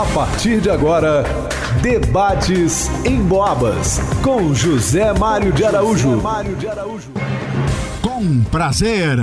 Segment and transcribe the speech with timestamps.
[0.00, 1.26] A partir de agora,
[1.82, 6.22] debates em Boabas com José Mário de Araújo.
[8.00, 9.18] Com prazer,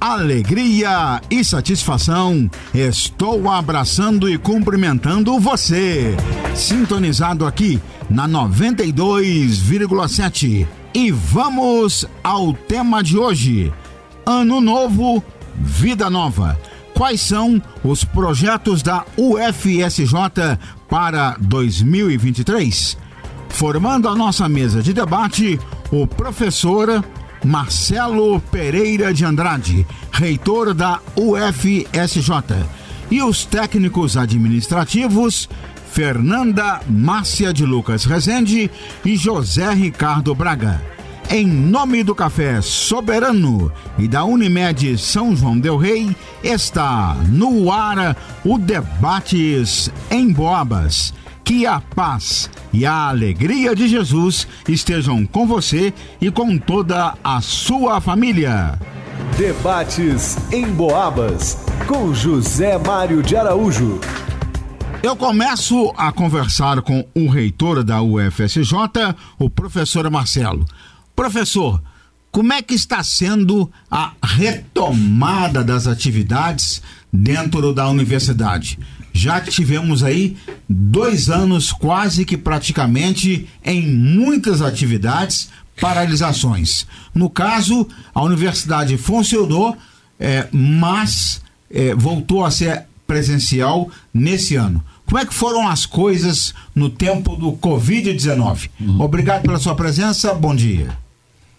[0.00, 6.16] alegria e satisfação, estou abraçando e cumprimentando você,
[6.54, 7.78] sintonizado aqui
[8.08, 10.66] na 92,7.
[10.94, 13.70] E vamos ao tema de hoje:
[14.24, 15.22] Ano Novo,
[15.60, 16.58] Vida Nova
[16.96, 20.58] quais são os projetos da UFSJ
[20.88, 22.96] para 2023?
[23.50, 25.60] Formando a nossa mesa de debate,
[25.92, 27.04] o professor
[27.44, 32.66] Marcelo Pereira de Andrade, reitor da UFSJ,
[33.10, 35.48] e os técnicos administrativos
[35.92, 38.70] Fernanda Márcia de Lucas Rezende
[39.04, 40.95] e José Ricardo Braga.
[41.28, 48.16] Em nome do Café Soberano e da Unimed São João Del Rei, está no ar
[48.44, 51.12] o Debates em Boabas.
[51.42, 57.40] Que a paz e a alegria de Jesus estejam com você e com toda a
[57.40, 58.78] sua família.
[59.36, 64.00] Debates em Boabas, com José Mário de Araújo.
[65.02, 68.72] Eu começo a conversar com o reitor da UFSJ,
[69.38, 70.64] o professor Marcelo.
[71.16, 71.82] Professor,
[72.30, 78.78] como é que está sendo a retomada das atividades dentro da universidade?
[79.14, 80.36] Já que tivemos aí
[80.68, 85.48] dois anos quase que praticamente em muitas atividades,
[85.80, 86.86] paralisações.
[87.14, 89.74] No caso, a universidade funcionou,
[90.20, 94.84] é, mas é, voltou a ser presencial nesse ano.
[95.06, 98.68] Como é que foram as coisas no tempo do Covid-19?
[98.78, 99.00] Uhum.
[99.00, 101.05] Obrigado pela sua presença, bom dia.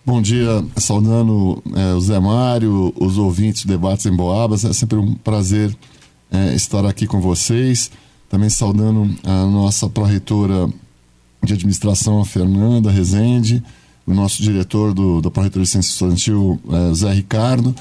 [0.08, 4.64] Bom dia, saudando é, o Zé Mário, os ouvintes do Debates em Boabas.
[4.64, 5.78] É sempre um prazer
[6.32, 7.92] é, estar aqui com vocês.
[8.30, 10.70] Também saudando a nossa pró-reitora
[11.44, 13.62] de administração, a Fernanda Rezende,
[14.06, 17.76] o nosso diretor do, da pró-reitora de ciência estudantil, é, Zé Ricardo.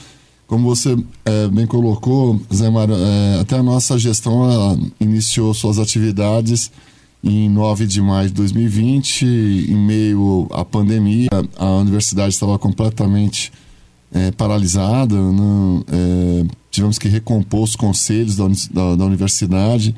[0.49, 6.73] Como você é, bem colocou, Zé Mário, é, até a nossa gestão iniciou suas atividades
[7.29, 13.53] em 9 de maio de 2020, em meio à pandemia, a universidade estava completamente
[14.13, 19.95] é, paralisada, não, é, tivemos que recompor os conselhos da, da, da universidade,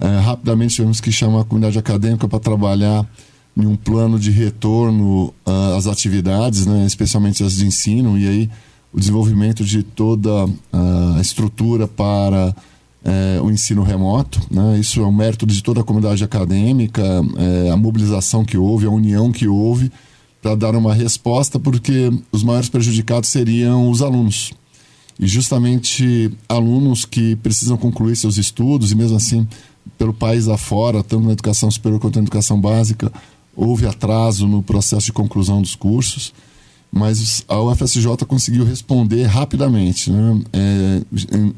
[0.00, 3.06] é, rapidamente tivemos que chamar a comunidade acadêmica para trabalhar
[3.54, 8.50] em um plano de retorno uh, às atividades, né, especialmente as de ensino, e aí
[8.92, 10.30] o desenvolvimento de toda
[10.72, 12.54] a estrutura para
[13.04, 14.40] é, o ensino remoto.
[14.50, 14.78] Né?
[14.78, 17.02] Isso é um mérito de toda a comunidade acadêmica,
[17.36, 19.92] é, a mobilização que houve, a união que houve
[20.40, 24.52] para dar uma resposta, porque os maiores prejudicados seriam os alunos.
[25.18, 29.46] E justamente alunos que precisam concluir seus estudos, e mesmo assim,
[29.96, 33.12] pelo país afora, tanto na educação superior quanto na educação básica,
[33.54, 36.32] houve atraso no processo de conclusão dos cursos
[36.96, 40.12] mas a UFSJ conseguiu responder rapidamente.
[40.12, 40.40] Né?
[40.52, 41.02] É,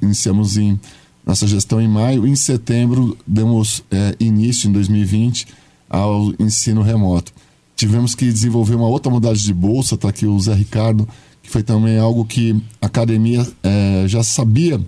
[0.00, 0.80] iniciamos em
[1.26, 2.26] nossa gestão em maio.
[2.26, 5.48] Em setembro, demos é, início, em 2020,
[5.90, 7.32] ao ensino remoto.
[7.74, 11.06] Tivemos que desenvolver uma outra modalidade de bolsa, está aqui o Zé Ricardo,
[11.42, 14.80] que foi também algo que a academia é, já sabia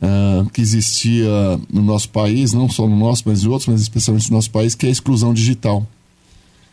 [0.00, 1.28] é, que existia
[1.70, 4.74] no nosso país, não só no nosso, mas em outros, mas especialmente no nosso país,
[4.74, 5.86] que é a exclusão digital.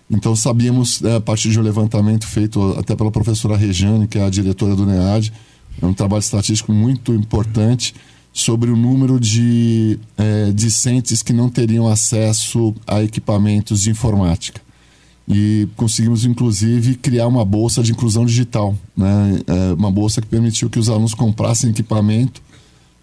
[0.10, 4.24] Então sabíamos, é, a partir de um levantamento feito até pela professora Rejane, que é
[4.24, 5.34] a diretora do NEAD,
[5.82, 7.94] é um trabalho estatístico muito importante,
[8.38, 14.62] sobre o número de é, discentes que não teriam acesso a equipamentos de informática.
[15.28, 19.40] E conseguimos, inclusive, criar uma bolsa de inclusão digital, né?
[19.48, 22.40] É, uma bolsa que permitiu que os alunos comprassem equipamento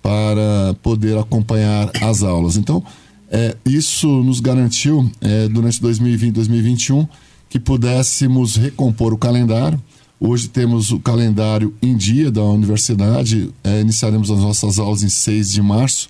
[0.00, 2.56] para poder acompanhar as aulas.
[2.56, 2.80] Então,
[3.28, 7.08] é, isso nos garantiu, é, durante 2020 e 2021,
[7.50, 9.82] que pudéssemos recompor o calendário
[10.26, 13.50] Hoje temos o calendário em dia da universidade.
[13.62, 16.08] É, iniciaremos as nossas aulas em 6 de março,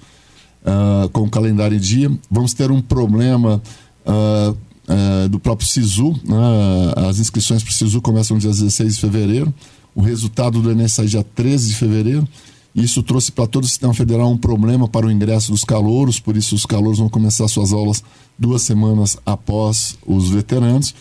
[0.63, 2.09] uh, com o calendário em dia.
[2.31, 3.61] Vamos ter um problema
[4.07, 6.13] uh, uh, do próprio SISU.
[6.25, 7.09] Né?
[7.09, 9.53] As inscrições para o SISU começam dia 16 de fevereiro.
[9.97, 12.29] O resultado do Enem sai dia 13 de fevereiro.
[12.73, 16.37] Isso trouxe para todo o sistema federal um problema para o ingresso dos calouros, por
[16.37, 18.03] isso os calouros vão começar suas aulas
[18.39, 20.95] duas semanas após os veteranos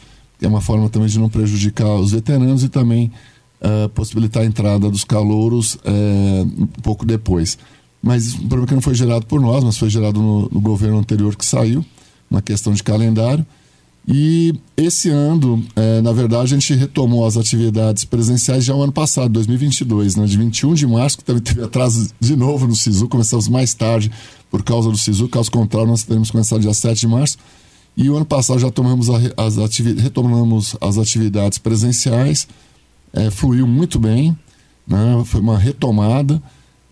[0.46, 3.12] é uma forma também de não prejudicar os veteranos e também
[3.62, 7.58] uh, possibilitar a entrada dos calouros uh, um pouco depois.
[8.02, 10.98] Mas um problema que não foi gerado por nós, mas foi gerado no, no governo
[10.98, 11.86] anterior que saiu,
[12.30, 13.46] uma questão de calendário.
[14.06, 18.92] E esse ano, é, na verdade, a gente retomou as atividades presenciais já o ano
[18.92, 20.26] passado, 2022, né?
[20.26, 24.12] de 21 de março, que também teve atraso de novo no SISU, começamos mais tarde
[24.52, 27.38] por causa do SISU, caso contrário, nós teremos começado dia 7 de março.
[27.96, 29.08] E o ano passado já tomamos
[29.38, 32.48] as atividades, retomamos as atividades presenciais,
[33.14, 34.36] é, fluiu muito bem,
[34.88, 35.24] né?
[35.26, 36.42] foi uma retomada.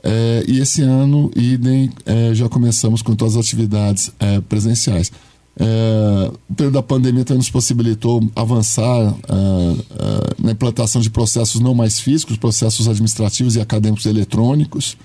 [0.04, 5.12] É, e esse ano, idem, é, já começamos com todas as atividades é, presenciais.
[5.60, 11.74] É, o período da pandemia também nos possibilitou avançar é, na implantação de processos não
[11.74, 14.98] mais físicos, processos administrativos e acadêmicos eletrônicos.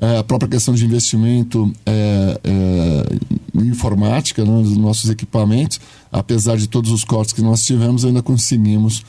[0.00, 5.80] É, a própria questão de investimento é, é, em informática, né, dos nossos equipamentos,
[6.12, 9.04] apesar de todos os cortes que nós tivemos, ainda conseguimos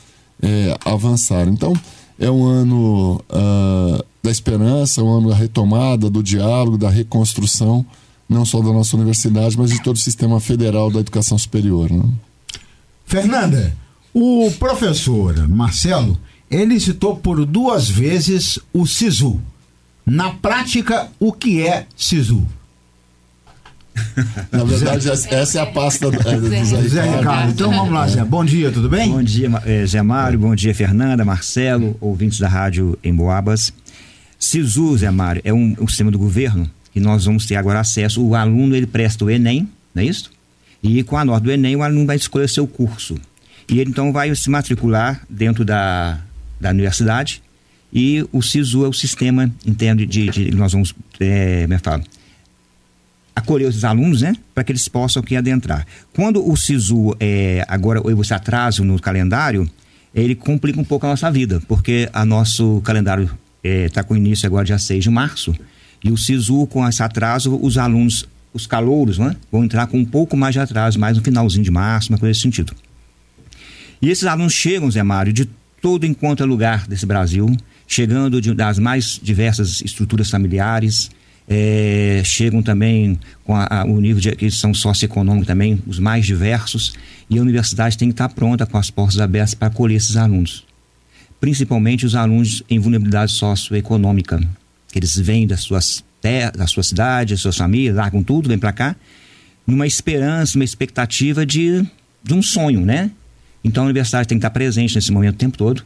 [0.84, 1.48] avançar.
[1.48, 1.72] Então,
[2.16, 7.84] é um ano uh, da esperança, um ano da retomada, do diálogo, da reconstrução
[8.28, 11.90] não só da nossa universidade, mas de todo o sistema federal da educação superior.
[11.90, 12.04] Né?
[13.06, 13.74] Fernanda,
[14.12, 16.18] o professor Marcelo,
[16.50, 19.40] ele citou por duas vezes o SISU.
[20.08, 22.46] Na prática, o que é SISU?
[24.50, 27.50] Na verdade, essa é a pasta do, é, do Zé, Zé Ricardo.
[27.50, 28.24] Então vamos lá, Zé.
[28.24, 29.10] Bom dia, tudo bem?
[29.10, 30.38] Bom dia, eh, Zé Mário.
[30.38, 33.72] Bom dia, Fernanda, Marcelo, ouvintes da rádio em Boabas.
[34.38, 38.24] SISU, Zé Mário, é um, um sistema do governo e nós vamos ter agora acesso.
[38.24, 40.30] O aluno ele presta o Enem, não é isso?
[40.82, 43.16] E com a nota do Enem, o aluno vai escolher seu curso.
[43.68, 46.18] E ele então vai se matricular dentro da,
[46.58, 47.42] da universidade.
[47.92, 52.04] E o SISU é o sistema, entende, de, de nós vamos, é, como é falo,
[53.34, 55.86] acolher os alunos, né, para que eles possam aqui adentrar.
[56.12, 59.68] Quando o SISU, é, agora, você atraso no calendário,
[60.14, 63.30] ele complica um pouco a nossa vida, porque a nosso calendário
[63.62, 65.54] está é, com início agora dia 6 de março,
[66.04, 70.04] e o SISU, com esse atraso, os alunos, os calouros, né, vão entrar com um
[70.04, 72.74] pouco mais de atraso, mais no finalzinho de março, uma coisa desse sentido.
[74.00, 75.48] E esses alunos chegam, Zé Mário, de
[75.80, 77.48] todo enquanto é lugar desse Brasil,
[77.88, 81.10] chegando de, das mais diversas estruturas familiares,
[81.48, 84.72] é, chegam também com a, a, o nível de que são
[85.46, 86.92] também, os mais diversos,
[87.30, 90.66] e a universidade tem que estar pronta com as portas abertas para acolher esses alunos.
[91.40, 94.38] Principalmente os alunos em vulnerabilidade socioeconômica,
[94.92, 98.58] que eles vêm das suas terras, da sua cidade, das suas famílias, largam tudo, vêm
[98.58, 98.96] para cá,
[99.66, 101.86] numa esperança, uma expectativa de,
[102.22, 103.10] de um sonho, né?
[103.64, 105.84] Então a universidade tem que estar presente nesse momento o tempo todo,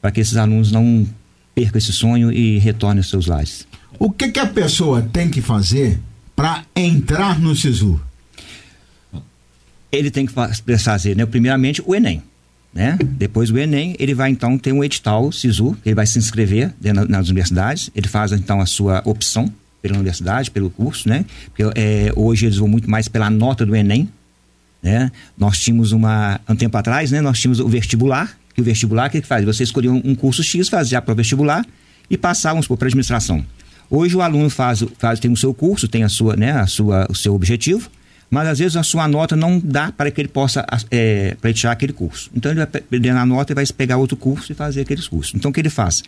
[0.00, 1.06] para que esses alunos não
[1.54, 3.66] percam esse sonho e retornem aos seus lares.
[3.98, 5.98] O que, que a pessoa tem que fazer
[6.34, 8.00] para entrar no SISU?
[9.92, 10.32] Ele tem que
[10.78, 12.22] fazer, né, primeiramente, o Enem.
[12.72, 12.96] Né?
[13.02, 16.72] Depois do Enem, ele vai então ter um edital SISU, ele vai se inscrever
[17.08, 19.52] nas universidades, ele faz então a sua opção
[19.82, 21.24] pela universidade, pelo curso, né?
[21.46, 24.08] Porque é, hoje eles vão muito mais pela nota do Enem,
[24.82, 25.10] né?
[25.36, 27.20] Nós tínhamos uma, um tempo atrás, né?
[27.20, 29.44] Nós tínhamos o vestibular, que o vestibular, o que, que faz?
[29.44, 31.64] Você escolhia um, curso X, fazia para o vestibular
[32.08, 33.44] e passávamos para administração.
[33.88, 37.06] Hoje o aluno faz, faz, tem o seu curso, tem a sua, né, a sua,
[37.10, 37.90] o seu objetivo,
[38.30, 41.92] mas às vezes a sua nota não dá para que ele possa é, pleitear aquele
[41.92, 42.30] curso.
[42.34, 45.34] Então ele vai perder a nota e vai pegar outro curso e fazer aqueles cursos.
[45.34, 46.04] Então o que ele faz?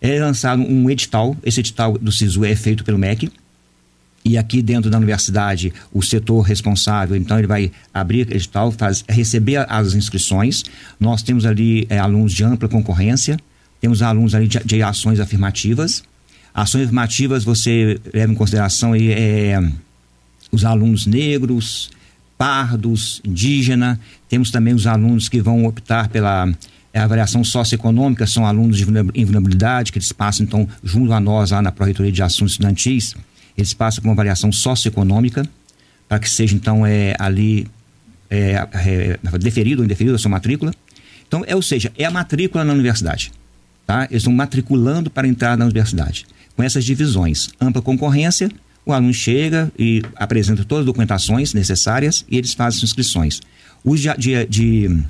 [0.00, 3.30] É lançar um edital, esse edital do SISU é feito pelo MEC,
[4.24, 9.64] e aqui dentro da universidade, o setor responsável, então ele vai abrir edital, faz, receber
[9.68, 10.62] as inscrições.
[10.98, 13.38] Nós temos ali é, alunos de ampla concorrência,
[13.80, 16.02] temos alunos ali de, de, ações afirmativas.
[16.52, 19.58] Ações afirmativas você leva em consideração aí, é,
[20.52, 21.90] os alunos negros,
[22.36, 23.98] pardos, indígena.
[24.28, 26.46] Temos também os alunos que vão optar pela
[26.92, 31.62] é, avaliação socioeconômica, são alunos de invulnerabilidade, que eles passam, então, junto a nós, lá
[31.62, 33.14] na Pró-Reitoria de Assuntos Estudantis,
[33.60, 35.48] eles passam por uma avaliação socioeconômica,
[36.08, 37.66] para que seja, então, é, ali
[38.28, 38.66] é,
[39.32, 40.72] é, deferido ou indeferido a sua matrícula.
[41.26, 43.32] Então, é, ou seja, é a matrícula na universidade.
[43.86, 44.04] Tá?
[44.04, 46.26] Eles estão matriculando para entrar na universidade.
[46.56, 48.50] Com essas divisões, ampla concorrência,
[48.84, 53.40] o aluno chega e apresenta todas as documentações necessárias e eles fazem as inscrições.
[53.84, 55.04] Os de, de, de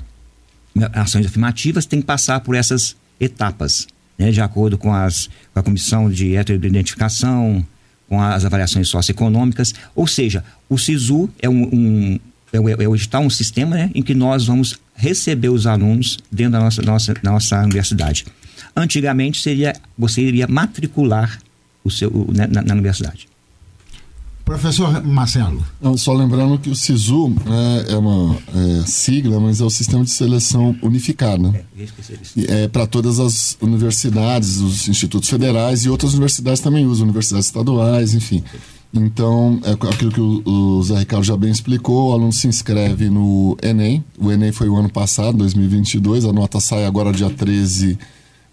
[0.93, 5.63] ações afirmativas têm que passar por essas etapas, né, de acordo com, as, com a
[5.63, 7.65] comissão de heteroidentificação,
[8.11, 9.73] com as avaliações socioeconômicas.
[9.95, 12.19] Ou seja, o SISU é um, um
[12.51, 16.59] é, é, é um sistema né, em que nós vamos receber os alunos dentro da
[16.59, 18.25] nossa, nossa, nossa universidade.
[18.75, 21.39] Antigamente seria você iria matricular
[21.85, 23.29] o seu, né, na, na universidade.
[24.43, 25.63] Professor Marcelo.
[25.81, 30.03] Não, só lembrando que o SISU né, é uma é, sigla, mas é o Sistema
[30.03, 31.43] de Seleção Unificado.
[31.43, 31.61] Né?
[32.47, 37.47] É, é para todas as universidades, os institutos federais e outras universidades também usam, universidades
[37.47, 38.43] estaduais, enfim.
[38.93, 43.09] Então, é aquilo que o, o Zé Ricardo já bem explicou, o aluno se inscreve
[43.09, 44.03] no Enem.
[44.19, 47.97] O Enem foi o ano passado, 2022, a nota sai agora dia 13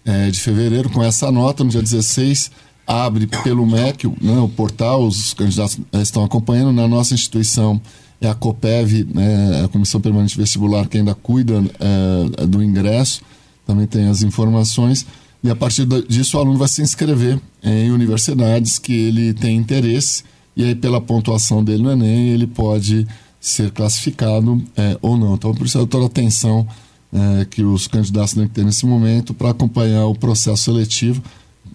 [0.05, 0.89] é, de fevereiro.
[0.89, 2.51] Com essa nota, no dia 16
[2.89, 6.73] abre pelo MEC, né, o portal, os candidatos estão acompanhando.
[6.73, 7.79] Na nossa instituição
[8.19, 13.21] é a COPEV, né, a Comissão Permanente Vestibular, que ainda cuida é, do ingresso,
[13.63, 15.05] também tem as informações.
[15.43, 20.23] E a partir disso o aluno vai se inscrever em universidades que ele tem interesse,
[20.57, 23.05] e aí pela pontuação dele no Enem ele pode
[23.39, 25.35] ser classificado é, ou não.
[25.35, 26.67] Então, por isso toda a atenção
[27.13, 31.21] é, que os candidatos têm que ter nesse momento para acompanhar o processo seletivo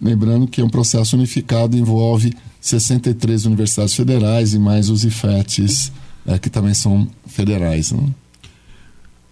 [0.05, 5.91] Lembrando que é um processo unificado, envolve 63 universidades federais e mais os IFETs,
[6.27, 7.91] é, que também são federais.
[7.91, 8.11] Né?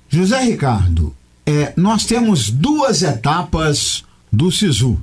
[0.09, 1.14] José Ricardo,
[1.45, 4.02] é, nós temos duas etapas
[4.33, 4.99] do SISU.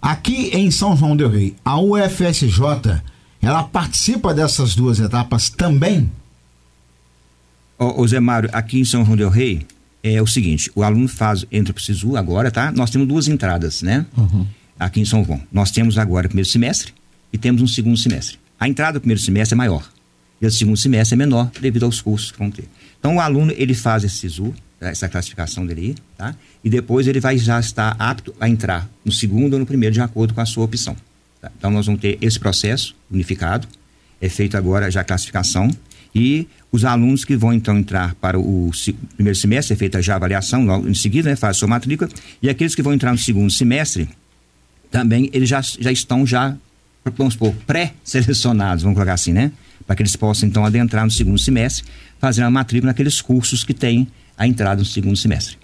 [0.00, 3.02] Aqui em São João del Rei, a UFSJ,
[3.42, 6.10] ela participa dessas duas etapas também?
[7.78, 9.66] Ô, ô Zé Mário, aqui em São João del Rei,
[10.02, 12.72] é o seguinte, o aluno faz, entra para o SISU agora, tá?
[12.72, 14.06] Nós temos duas entradas, né?
[14.16, 14.46] Uhum
[14.80, 15.40] aqui em São João.
[15.52, 16.94] Nós temos agora o primeiro semestre
[17.32, 18.38] e temos um segundo semestre.
[18.58, 19.88] A entrada do primeiro semestre é maior
[20.40, 22.64] e o segundo semestre é menor devido aos cursos que vão ter.
[22.98, 26.34] Então o aluno ele faz esse SISU, essa classificação dele tá?
[26.64, 30.00] E depois ele vai já estar apto a entrar no segundo ou no primeiro de
[30.00, 30.96] acordo com a sua opção.
[31.40, 31.50] Tá?
[31.56, 33.68] Então nós vamos ter esse processo unificado,
[34.20, 35.70] é feito agora já a classificação
[36.14, 38.70] e os alunos que vão então entrar para o
[39.14, 42.10] primeiro semestre, é feita já a avaliação, logo em seguida, né, faz sua matrícula,
[42.42, 44.08] e aqueles que vão entrar no segundo semestre,
[44.90, 46.56] também eles já, já estão já,
[47.16, 49.52] vamos supor, pré-selecionados, vamos colocar assim, né?
[49.86, 51.84] Para que eles possam então adentrar no segundo semestre,
[52.18, 55.56] fazendo a matrícula naqueles cursos que têm a entrada no segundo semestre.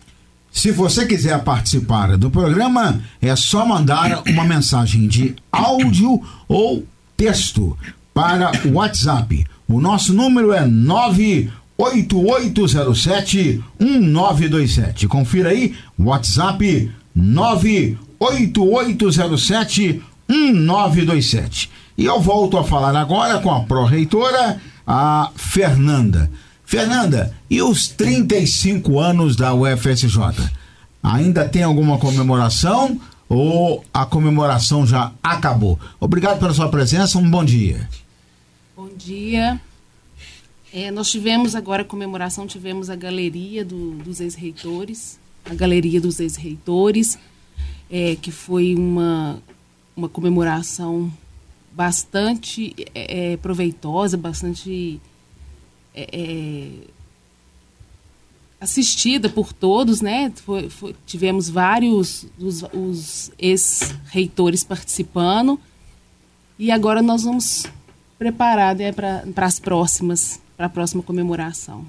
[0.50, 7.78] Se você quiser participar do programa, é só mandar uma mensagem de áudio ou texto
[8.14, 9.46] para o WhatsApp.
[9.68, 15.06] O nosso número é 98807 1927.
[15.06, 21.70] Confira aí, WhatsApp 98807 8807 1927.
[21.96, 26.30] E eu volto a falar agora com a pró-reitora, a Fernanda.
[26.64, 30.18] Fernanda, e os 35 anos da UFSJ?
[31.02, 35.78] Ainda tem alguma comemoração ou a comemoração já acabou?
[36.00, 37.88] Obrigado pela sua presença, um bom dia.
[38.76, 39.60] Bom dia.
[40.72, 45.18] É, nós tivemos agora a comemoração, tivemos a galeria do, dos ex-reitores,
[45.48, 47.16] a galeria dos ex-reitores,
[47.90, 49.42] é, que foi uma,
[49.96, 51.12] uma comemoração
[51.72, 55.00] bastante é, é proveitosa, bastante
[55.94, 56.68] é, é,
[58.60, 60.32] assistida por todos, né?
[60.44, 65.60] Foi, foi, tivemos vários dos, os ex-reitores participando
[66.58, 67.66] e agora nós vamos
[68.18, 71.84] preparar né, para as próximas, para a próxima comemoração.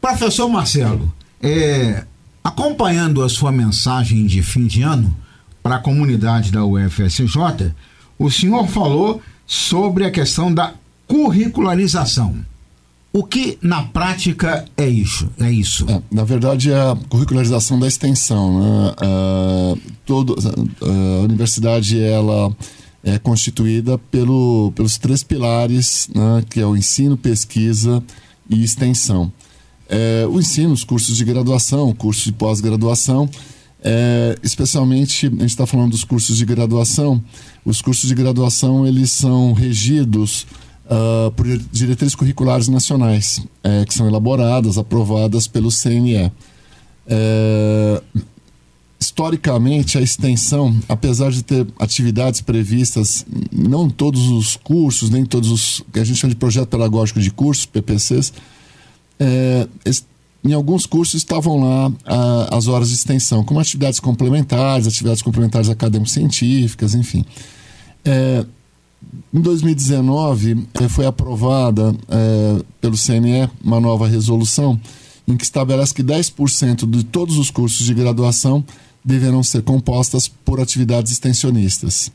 [0.00, 2.04] Professor Marcelo, é,
[2.44, 5.14] Acompanhando a sua mensagem de fim de ano
[5.62, 7.72] para a comunidade da UFSJ,
[8.18, 10.74] o senhor falou sobre a questão da
[11.06, 12.34] curricularização.
[13.12, 15.28] O que na prática é isso?
[15.38, 15.86] É isso?
[15.88, 18.58] É, na verdade é a curricularização da extensão.
[18.58, 18.94] Né?
[19.02, 22.50] Uh, todo, uh, a universidade ela
[23.04, 26.42] é constituída pelo, pelos três pilares, né?
[26.48, 28.02] que é o ensino, pesquisa
[28.48, 29.30] e extensão
[29.92, 33.28] é, o ensino, os cursos de graduação, cursos de pós-graduação,
[33.84, 37.22] é, especialmente a gente está falando dos cursos de graduação.
[37.62, 40.46] Os cursos de graduação eles são regidos
[40.86, 46.32] uh, por diretrizes curriculares nacionais, é, que são elaboradas, aprovadas pelo CNE.
[47.06, 48.02] É,
[48.98, 55.84] historicamente, a extensão, apesar de ter atividades previstas, não todos os cursos, nem todos os
[55.92, 58.32] que a gente chama de projeto pedagógico de cursos, PPCs,
[59.18, 59.68] é,
[60.44, 65.68] em alguns cursos estavam lá a, as horas de extensão, como atividades complementares, atividades complementares
[65.68, 67.24] acadêmico-científicas, enfim.
[68.04, 68.44] É,
[69.32, 74.78] em 2019, é, foi aprovada é, pelo CNE uma nova resolução
[75.26, 78.64] em que estabelece que 10% de todos os cursos de graduação
[79.04, 82.10] deverão ser compostas por atividades extensionistas.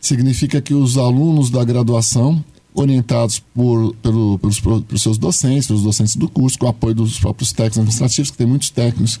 [0.00, 2.42] Significa que os alunos da graduação
[2.76, 7.18] orientados por, pelo, pelos, pelos seus docentes, pelos docentes do curso, com o apoio dos
[7.18, 9.18] próprios técnicos administrativos, que tem muitos técnicos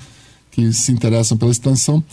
[0.50, 2.04] que se interessam pela extensão,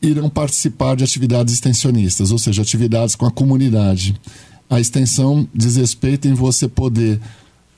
[0.00, 4.14] irão participar de atividades extensionistas, ou seja, atividades com a comunidade.
[4.68, 7.18] A extensão diz respeito em você poder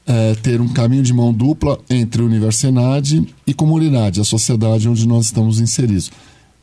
[0.05, 5.27] é, ter um caminho de mão dupla entre universidade e comunidade, a sociedade onde nós
[5.27, 6.11] estamos inseridos.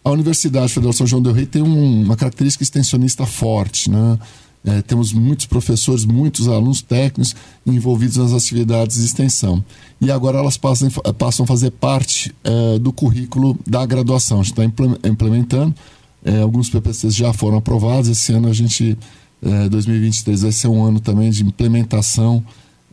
[0.04, 4.20] A Universidade Federal São João del Rei tem um, uma característica extensionista forte, né?
[4.66, 9.64] É, temos muitos professores, muitos alunos técnicos envolvidos nas atividades de extensão.
[10.00, 14.40] E agora elas passam, passam a fazer parte é, do currículo da graduação.
[14.40, 14.64] A gente está
[15.08, 15.76] implementando
[16.26, 18.10] É, alguns PPCs já foram aprovados.
[18.10, 18.98] Esse ano a gente,
[19.42, 22.42] é, 2023, vai ser um ano também de implementação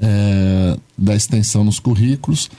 [0.00, 2.50] é, da extensão nos currículos.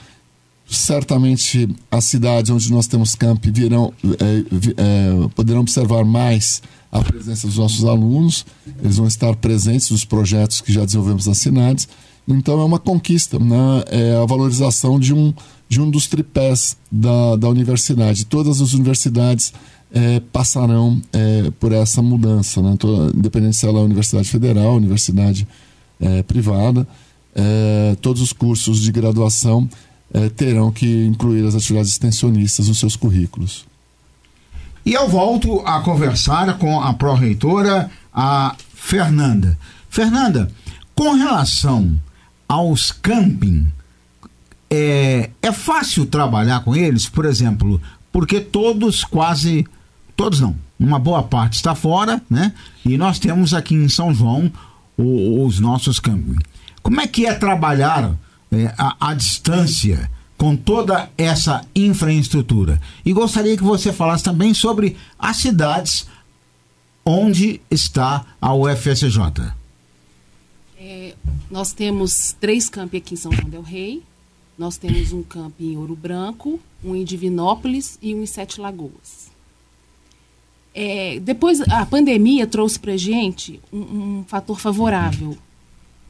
[0.72, 4.44] Certamente as cidades onde nós temos camp virão, é,
[4.78, 8.44] é, poderão observar mais a presença dos nossos alunos,
[8.82, 11.88] eles vão estar presentes nos projetos que já desenvolvemos nas cidades.
[12.26, 13.84] Então é uma conquista, né?
[13.90, 15.32] é a valorização de um,
[15.68, 18.24] de um dos tripés da, da universidade.
[18.26, 19.52] Todas as universidades
[19.92, 22.76] é, passarão é, por essa mudança, né?
[22.78, 25.46] Toda, independente se ela é universidade federal, universidade
[26.00, 26.86] é, privada,
[27.34, 29.68] é, todos os cursos de graduação
[30.12, 33.64] é, terão que incluir as atividades extensionistas nos seus currículos.
[34.84, 39.56] E eu volto a conversar com a pró-reitora, a Fernanda.
[39.88, 40.50] Fernanda,
[40.94, 41.98] com relação
[42.48, 43.66] aos camping,
[44.68, 49.66] é, é fácil trabalhar com eles, por exemplo, porque todos quase,
[50.16, 52.52] todos não, uma boa parte está fora, né?
[52.84, 54.50] E nós temos aqui em São João
[54.96, 56.38] o, os nossos camping.
[56.82, 58.12] Como é que é trabalhar
[58.52, 62.80] é, a, a distância com toda essa infraestrutura?
[63.04, 66.06] E gostaria que você falasse também sobre as cidades
[67.04, 69.52] onde está a UFSJ.
[70.78, 71.14] É,
[71.50, 74.02] nós temos três campi aqui em São João del Rei.
[74.58, 79.30] Nós temos um campo em Ouro Branco, um em Divinópolis e um em Sete Lagoas.
[80.74, 85.36] É, depois, a pandemia trouxe para gente um, um, fator favorável,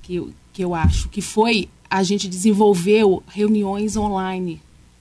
[0.02, 4.58] que eu, que eu acho, que foi a gente desenvolveu reuniões online.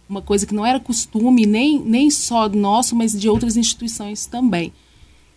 [0.09, 4.73] Uma coisa que não era costume, nem, nem só nosso, mas de outras instituições também.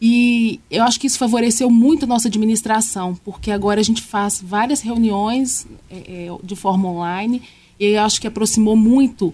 [0.03, 4.43] E eu acho que isso favoreceu muito a nossa administração, porque agora a gente faz
[4.45, 7.41] várias reuniões é, é de forma online,
[7.79, 9.33] e eu acho que aproximou muito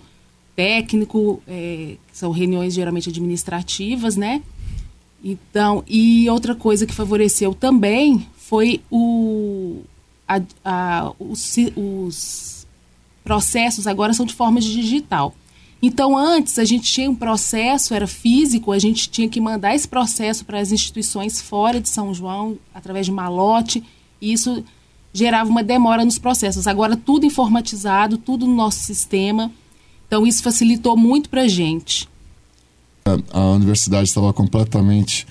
[0.54, 4.42] técnico, é, são reuniões geralmente administrativas, né?
[5.24, 9.80] Então, e outra coisa que favoreceu também foi o,
[10.30, 12.66] a, a, os, os
[13.24, 15.34] processos agora são de forma digital.
[15.82, 19.88] Então, antes, a gente tinha um processo, era físico, a gente tinha que mandar esse
[19.88, 23.82] processo para as instituições fora de São João, através de malote,
[24.20, 24.62] e isso
[25.12, 26.66] gerava uma demora nos processos.
[26.66, 29.50] Agora, tudo informatizado, tudo no nosso sistema.
[30.06, 32.08] Então, isso facilitou muito para a gente.
[33.32, 35.26] A universidade estava completamente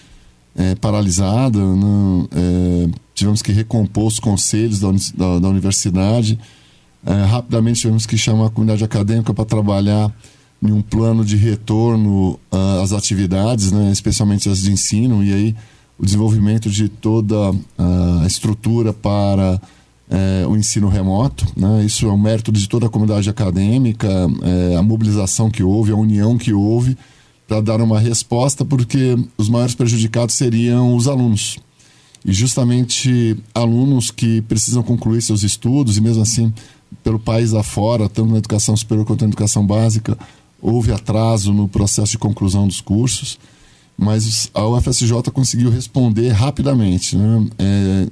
[0.56, 6.40] é, paralisada, não, é, tivemos que recompor os conselhos da, da, da universidade.
[7.06, 10.12] É, rapidamente tivemos que chamar a comunidade acadêmica para trabalhar
[10.62, 15.56] em um plano de retorno uh, às atividades, né, especialmente as de ensino, e aí
[15.98, 17.36] o desenvolvimento de toda
[17.78, 21.46] a estrutura para uh, o ensino remoto.
[21.56, 25.92] Né, isso é um mérito de toda a comunidade acadêmica, uh, a mobilização que houve,
[25.92, 26.98] a união que houve
[27.48, 31.58] para dar uma resposta, porque os maiores prejudicados seriam os alunos.
[32.24, 36.54] E justamente alunos que precisam concluir seus estudos, e mesmo assim,
[37.04, 40.18] pelo país afora, tanto na educação superior quanto na educação básica,
[40.62, 43.40] houve atraso no processo de conclusão dos cursos,
[43.98, 47.16] mas a UFSJ conseguiu responder rapidamente.
[47.16, 47.48] Né?
[47.58, 48.08] É,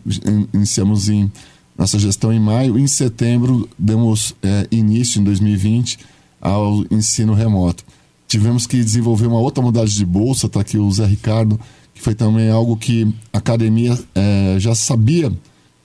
[0.53, 1.31] iniciamos em
[1.77, 5.99] nossa gestão em maio, em setembro demos é, início, em 2020,
[6.41, 7.83] ao ensino remoto.
[8.27, 11.59] Tivemos que desenvolver uma outra modalidade de bolsa, está aqui o Zé Ricardo,
[11.97, 15.31] que foi também algo que a academia é, já sabia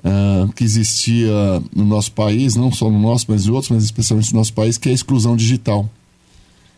[0.04, 1.32] é, que existia
[1.74, 4.76] no nosso país, não só no nosso, mas em outros, mas especialmente no nosso país,
[4.76, 5.88] que é a exclusão digital.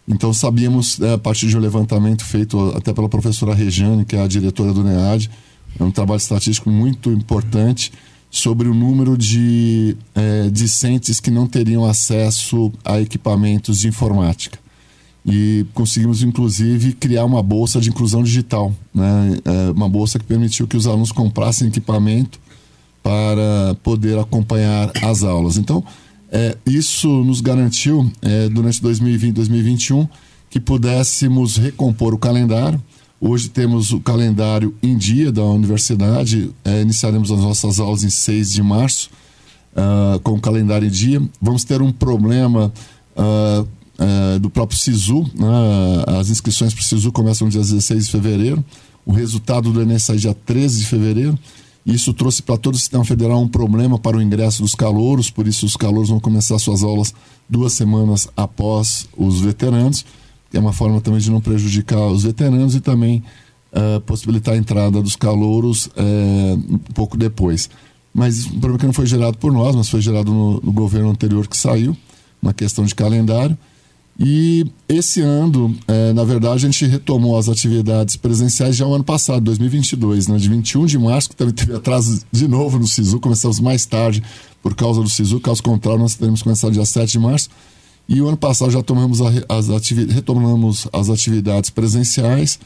[0.07, 4.23] Então sabíamos, é, a partir de um levantamento feito até pela professora Rejane, que é
[4.23, 5.31] a diretora do NEAD,
[5.79, 7.90] é um trabalho estatístico muito importante
[8.31, 14.59] sobre o número de é, discentes que não teriam acesso a equipamentos de informática.
[15.26, 19.38] E conseguimos, inclusive, criar uma bolsa de inclusão digital, né?
[19.44, 22.38] É, uma bolsa que permitiu que os alunos comprassem equipamento
[23.02, 25.56] para poder acompanhar as aulas.
[25.56, 25.82] Então,
[26.30, 30.08] é, isso nos garantiu, é, durante 2020 e 2021,
[30.50, 32.82] que pudéssemos recompor o calendário.
[33.20, 38.52] Hoje temos o calendário em dia da universidade, é, iniciaremos as nossas aulas em 6
[38.52, 39.10] de março,
[39.74, 41.22] uh, com o calendário em dia.
[41.40, 42.72] Vamos ter um problema
[43.16, 46.18] uh, uh, do próprio SISU, né?
[46.18, 48.64] as inscrições para o SISU começam dia 16 de fevereiro,
[49.07, 51.38] o resultado do Enem sai dia 13 de fevereiro.
[51.85, 55.46] Isso trouxe para todo o sistema federal um problema para o ingresso dos calouros, por
[55.46, 57.12] isso os calouros vão começar suas aulas
[57.46, 60.04] duas semanas após os veteranos,
[60.54, 63.22] é uma forma também de não prejudicar os veteranos e também
[63.72, 67.68] uh, possibilitar a entrada dos calouros uh, um pouco depois.
[68.14, 71.11] Mas um problema que não foi gerado por nós, mas foi gerado no, no governo
[71.11, 71.96] anterior que saiu,
[72.40, 73.59] uma questão de calendário.
[74.18, 79.03] E esse ano, é, na verdade, a gente retomou as atividades presenciais já o ano
[79.03, 83.18] passado, 2022, né, de 21 de março, que também teve atraso de novo no SISU,
[83.18, 84.22] começamos mais tarde
[84.62, 87.48] por causa do SISU, caso contrário, nós teremos começado dia 7 de março.
[88.09, 89.68] E o ano passado já tomamos as
[90.11, 92.61] retomamos as atividades presenciais,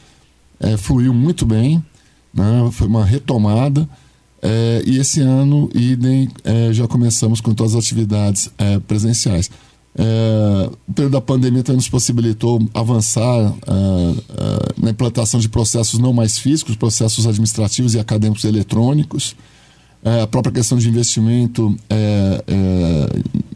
[0.59, 1.83] é, fluiu muito bem,
[2.31, 3.89] né, foi uma retomada.
[4.41, 9.49] É, e esse ano, idem, é, já começamos com todas as atividades é, presenciais.
[10.01, 15.99] É, o período da pandemia também nos possibilitou avançar é, é, na implantação de processos
[15.99, 19.35] não mais físicos, processos administrativos e acadêmicos eletrônicos.
[20.23, 21.75] A própria questão de investimento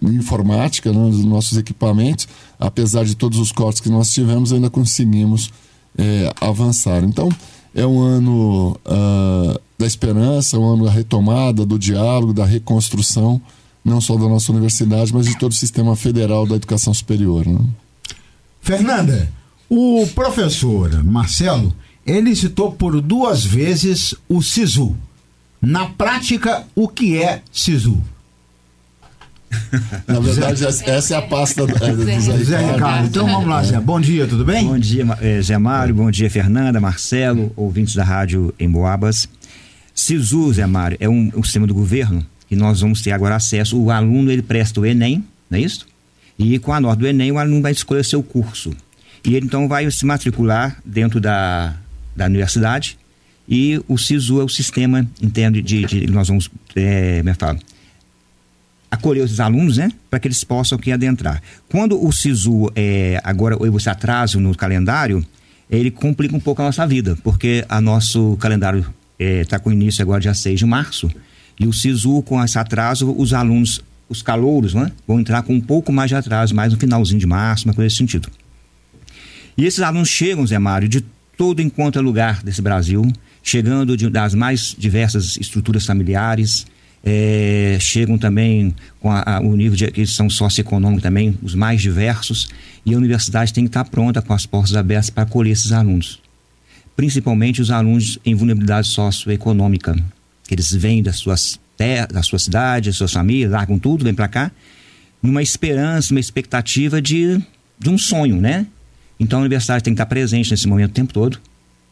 [0.02, 2.28] em informática, né, nos nossos equipamentos,
[2.60, 5.50] apesar de todos os cortes que nós tivemos, ainda conseguimos
[6.42, 7.02] avançar.
[7.06, 7.30] Então,
[7.74, 13.42] é um ano uh, da esperança, um ano da retomada, do diálogo, da reconstrução,
[13.84, 17.46] não só da nossa universidade, mas de todo o sistema federal da educação superior.
[17.46, 17.60] Né?
[18.62, 19.30] Fernanda,
[19.70, 21.74] o professor Marcelo,
[22.06, 24.96] ele citou por duas vezes o SISU.
[25.62, 28.02] Na prática, o que é SISU?
[30.08, 33.08] Na verdade, essa é a pasta do, é, do Zé, Zé Ricardo.
[33.08, 33.80] Então vamos lá, Zé.
[33.80, 34.66] Bom dia, tudo bem?
[34.66, 35.94] Bom dia, eh, Zé Mário.
[35.94, 39.28] Bom dia, Fernanda, Marcelo, ouvintes da rádio em Boabas.
[39.94, 43.80] SISU, Zé Mário, é um, um sistema do governo nós vamos ter agora acesso.
[43.80, 45.88] O aluno ele presta o Enem, não é isso?
[46.38, 48.76] E com a nota do Enem, o aluno vai escolher seu curso.
[49.24, 51.76] E ele então vai se matricular dentro da,
[52.16, 52.98] da universidade.
[53.48, 57.60] E o SISU é o sistema, entende, de, de nós vamos, é, como é fala?
[58.94, 61.42] acolher os alunos, né, para que eles possam aqui adentrar.
[61.68, 65.26] Quando o SISU é, agora esse atraso no calendário,
[65.70, 68.86] ele complica um pouco a nossa vida, porque a nosso calendário
[69.18, 71.10] está é, com início agora dia 6 de março,
[71.60, 75.62] e o SISU, com esse atraso, os alunos, os calouros, né, vão entrar com um
[75.62, 78.30] pouco mais de atraso, mais no finalzinho de março, uma coisa nesse sentido.
[79.58, 81.02] E esses alunos chegam, Zé Mário, de
[81.38, 83.04] todo enquanto é lugar desse Brasil,
[83.42, 86.66] chegando de, das mais diversas estruturas familiares,
[87.04, 92.48] é, chegam também com a, a, o nível de aquisição socioeconômica também, os mais diversos,
[92.86, 96.22] e a universidade tem que estar pronta com as portas abertas para acolher esses alunos.
[96.96, 99.96] Principalmente os alunos em vulnerabilidade socioeconômica,
[100.48, 104.14] que eles vêm das suas terras, da sua cidade, das suas famílias, largam tudo, vêm
[104.14, 104.52] para cá,
[105.22, 107.42] numa esperança, uma expectativa de,
[107.80, 108.68] de um sonho, né?
[109.20, 111.40] Então a universidade tem que estar presente nesse momento o tempo todo,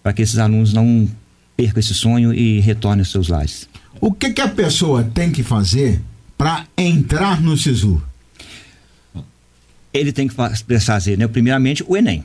[0.04, 1.10] para que esses alunos não
[1.56, 3.70] percam esse sonho e retornem aos seus lares.
[4.00, 6.02] O que, que a pessoa tem que fazer
[6.38, 8.02] para entrar no SISU?
[9.94, 10.34] Ele tem que
[10.80, 12.24] fazer, né, primeiramente, o Enem.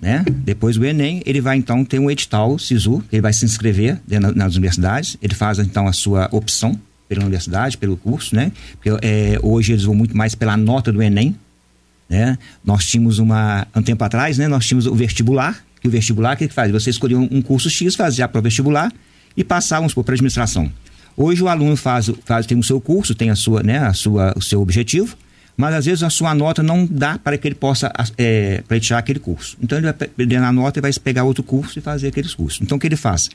[0.00, 0.24] Né?
[0.28, 3.98] Depois do Enem, ele vai então ter um edital SISU, ele vai se inscrever
[4.34, 6.78] nas universidades, ele faz então a sua opção
[7.08, 8.52] pela universidade, pelo curso, né?
[8.72, 11.36] Porque é, hoje eles vão muito mais pela nota do Enem,
[12.08, 12.36] né?
[12.64, 14.48] Nós tínhamos uma, um tempo atrás, né?
[14.48, 16.70] Nós tínhamos o vestibular, que o vestibular, o que, que faz?
[16.72, 18.92] Você escolhia um, curso X, fazia para o vestibular
[19.36, 20.70] e passava, vamos supor, para administração.
[21.16, 24.34] Hoje o aluno faz, faz tem o seu curso, tem a sua, né, a sua,
[24.36, 25.16] o seu objetivo,
[25.56, 29.18] mas às vezes a sua nota não dá para que ele possa é, pleitear aquele
[29.18, 29.56] curso.
[29.62, 32.60] Então ele vai perder a nota e vai pegar outro curso e fazer aqueles cursos.
[32.60, 33.30] Então o que ele faz?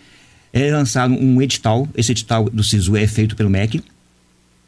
[0.54, 3.82] É lançado um edital, esse edital do SISU é feito pelo MEC,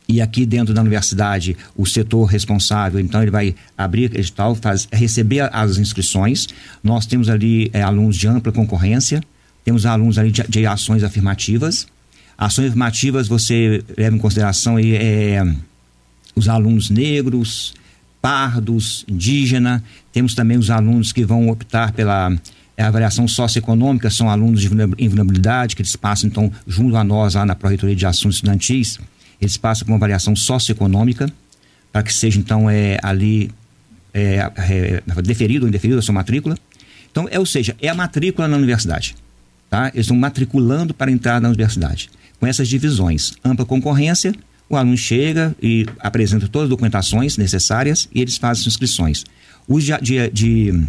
[0.07, 5.49] e aqui dentro da universidade, o setor responsável, então ele vai abrir edital, faz, receber
[5.53, 6.47] as inscrições.
[6.83, 9.21] Nós temos ali é, alunos de ampla concorrência,
[9.63, 11.87] temos alunos ali de, de ações afirmativas,
[12.37, 15.45] Ações afirmativas você leva em consideração aí, é,
[16.35, 17.73] os alunos negros,
[18.21, 19.83] pardos, indígena.
[20.11, 22.35] Temos também os alunos que vão optar pela
[22.75, 27.45] é, avaliação socioeconômica, são alunos de invulnerabilidade, que eles passam então junto a nós lá
[27.45, 28.99] na Pró-Reitoria de Assuntos Estudantis,
[29.39, 31.31] eles passam por uma avaliação socioeconômica,
[31.91, 33.51] para que seja então é, ali
[34.13, 36.57] é, é, deferido ou indeferido a sua matrícula.
[37.11, 39.15] Então, é, ou seja, é a matrícula na universidade.
[39.69, 39.89] Tá?
[39.89, 43.33] Eles estão matriculando para entrar na universidade com essas divisões.
[43.43, 44.33] Ampla concorrência,
[44.73, 49.23] o aluno chega e apresenta todas as documentações necessárias e eles fazem as inscrições.
[49.67, 50.87] Os de, de, de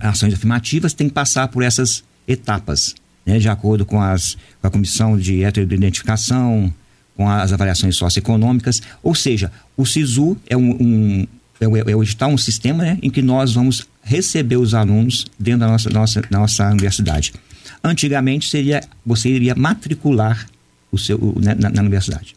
[0.00, 4.70] ações afirmativas têm que passar por essas etapas, né, de acordo com, as, com a
[4.70, 6.72] comissão de heteroidentificação,
[7.16, 8.82] com as avaliações socioeconômicas.
[9.02, 11.26] Ou seja, o SISU é um, um
[11.60, 15.90] é, é um sistema né, em que nós vamos receber os alunos dentro da nossa,
[15.90, 17.32] nossa, nossa universidade.
[17.82, 20.46] Antigamente seria você iria matricular
[20.90, 22.34] o seu né, na, na, universidade.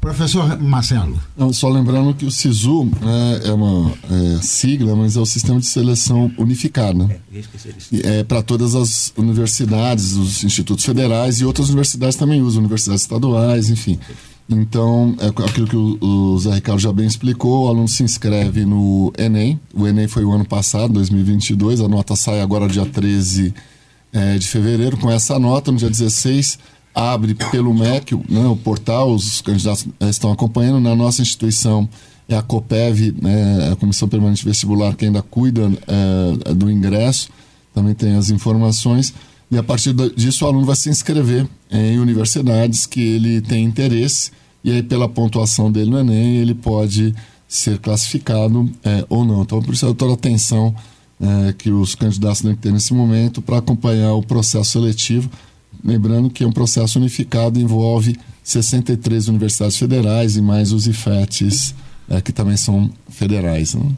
[0.00, 1.18] Professor Marcelo.
[1.36, 5.58] Não, só lembrando que o SISU né, é uma é, sigla, mas é o sistema
[5.58, 6.98] de seleção unificado.
[6.98, 7.16] Né?
[8.04, 13.02] É, é para todas as universidades, os institutos federais e outras universidades também usam, universidades
[13.02, 13.98] estaduais, enfim.
[14.48, 18.64] Então, é aquilo que o, o Zé Ricardo já bem explicou, o aluno se inscreve
[18.64, 19.58] no Enem.
[19.74, 23.52] O Enem foi o ano passado, 2022, a nota sai agora dia 13
[24.12, 24.96] é, de fevereiro.
[24.96, 26.60] Com essa nota, no dia 16,
[26.96, 30.80] abre pelo MEC, né, o portal, os candidatos é, estão acompanhando.
[30.80, 31.86] Na nossa instituição
[32.26, 37.28] é a COPEV, né, a Comissão Permanente Vestibular, que ainda cuida é, do ingresso,
[37.74, 39.12] também tem as informações.
[39.50, 44.32] E a partir disso o aluno vai se inscrever em universidades que ele tem interesse
[44.64, 47.14] e aí pela pontuação dele no Enem ele pode
[47.46, 49.42] ser classificado é, ou não.
[49.42, 50.74] Então por isso toda a atenção
[51.20, 55.30] é, que os candidatos têm que ter nesse momento para acompanhar o processo seletivo.
[55.86, 61.76] Lembrando que é um processo unificado, envolve 63 universidades federais e mais os IFETs,
[62.08, 63.74] é, que também são federais.
[63.74, 63.92] Né?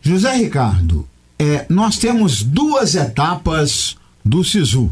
[0.00, 1.06] José Ricardo,
[1.38, 4.90] é, nós temos duas etapas do SISU.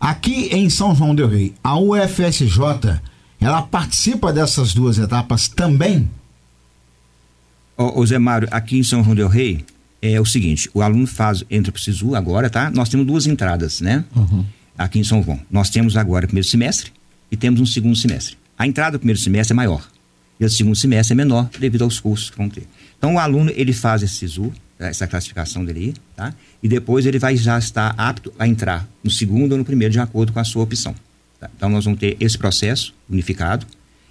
[0.00, 3.00] Aqui em São João del Rei, a UFSJ,
[3.40, 6.08] ela participa dessas duas etapas também?
[7.76, 9.64] Ô, ô Zé Mário, aqui em São João del Rei,
[10.00, 12.70] é o seguinte, o aluno faz, entra para o SISU agora, tá?
[12.70, 14.04] Nós temos duas entradas, né?
[14.14, 14.44] Uhum.
[14.78, 15.40] Aqui em São João.
[15.50, 16.92] Nós temos agora o primeiro semestre
[17.32, 18.38] e temos um segundo semestre.
[18.56, 19.86] A entrada do primeiro semestre é maior
[20.38, 22.62] e o segundo semestre é menor devido aos cursos que vão ter.
[22.96, 26.32] Então o aluno, ele faz esse SISU, essa classificação dele tá?
[26.62, 29.98] E depois ele vai já estar apto a entrar no segundo ou no primeiro, de
[29.98, 30.94] acordo com a sua opção.
[31.40, 31.50] Tá?
[31.56, 33.66] Então nós vamos ter esse processo unificado,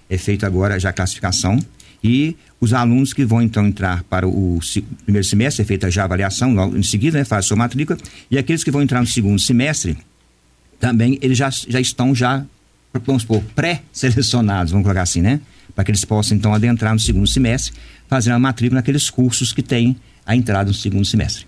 [0.08, 1.58] é feito agora já a classificação,
[2.02, 4.60] e os alunos que vão então entrar para o
[5.04, 7.98] primeiro semestre, é feita já a avaliação, logo em seguida, né, faz sua matrícula,
[8.30, 9.96] e aqueles que vão entrar no segundo semestre,
[10.78, 12.44] também eles já, já estão já,
[13.04, 15.40] vamos supor, pré-selecionados, vamos colocar assim, né?
[15.74, 17.72] Para que eles possam então adentrar no segundo semestre,
[18.08, 21.46] fazendo a matrícula naqueles cursos que têm a entrada no segundo semestre.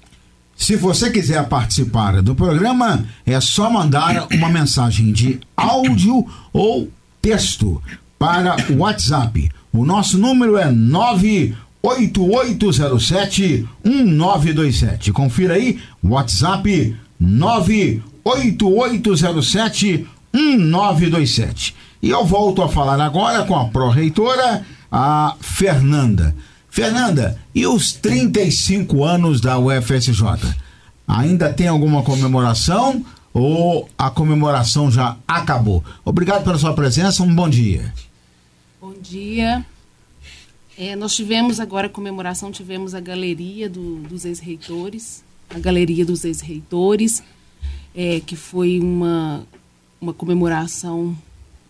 [0.56, 7.82] Se você quiser participar do programa, é só mandar uma mensagem de áudio ou texto
[8.18, 9.50] para o WhatsApp.
[9.72, 15.12] O nosso número é 98807 1927.
[15.12, 18.09] Confira aí, WhatsApp 98807
[20.33, 21.74] 1927.
[22.02, 26.35] E eu volto a falar agora com a pró-reitora, a Fernanda.
[26.68, 30.22] Fernanda, e os 35 anos da UFSJ?
[31.06, 35.85] Ainda tem alguma comemoração ou a comemoração já acabou?
[36.04, 37.92] Obrigado pela sua presença, um bom dia.
[38.80, 39.64] Bom dia.
[40.78, 45.22] É, nós tivemos agora a comemoração, tivemos a galeria do, dos ex-reitores,
[45.54, 47.22] a galeria dos ex-reitores,
[47.94, 49.46] é, que foi uma,
[50.00, 51.16] uma comemoração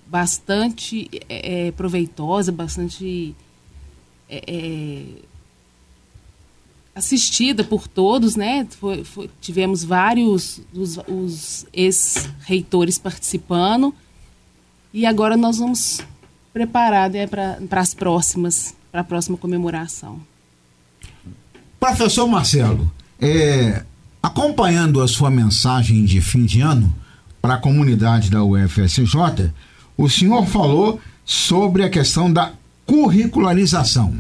[0.07, 3.35] bastante é, é proveitosa, bastante
[4.29, 5.05] é, é,
[6.95, 8.67] assistida por todos, né?
[8.79, 13.95] Foi, foi, tivemos vários os, os ex-reitores participando
[14.93, 16.01] e agora nós vamos
[16.53, 20.21] preparar né, para as próximas, para a próxima comemoração.
[21.79, 23.85] Professor Marcelo, é,
[24.23, 26.95] acompanhando a sua mensagem de fim de ano
[27.41, 29.53] para a comunidade da UFSJ,
[29.97, 32.53] o senhor falou sobre a questão da
[32.87, 34.15] curricularização.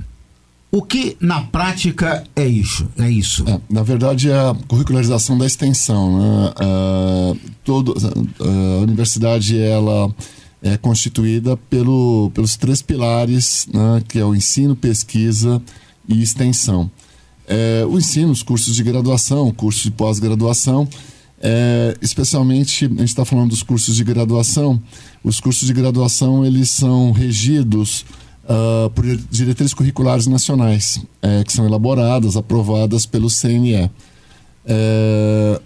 [0.72, 2.88] O que na prática é isso?
[2.96, 3.44] É isso?
[3.48, 6.18] É, na verdade é a curricularização da extensão.
[6.18, 6.54] Né?
[6.62, 10.14] Uh, todo, uh, a universidade ela
[10.62, 14.02] é constituída pelo, pelos três pilares, né?
[14.06, 15.60] que é o ensino, pesquisa
[16.08, 16.88] e extensão.
[17.52, 20.88] É, o ensino, os cursos de graduação, cursos de pós-graduação,
[21.42, 24.80] é, especialmente a gente está falando dos cursos de graduação.
[25.24, 28.04] Os cursos de graduação eles são regidos
[28.44, 33.90] uh, por diretrizes curriculares nacionais, é, que são elaboradas, aprovadas pelo CNE.
[34.64, 35.60] É,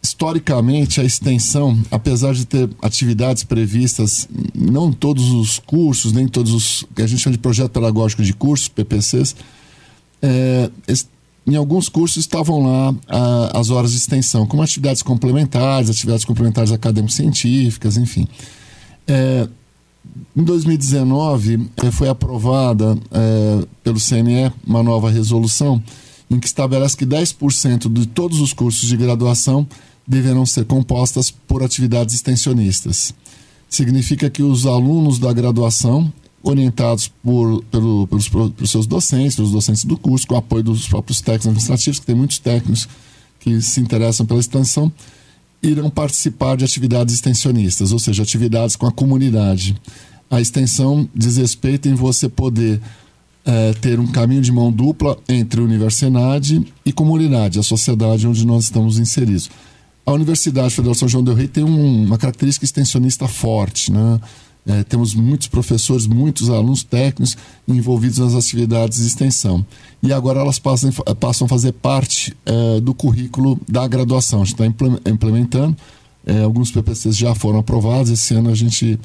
[0.00, 6.84] historicamente, a extensão, apesar de ter atividades previstas, não todos os cursos, nem todos os
[6.96, 9.34] a gente chama de projeto pedagógico de cursos, PPCs,
[10.24, 10.70] é,
[11.46, 16.72] em alguns cursos estavam lá a, as horas de extensão, como atividades complementares, atividades complementares
[16.72, 18.26] acadêmico-científicas, enfim.
[19.06, 19.46] É,
[20.34, 25.82] em 2019, eh, foi aprovada é, pelo CNE uma nova resolução
[26.30, 29.66] em que estabelece que 10% de todos os cursos de graduação
[30.06, 33.14] deverão ser compostas por atividades extensionistas.
[33.68, 36.12] Significa que os alunos da graduação,
[36.44, 40.86] orientados por, pelo, pelos, pelos seus docentes, pelos docentes do curso, com o apoio dos
[40.86, 42.86] próprios técnicos administrativos, que tem muitos técnicos
[43.40, 44.92] que se interessam pela extensão,
[45.62, 49.74] irão participar de atividades extensionistas, ou seja, atividades com a comunidade.
[50.30, 52.80] A extensão diz respeito em você poder
[53.44, 58.64] é, ter um caminho de mão dupla entre universidade e comunidade, a sociedade onde nós
[58.64, 59.50] estamos inseridos.
[60.04, 64.20] A Universidade Federal São João del Rei tem um, uma característica extensionista forte, né?
[64.66, 67.36] É, temos muitos professores, muitos alunos técnicos
[67.68, 69.64] envolvidos nas atividades de extensão.
[70.02, 74.40] E agora elas passam, passam a fazer parte é, do currículo da graduação.
[74.40, 74.66] A gente está
[75.10, 75.76] implementando,
[76.26, 78.10] é, alguns PPCs já foram aprovados.
[78.10, 78.98] Esse ano a gente,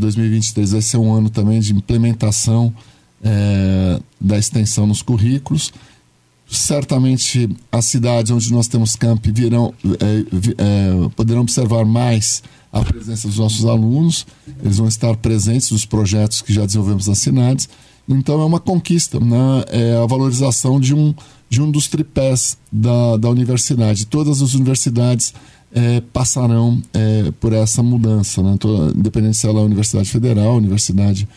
[0.00, 2.72] 2023, vai ser um ano também de implementação
[4.20, 5.72] da extensão nos currículos
[6.52, 10.24] certamente as cidades onde nós temos camp virão, é,
[10.58, 14.26] é, poderão observar mais a presença dos nossos alunos,
[14.62, 17.68] eles vão estar presentes nos projetos que já desenvolvemos nas cidades.
[18.08, 19.64] Então é uma conquista, né?
[19.68, 21.14] é a valorização de um,
[21.48, 24.06] de um dos tripés da, da universidade.
[24.06, 25.32] Todas as universidades
[25.72, 28.56] é, passarão é, por essa mudança, né?
[28.94, 31.28] independente se ela é universidade federal, universidade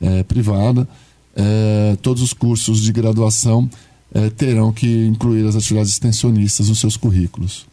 [0.00, 0.88] é, privada,
[1.34, 3.68] é, todos os cursos de graduação
[4.14, 7.66] é, terão que incluir as atividades extensionistas nos seus currículos.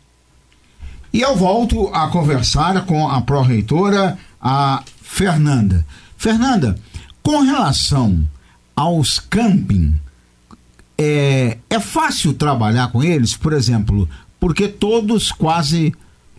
[1.12, 5.86] E eu volto a conversar com a pró-reitora, a Fernanda.
[6.18, 6.78] Fernanda,
[7.24, 8.28] com relação
[8.76, 10.00] aos camping,
[10.98, 14.08] é, é fácil trabalhar com eles, por exemplo,
[14.40, 15.94] porque todos quase,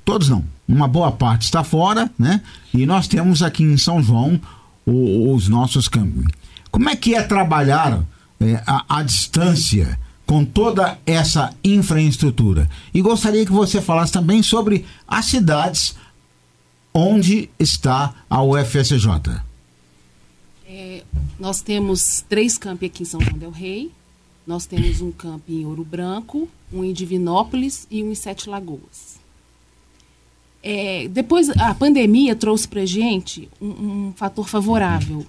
[0.04, 2.40] todos não, uma boa parte está fora, né?
[2.72, 4.40] E nós temos aqui em São João
[4.86, 6.26] o, os nossos camping.
[6.70, 8.02] Como é que é trabalhar
[8.40, 12.70] é, a, a distância com toda essa infraestrutura.
[12.94, 15.96] E gostaria que você falasse também sobre as cidades
[16.94, 19.42] onde está a UFSJ.
[20.66, 21.02] É,
[21.38, 23.90] nós temos três campi aqui em São João del Rei.
[24.46, 29.18] Nós temos um camp em Ouro Branco, um em Divinópolis e um em Sete Lagoas.
[30.62, 35.26] É, depois, a pandemia trouxe para gente um, um fator favorável,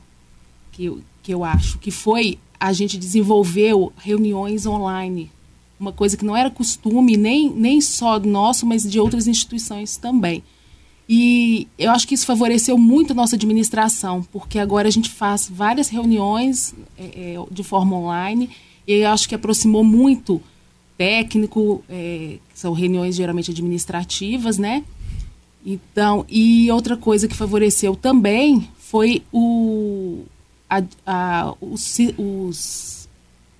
[0.71, 5.32] que eu, que eu acho, que foi a gente desenvolveu reuniões online.
[5.80, 10.43] Uma coisa que não era costume, nem, nem só nosso, mas de outras instituições também.
[11.10, 15.50] E eu acho que isso favoreceu muito a nossa administração, porque agora a gente faz
[15.52, 18.47] várias reuniões é, é, de forma online,
[18.88, 20.39] e eu acho que aproximou muito
[20.95, 24.84] técnico, é, são reuniões geralmente administrativas, né?
[25.65, 30.26] Então, e outra coisa que favoreceu também foi o,
[30.71, 33.10] a, a, os, os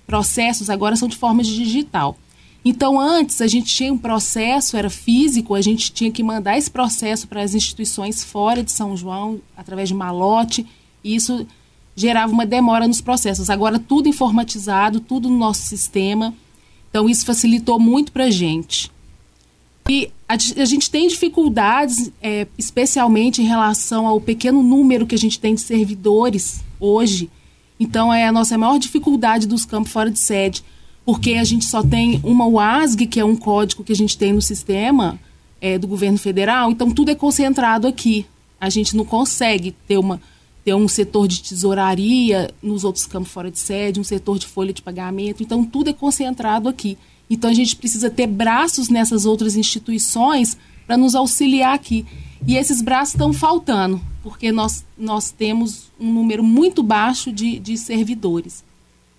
[0.06, 2.16] processos agora são de forma digital.
[2.64, 6.70] Então, antes, a gente tinha um processo, era físico, a gente tinha que mandar esse
[6.70, 10.64] processo para as instituições fora de São João, através de malote,
[11.04, 11.46] e isso
[11.94, 13.50] gerava uma demora nos processos.
[13.50, 16.32] Agora, tudo informatizado, tudo no nosso sistema.
[16.88, 18.90] Então, isso facilitou muito para a gente.
[19.88, 25.18] E a, a, gente tem dificuldades, é, especialmente em relação ao pequeno número que a
[25.18, 27.30] gente tem de servidores hoje.
[27.78, 30.62] Então, é a nossa maior dificuldade dos campos fora de sede,
[31.04, 34.32] porque a gente só tem uma UASG, que é um código que a gente tem
[34.32, 35.18] no sistema
[35.60, 38.26] é, do governo federal, então tudo é concentrado aqui.
[38.60, 40.20] A gente não consegue ter, uma,
[40.64, 44.72] ter um setor de tesouraria nos outros campos fora de sede, um setor de folha
[44.72, 46.98] de pagamento, então tudo é concentrado aqui.
[47.30, 52.04] Então a gente precisa ter braços nessas outras instituições para nos auxiliar aqui.
[52.46, 57.76] E esses braços estão faltando, porque nós, nós temos um número muito baixo de, de
[57.76, 58.62] servidores.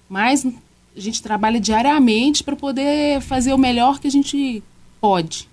[0.10, 4.64] Mas a gente trabalha diariamente para poder fazer o melhor que a gente
[5.02, 5.48] pode.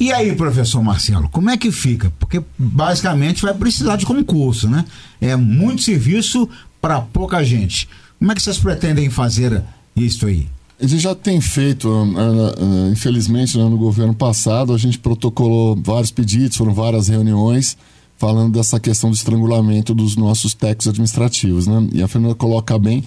[0.00, 2.10] E aí, professor Marcelo, como é que fica?
[2.18, 4.84] Porque basicamente vai precisar de concurso, né?
[5.20, 6.48] É muito serviço
[6.80, 7.88] para pouca gente.
[8.18, 9.62] Como é que vocês pretendem fazer
[9.94, 10.48] isso aí?
[10.80, 15.76] A gente já tem feito, uh, uh, infelizmente, né, no governo passado, a gente protocolou
[15.76, 17.76] vários pedidos, foram várias reuniões
[18.24, 21.66] falando dessa questão do estrangulamento dos nossos técnicos administrativos.
[21.66, 21.88] Né?
[21.92, 23.04] E a Fernanda coloca bem,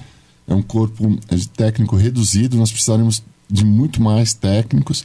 [0.48, 1.18] é um corpo
[1.56, 5.04] técnico reduzido, nós precisaremos de muito mais técnicos.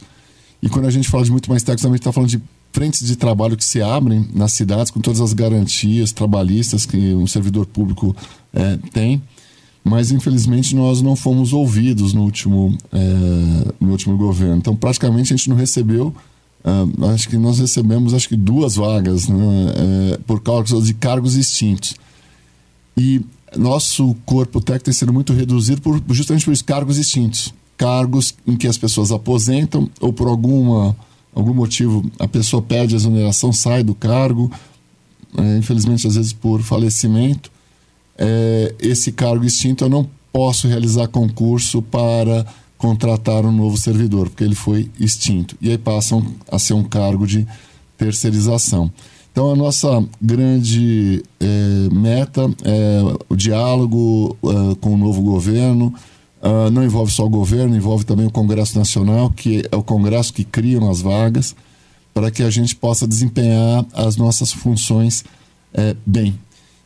[0.61, 2.39] E quando a gente fala de muito mais técnicos, também está falando de
[2.71, 7.25] frentes de trabalho que se abrem nas cidades, com todas as garantias trabalhistas que um
[7.25, 8.15] servidor público
[8.53, 9.19] é, tem
[9.83, 14.55] mas infelizmente nós não fomos ouvidos no último, é, no último governo.
[14.55, 16.15] Então, praticamente a gente não recebeu.
[16.63, 19.35] Uh, acho que nós recebemos acho que duas vagas né,
[20.13, 21.95] é, por causa de cargos extintos.
[22.97, 23.21] E
[23.57, 27.53] nosso corpo técnico tem sido muito reduzido por, justamente por cargos extintos.
[27.75, 30.95] Cargos em que as pessoas aposentam ou por alguma,
[31.35, 34.49] algum motivo a pessoa pede a exoneração, sai do cargo,
[35.37, 37.51] é, infelizmente às vezes por falecimento
[38.17, 42.45] é, esse cargo extinto, eu não posso realizar concurso para
[42.83, 45.55] contratar um novo servidor, porque ele foi extinto.
[45.61, 46.21] E aí passam
[46.51, 47.47] a ser um cargo de
[47.97, 48.91] terceirização.
[49.31, 55.93] Então, a nossa grande é, meta é o diálogo é, com o novo governo.
[56.41, 60.33] Uh, não envolve só o governo, envolve também o Congresso Nacional, que é o Congresso
[60.33, 61.55] que cria as vagas,
[62.13, 65.23] para que a gente possa desempenhar as nossas funções
[65.73, 66.37] é, bem.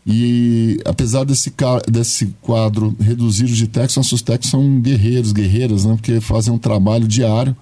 [0.09, 1.53] E apesar desse,
[1.91, 5.95] desse quadro reduzido de técnicos, nossos técnicos são guerreiros, guerreiras, né?
[5.95, 7.53] porque fazem um trabalho diário.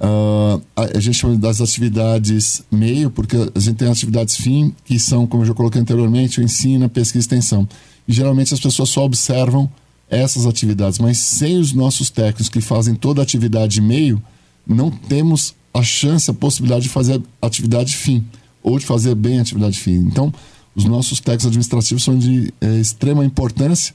[0.00, 4.96] Uh, a, a, gente chama das atividades meio, porque a gente tem atividades fim, que
[4.96, 7.68] são, como eu já coloquei anteriormente, o ensino, a pesquisa e extensão.
[8.06, 9.68] E geralmente as pessoas só observam
[10.08, 14.22] essas atividades, mas sem os nossos técnicos que fazem toda a atividade meio,
[14.64, 18.24] não temos a chance, a possibilidade de fazer atividade fim,
[18.62, 19.94] ou de fazer bem a atividade fim.
[19.94, 20.32] Então,
[20.74, 23.94] os nossos técnicos administrativos são de é, extrema importância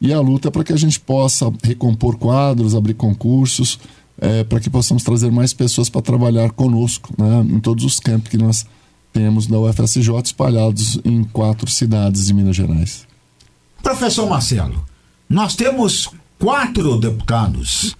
[0.00, 3.78] e a luta é para que a gente possa recompor quadros, abrir concursos,
[4.18, 8.30] é, para que possamos trazer mais pessoas para trabalhar conosco né, em todos os campos
[8.30, 8.66] que nós
[9.12, 13.06] temos da UFSJ espalhados em quatro cidades de Minas Gerais.
[13.82, 14.84] Professor Marcelo,
[15.28, 17.96] nós temos quatro deputados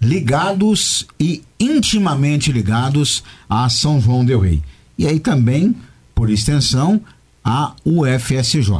[0.00, 4.62] ligados e intimamente ligados a São João del Rei.
[4.98, 5.74] E aí também,
[6.14, 7.00] por extensão,
[7.46, 8.72] a UFSJ.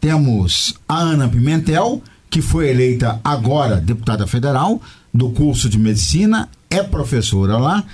[0.00, 4.80] Temos a Ana Pimentel, que foi eleita agora deputada federal
[5.12, 7.84] do curso de medicina, é professora lá.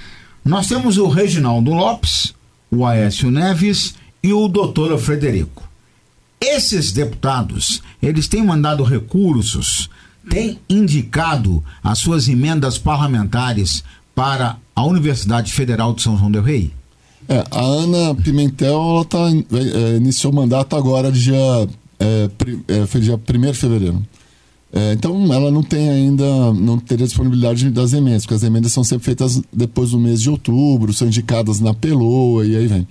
[0.44, 2.32] Nós temos o Reginaldo Lopes,
[2.70, 5.68] o Aécio Neves e o doutor Frederico.
[6.40, 9.90] Esses deputados, eles têm mandado recursos,
[10.30, 13.82] têm indicado as suas emendas parlamentares
[14.14, 16.72] para a Universidade Federal de São João del Rei?
[17.28, 21.34] É, a Ana Pimentel ela tá, é, iniciou o mandato agora dia,
[21.98, 22.30] é,
[22.68, 24.02] é, foi dia 1 de fevereiro.
[24.72, 28.84] É, então ela não tem ainda, não teria disponibilidade das emendas, porque as emendas são
[28.84, 32.86] sempre feitas depois do mês de outubro, são indicadas na Peloa e aí vem.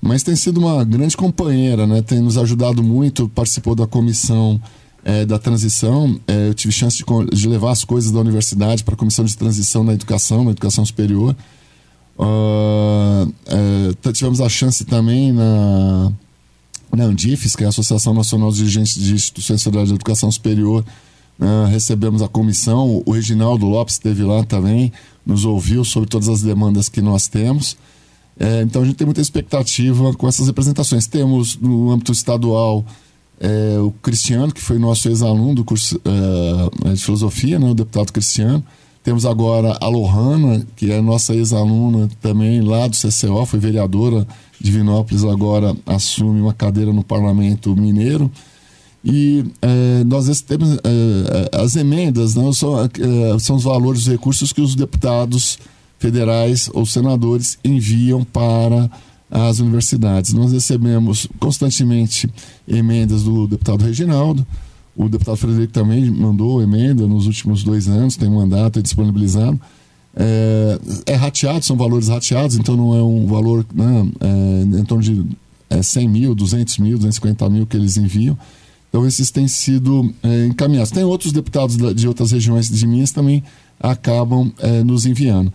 [0.00, 2.02] Mas tem sido uma grande companheira, né?
[2.02, 4.60] tem nos ajudado muito, participou da comissão
[5.04, 6.20] é, da transição.
[6.26, 9.36] É, eu tive chance de, de, levar as coisas da universidade para a comissão de
[9.36, 11.36] transição na educação, na educação superior.
[12.18, 16.12] Uh, é, tivemos a chance também na,
[16.94, 20.84] na Andifes, que é a Associação Nacional de Dirigentes de Instituições Federais de Educação Superior.
[21.40, 24.92] Uh, recebemos a comissão, o Reginaldo Lopes esteve lá também,
[25.24, 27.76] nos ouviu sobre todas as demandas que nós temos.
[28.38, 31.06] É, então a gente tem muita expectativa com essas representações.
[31.06, 32.84] Temos no âmbito estadual
[33.40, 38.12] é, o Cristiano, que foi nosso ex-aluno do curso é, de filosofia, né, o deputado
[38.12, 38.64] Cristiano.
[39.02, 44.26] Temos agora a Lohana, que é nossa ex-aluna também lá do CCO, foi vereadora
[44.60, 48.30] de Vinópolis, agora assume uma cadeira no Parlamento Mineiro.
[49.04, 52.88] E é, nós temos é, as emendas, não, são, é,
[53.40, 55.58] são os valores, os recursos que os deputados
[55.98, 58.88] federais ou senadores enviam para
[59.28, 60.32] as universidades.
[60.32, 62.30] Nós recebemos constantemente
[62.68, 64.46] emendas do deputado Reginaldo,
[64.96, 69.58] o deputado Frederico também mandou emenda nos últimos dois anos, tem um mandato é disponibilizado.
[70.14, 75.02] É, é, rateado, são valores rateados, então não é um valor né, é, em torno
[75.02, 75.24] de
[75.70, 78.36] é, 100 mil, 200 mil, 250 mil que eles enviam.
[78.90, 80.90] Então esses têm sido é, encaminhados.
[80.90, 83.42] Tem outros deputados de outras regiões de Minas também
[83.80, 85.50] acabam é, nos enviando.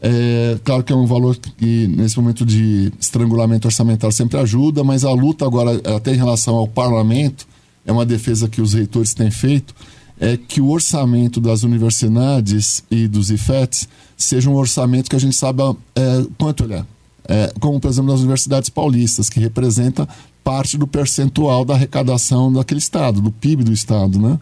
[0.00, 5.04] É, claro que é um valor que, nesse momento de estrangulamento orçamentário, sempre ajuda, mas
[5.04, 7.46] a luta agora, até em relação ao parlamento,
[7.88, 9.74] é uma defesa que os reitores têm feito,
[10.20, 15.34] é que o orçamento das universidades e dos IFETs seja um orçamento que a gente
[15.34, 16.84] saiba é, quanto ele é.
[17.26, 17.52] é.
[17.58, 20.06] Como, por exemplo, nas universidades paulistas, que representa
[20.44, 24.38] parte do percentual da arrecadação daquele estado, do PIB do estado, né?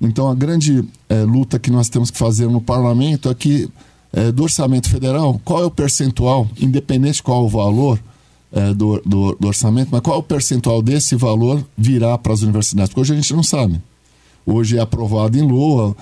[0.00, 3.68] Então, a grande é, luta que nós temos que fazer no parlamento é que,
[4.12, 8.00] é, do orçamento federal, qual é o percentual, independente qual o valor,
[8.56, 12.88] é, do, do, do, orçamento, mas qual o percentual desse valor virá para as universidades?
[12.88, 13.78] Porque hoje a gente não sabe.
[14.46, 15.94] Hoje é aprovado em LOA,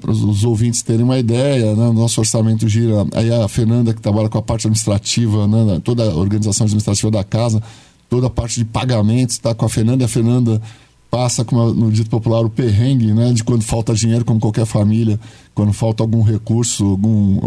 [0.00, 1.90] para os ouvintes terem uma ideia, né?
[1.92, 3.06] nosso orçamento gira.
[3.12, 5.80] Aí a Fernanda, que trabalha com a parte administrativa, né?
[5.84, 7.62] toda a organização administrativa da casa,
[8.08, 10.62] toda a parte de pagamentos, está com a Fernanda, e a Fernanda
[11.10, 13.32] passa, como no dito popular, o perrengue, né?
[13.32, 15.18] De quando falta dinheiro, como qualquer família,
[15.54, 17.40] quando falta algum recurso, algum,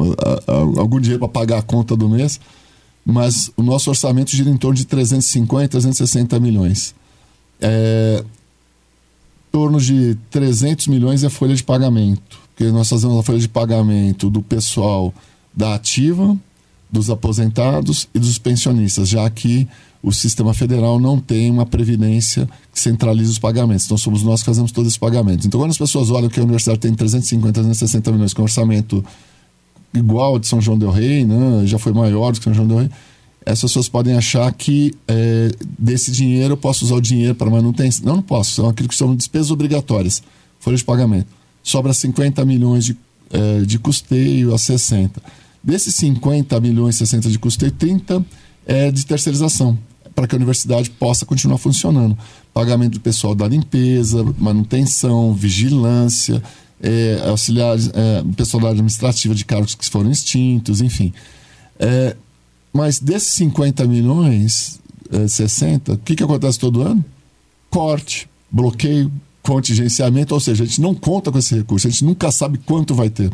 [0.78, 2.40] algum dinheiro para pagar a conta do mês
[3.06, 6.94] mas o nosso orçamento gira em torno de 350, 360 milhões.
[7.60, 13.40] É, em torno de 300 milhões é folha de pagamento, porque nós fazemos a folha
[13.40, 15.14] de pagamento do pessoal
[15.54, 16.38] da ativa,
[16.90, 19.68] dos aposentados e dos pensionistas, já que
[20.04, 23.86] o sistema federal não tem uma previdência que centralize os pagamentos.
[23.86, 25.46] Então somos nós que fazemos todos esses pagamentos.
[25.46, 29.04] Então quando as pessoas olham que a universidade tem 350, 360 milhões com orçamento
[29.94, 31.64] igual de São João del Rei, né?
[31.66, 32.90] já foi maior do que São João del Rei,
[33.46, 38.06] essas pessoas podem achar que é, desse dinheiro eu posso usar o dinheiro para manutenção.
[38.06, 40.22] Não, não posso, são aquilo que são despesas obrigatórias,
[40.60, 41.28] folha de pagamento.
[41.64, 42.98] Sobra 50 milhões de,
[43.32, 45.22] é, de custeio a 60.
[45.64, 48.24] Desses 50 milhões e 60 de custeio, 30
[48.66, 49.78] é de terceirização.
[50.14, 52.18] para que a universidade possa continuar funcionando.
[52.54, 56.44] Pagamento do pessoal da limpeza, manutenção, vigilância,
[56.82, 61.14] é, auxiliares, é, pessoal da administrativa de cargos que foram extintos, enfim.
[61.80, 62.16] É,
[62.74, 64.80] mas desses 50 milhões,
[65.12, 67.04] é, 60, o que, que acontece todo ano?
[67.70, 69.12] Corte, bloqueio,
[69.44, 72.96] contingenciamento, ou seja, a gente não conta com esse recurso, a gente nunca sabe quanto
[72.96, 73.32] vai ter.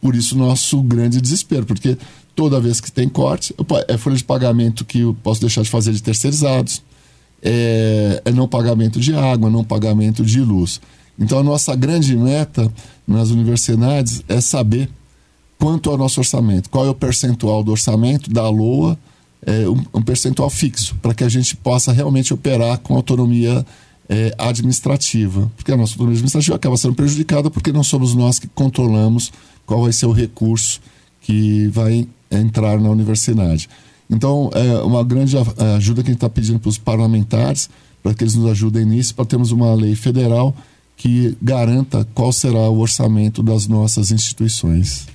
[0.00, 1.96] Por isso, nosso grande desespero, porque
[2.34, 3.54] toda vez que tem corte,
[3.88, 6.82] é folha de pagamento que eu posso deixar de fazer de terceirizados,
[7.42, 10.80] é, é não pagamento de água, não pagamento de luz.
[11.18, 12.72] Então, a nossa grande meta
[13.06, 14.88] nas universidades é saber
[15.58, 18.98] quanto é o nosso orçamento, qual é o percentual do orçamento da LOA,
[19.44, 23.64] é, um, um, percentual fixo, para que a gente possa realmente operar com autonomia
[24.08, 25.50] é, administrativa.
[25.56, 29.32] Porque a nossa autonomia administrativa acaba sendo prejudicada porque não somos nós que controlamos
[29.66, 30.80] qual vai ser o recurso
[31.20, 33.68] que vai entrar na universidade.
[34.10, 35.36] Então, é uma grande
[35.76, 37.70] ajuda que a gente está pedindo para os parlamentares,
[38.02, 40.54] para que eles nos ajudem nisso, para termos uma lei federal
[41.02, 45.08] que garanta qual será o orçamento das nossas instituições.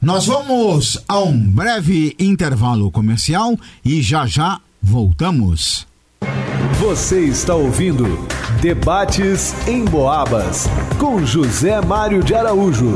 [0.00, 5.88] Nós vamos a um breve intervalo comercial e já já voltamos.
[6.78, 8.28] Você está ouvindo
[8.62, 10.68] Debates em Boabas
[11.00, 12.94] com José Mário de Araújo.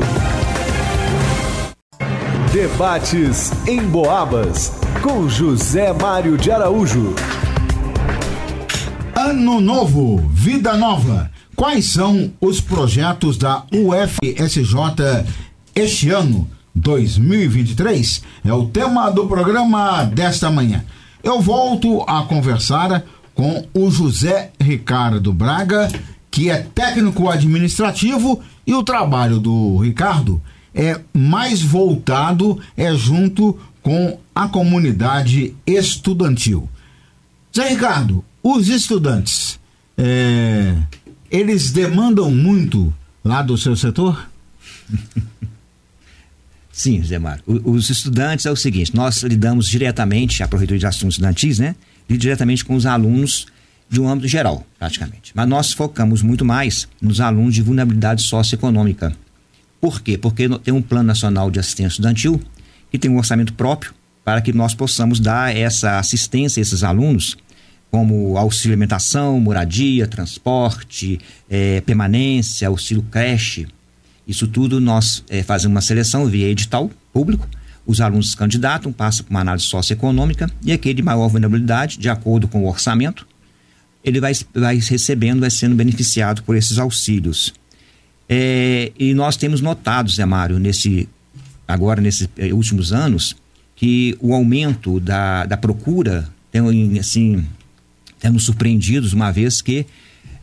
[2.53, 4.71] Debates em Boabas
[5.01, 7.13] com José Mário de Araújo.
[9.13, 11.32] Ano novo, vida nova.
[11.55, 15.25] Quais são os projetos da UFSJ
[15.75, 16.49] este ano?
[16.75, 20.83] 2023 é o tema do programa desta manhã.
[21.23, 23.03] Eu volto a conversar
[23.35, 25.87] com o José Ricardo Braga,
[26.31, 30.41] que é técnico administrativo, e o trabalho do Ricardo
[30.73, 36.67] é mais voltado é junto com a comunidade estudantil.
[37.55, 39.59] Zé Ricardo, os estudantes,
[39.95, 40.75] é,
[41.33, 42.93] eles demandam muito
[43.25, 44.29] lá do seu setor?
[46.71, 47.43] Sim, Zé Mário.
[47.47, 51.75] Os estudantes é o seguinte: nós lidamos diretamente, a Prefeitura de Assuntos Estudantis, né?
[52.07, 53.47] Lida diretamente com os alunos
[53.89, 55.31] de um âmbito geral, praticamente.
[55.35, 59.15] Mas nós focamos muito mais nos alunos de vulnerabilidade socioeconômica.
[59.79, 60.17] Por quê?
[60.17, 62.41] Porque tem um Plano Nacional de Assistência Estudantil
[62.91, 67.37] que tem um orçamento próprio para que nós possamos dar essa assistência a esses alunos,
[67.93, 73.67] como auxílio alimentação, moradia, transporte, é, permanência, auxílio creche
[74.27, 77.47] isso tudo nós é, fazemos uma seleção via edital público,
[77.85, 82.09] os alunos se candidatam, passam por uma análise socioeconômica e aquele de maior vulnerabilidade, de
[82.09, 83.27] acordo com o orçamento,
[84.03, 87.53] ele vai, vai recebendo, vai sendo beneficiado por esses auxílios.
[88.27, 91.07] É, e nós temos notado, Zé Mário, nesse,
[91.67, 93.35] agora nesses é, últimos anos,
[93.75, 97.45] que o aumento da, da procura tem, assim,
[98.23, 99.85] temos surpreendidos uma vez que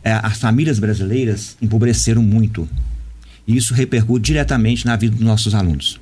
[0.03, 2.69] é, as famílias brasileiras empobreceram muito
[3.47, 5.99] e isso repercute diretamente na vida dos nossos alunos.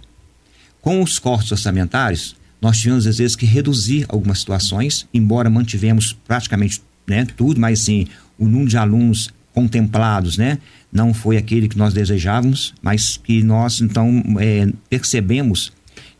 [0.82, 6.82] Com os cortes orçamentários, nós tivemos às vezes que reduzir algumas situações, embora mantivemos praticamente
[7.07, 8.07] né, tudo, mas sim
[8.38, 10.57] o número de alunos contemplados, né,
[10.91, 15.71] não foi aquele que nós desejávamos, mas que nós então é, percebemos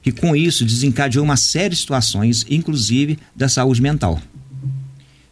[0.01, 4.22] que com isso desencadeou uma série de situações, inclusive da saúde mental.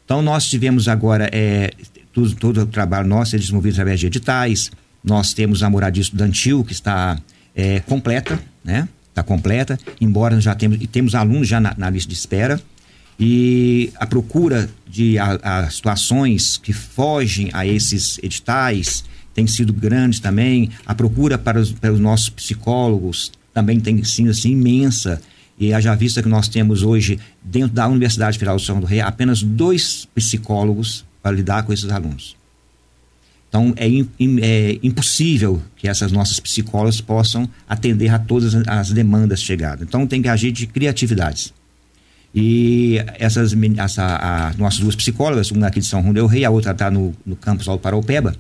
[0.08, 1.74] Então nós tivemos agora é,
[2.14, 4.72] todo, todo o trabalho nosso é desenvolvido através de editais,
[5.04, 7.20] nós temos a moradia estudantil que está
[7.54, 8.88] é, completa, né?
[9.10, 12.58] Está completa, embora já temos, e temos alunos já na, na lista de espera.
[13.20, 19.04] E a procura de a, a situações que fogem a esses editais
[19.34, 20.70] tem sido grande também.
[20.86, 25.22] A procura para os, para os nossos psicólogos também tem sido assim, imensa.
[25.58, 29.02] E haja vista que nós temos hoje, dentro da Universidade Federal do São do Rei,
[29.02, 32.36] apenas dois psicólogos para lidar com esses alunos.
[33.50, 39.88] Então, é, é, impossível que essas nossas psicólogas possam atender a todas as demandas chegadas.
[39.88, 41.54] Então, tem que agir de criatividades.
[42.36, 46.50] E essas essa, a, nossas duas psicólogas, uma aqui de São João del Rei, a
[46.50, 48.36] outra está no, no campus Alto Paraupeba,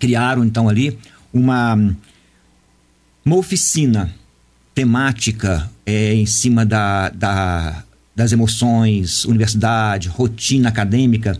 [0.00, 0.98] criaram então ali
[1.32, 1.74] uma,
[3.24, 4.12] uma oficina
[4.74, 11.38] temática é, em cima da, da, das emoções, universidade, rotina acadêmica,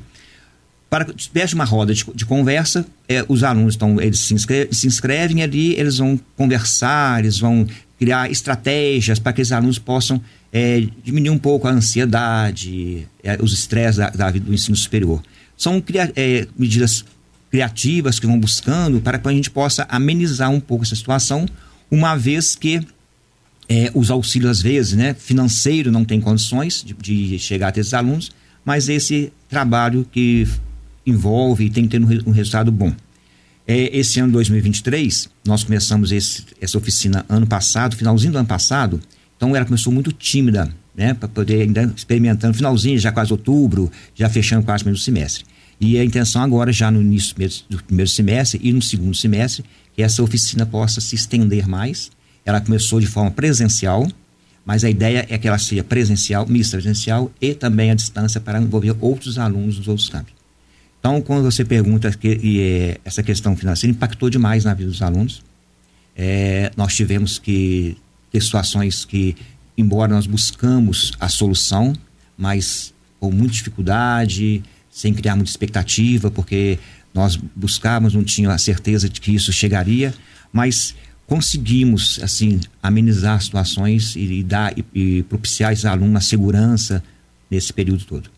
[0.88, 4.74] para que tivesse uma roda de, de conversa, é, os alunos então, eles se, inscreve,
[4.74, 7.66] se inscrevem ali, eles vão conversar, eles vão
[7.99, 10.20] criar estratégias para que os alunos possam
[10.53, 15.20] é, diminuir um pouco a ansiedade, é, os estresses da, da, do ensino superior.
[15.57, 17.05] São cria, é, medidas
[17.51, 21.47] criativas que vão buscando para que a gente possa amenizar um pouco essa situação,
[21.90, 22.80] uma vez que
[23.68, 27.94] é, os auxílios, às vezes, né, financeiro não tem condições de, de chegar até esses
[27.94, 28.30] alunos,
[28.64, 30.46] mas esse trabalho que
[31.06, 32.92] envolve e tem que ter um, resultado bom.
[33.66, 39.00] É, esse ano 2023, nós começamos esse, essa oficina ano passado, finalzinho do ano passado,
[39.36, 44.28] então ela começou muito tímida, né, para poder ainda experimentando, finalzinho, já quase outubro, já
[44.28, 45.44] fechando quase o mesmo semestre.
[45.80, 47.34] E a intenção agora, já no início
[47.68, 52.10] do primeiro semestre e no segundo semestre, que essa oficina possa se estender mais.
[52.45, 54.07] Ela começou de forma presencial,
[54.64, 58.61] mas a ideia é que ela seja presencial, mista presencial e também à distância para
[58.61, 60.32] envolver outros alunos dos outros campos.
[60.99, 65.03] Então, quando você pergunta que e, é, essa questão financeira impactou demais na vida dos
[65.03, 65.42] alunos,
[66.16, 67.97] é, nós tivemos que
[68.32, 69.36] ter situações que,
[69.76, 71.92] embora nós buscamos a solução,
[72.38, 76.78] mas com muita dificuldade, sem criar muita expectativa, porque
[77.12, 80.14] nós buscávamos, não tinha a certeza de que isso chegaria,
[80.53, 80.95] mas
[81.27, 87.03] conseguimos assim amenizar situações e, e dar e, e propiciar esses alunos a segurança
[87.51, 88.31] nesse período todo.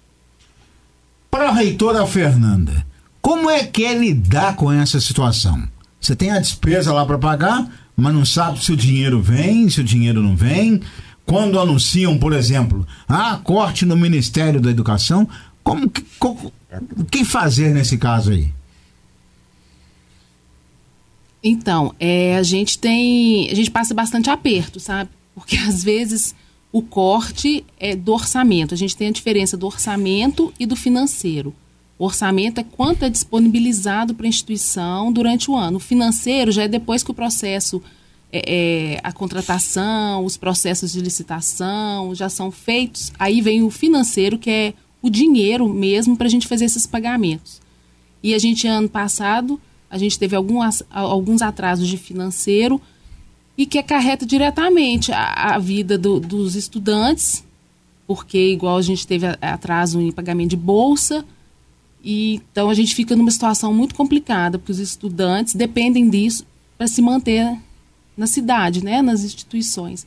[1.30, 2.86] Para a reitora Fernanda,
[3.20, 5.68] como é que é lidar com essa situação?
[6.00, 9.80] Você tem a despesa lá para pagar, mas não sabe se o dinheiro vem, se
[9.80, 10.80] o dinheiro não vem.
[11.24, 15.28] Quando anunciam, por exemplo, ah, corte no Ministério da Educação,
[15.64, 16.52] como que, como,
[16.96, 18.52] o que fazer nesse caso aí?
[21.48, 25.10] Então, é, a gente tem, a gente passa bastante aperto, sabe?
[25.32, 26.34] Porque às vezes
[26.72, 28.74] o corte é do orçamento.
[28.74, 31.54] A gente tem a diferença do orçamento e do financeiro.
[31.96, 35.76] O orçamento é quanto é disponibilizado para a instituição durante o ano.
[35.76, 37.80] O financeiro já é depois que o processo,
[38.32, 38.42] é,
[38.94, 43.12] é, a contratação, os processos de licitação já são feitos.
[43.20, 47.62] Aí vem o financeiro, que é o dinheiro mesmo para a gente fazer esses pagamentos.
[48.20, 49.60] E a gente, ano passado,
[49.90, 52.80] a gente teve alguns, alguns atrasos de financeiro
[53.56, 57.44] e que acarreta diretamente a, a vida do, dos estudantes,
[58.06, 61.24] porque igual a gente teve atraso em pagamento de bolsa,
[62.04, 66.86] e então a gente fica numa situação muito complicada, porque os estudantes dependem disso para
[66.86, 67.58] se manter
[68.16, 70.06] na cidade, né, nas instituições.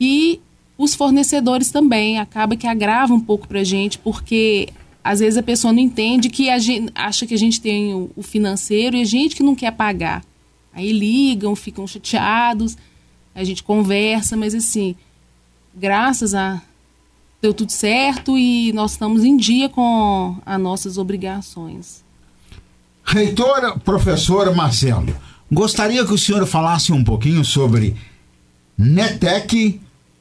[0.00, 0.40] E
[0.78, 4.68] os fornecedores também acaba que agrava um pouco para a gente, porque
[5.04, 8.22] às vezes a pessoa não entende que a gente acha que a gente tem o,
[8.22, 10.24] financeiro e a gente que não quer pagar.
[10.72, 12.76] Aí ligam, ficam chateados,
[13.34, 14.94] a gente conversa, mas assim,
[15.74, 16.62] graças a
[17.40, 22.04] deu tudo certo e nós estamos em dia com as nossas obrigações.
[23.04, 25.12] Reitora, professora Marcelo,
[25.50, 27.96] gostaria que o senhor falasse um pouquinho sobre
[28.78, 29.80] NETEC,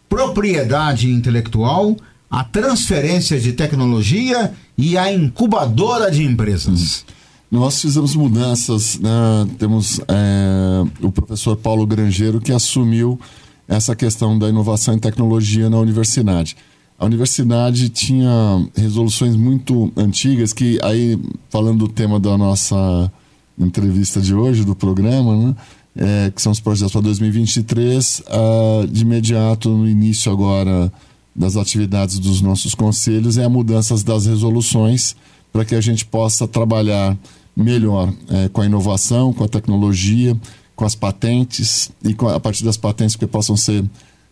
[0.09, 1.95] propriedade intelectual,
[2.31, 7.03] a transferência de tecnologia e a incubadora de empresas.
[7.05, 7.13] Hum.
[7.59, 9.45] Nós fizemos mudanças, né?
[9.59, 13.19] temos é, o professor Paulo Grangeiro que assumiu
[13.67, 16.55] essa questão da inovação e tecnologia na universidade.
[16.97, 18.31] A universidade tinha
[18.73, 21.19] resoluções muito antigas que aí
[21.49, 23.11] falando do tema da nossa
[23.59, 25.55] entrevista de hoje do programa, né?
[25.93, 30.89] É, que são os projetos para 2023, uh, de imediato no início agora
[31.35, 35.15] das atividades dos nossos conselhos é a mudança das resoluções
[35.51, 37.17] para que a gente possa trabalhar
[37.55, 40.37] melhor é, com a inovação, com a tecnologia,
[40.75, 43.83] com as patentes e com, a partir das patentes que possam ser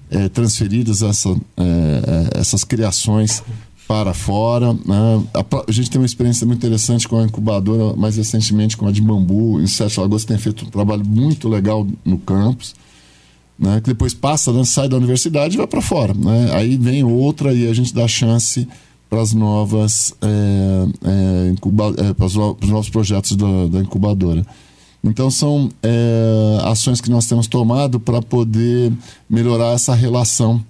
[0.10, 3.44] é, transferidas essa, é, é essas criações
[3.88, 4.74] para fora.
[4.74, 5.28] Né?
[5.34, 8.92] A, a, gente tem uma experiência muito interessante com a incubadora, mais recentemente com a
[8.92, 12.76] de Bambu, em Sete Lagoas, tem feito um trabalho muito legal no campus.
[13.60, 16.14] Né, que depois passa, né, sai da universidade e vai para fora.
[16.14, 16.50] Né?
[16.54, 18.66] Aí vem outra e a gente dá chance
[19.10, 24.46] para as novas é, é, incuba, é, para os novos projetos da, da incubadora.
[25.04, 25.70] Então são
[26.66, 28.92] ações que nós temos tomado para poder
[29.30, 30.62] melhorar essa relação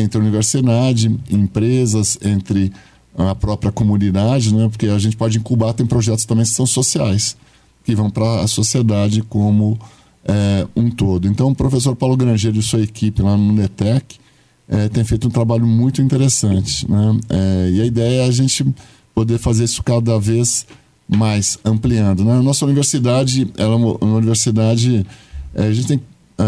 [0.00, 2.72] entre a universidade, empresas, entre
[3.16, 4.68] a própria comunidade, né?
[4.68, 7.36] porque a gente pode incubar, tem projetos também que são sociais,
[7.84, 9.76] que vão para a sociedade como
[10.28, 11.26] é, um todo.
[11.26, 14.16] Então o professor Paulo Grangeiro e sua equipe lá no NETEC,
[14.68, 16.88] é, tem feito um trabalho muito interessante.
[16.88, 17.20] Né?
[17.30, 18.66] É, e a ideia é a gente
[19.14, 20.66] poder fazer isso cada vez
[21.08, 22.22] mais, ampliando.
[22.22, 22.32] Né?
[22.32, 25.06] A nossa universidade, ela é uma, uma universidade.
[25.54, 26.00] É, a gente tem,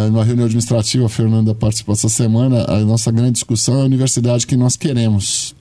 [0.08, 4.46] numa reunião administrativa, a Fernanda participou essa semana, a nossa grande discussão é a universidade
[4.46, 5.56] que nós queremos.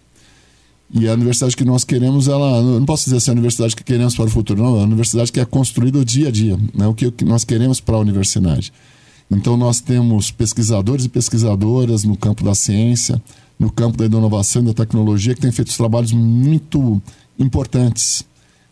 [0.91, 2.61] E a universidade que nós queremos, ela.
[2.61, 4.77] Não posso dizer assim, a universidade que queremos para o futuro, não.
[4.77, 6.57] É a universidade que é construída o dia a dia.
[6.73, 6.87] Né?
[6.87, 8.73] O que nós queremos para a universidade.
[9.29, 13.21] Então, nós temos pesquisadores e pesquisadoras no campo da ciência,
[13.59, 16.99] no campo da inovação e da tecnologia, que têm feito trabalhos muito
[17.37, 18.25] importantes.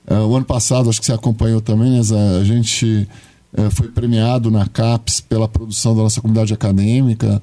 [0.09, 2.01] Uh, o ano passado, acho que você acompanhou também, né,
[2.39, 3.07] a gente
[3.53, 7.41] uh, foi premiado na CAPES pela produção da nossa comunidade acadêmica.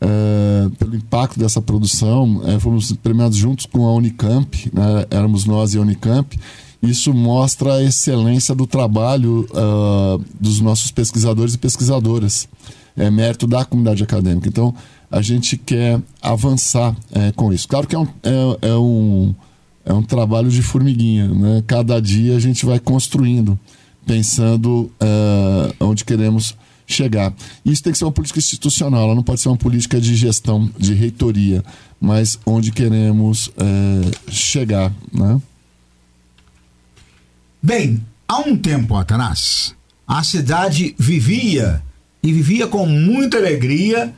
[0.00, 2.42] É, pelo impacto dessa produção.
[2.46, 5.06] É, fomos premiados juntos com a Unicamp, né?
[5.10, 6.38] éramos nós e a Unicamp.
[6.82, 12.46] Isso mostra a excelência do trabalho uh, dos nossos pesquisadores e pesquisadoras.
[12.94, 14.48] É mérito da comunidade acadêmica.
[14.48, 14.74] Então,
[15.10, 17.66] a gente quer avançar é, com isso.
[17.66, 19.34] Claro que é um, é, é, um,
[19.84, 21.26] é um trabalho de formiguinha.
[21.28, 21.64] Né?
[21.66, 23.58] Cada dia a gente vai construindo,
[24.06, 26.54] pensando uh, onde queremos
[26.86, 27.32] chegar.
[27.64, 30.70] Isso tem que ser uma política institucional, ela não pode ser uma política de gestão,
[30.78, 31.64] de reitoria,
[32.00, 34.92] mas onde queremos é, chegar.
[35.12, 35.40] Né?
[37.62, 39.74] Bem, há um tempo atrás,
[40.06, 41.82] a cidade vivia
[42.22, 44.14] e vivia com muita alegria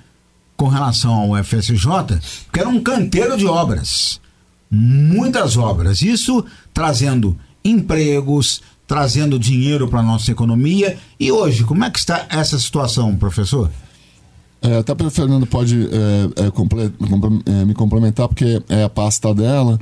[0.56, 2.18] com relação ao FSJ,
[2.52, 4.20] que era um canteiro de obras.
[4.70, 6.02] Muitas obras.
[6.02, 10.96] Isso trazendo empregos, trazendo dinheiro para a nossa economia.
[11.18, 13.70] E hoje, como é que está essa situação, professor?
[14.62, 16.92] É, até o Fernando pode é, é, comple
[17.46, 19.78] é, me complementar, porque é a pasta dela.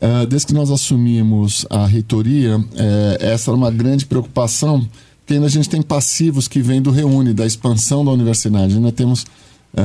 [0.00, 4.86] É, desde que nós assumimos a reitoria, é, essa era uma grande preocupação,
[5.20, 8.74] porque ainda a gente tem passivos que vêm do Reúne, da expansão da universidade.
[8.74, 9.26] Ainda temos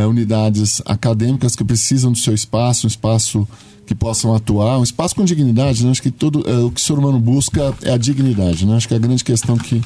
[0.08, 3.46] unidades acadêmicas que precisam do seu espaço, um espaço
[3.92, 5.84] que possam atuar, um espaço com dignidade.
[5.84, 5.92] Né?
[5.92, 8.66] Acho que tudo, é, o que o ser humano busca é a dignidade.
[8.66, 8.78] Né?
[8.78, 9.82] Acho que a grande questão que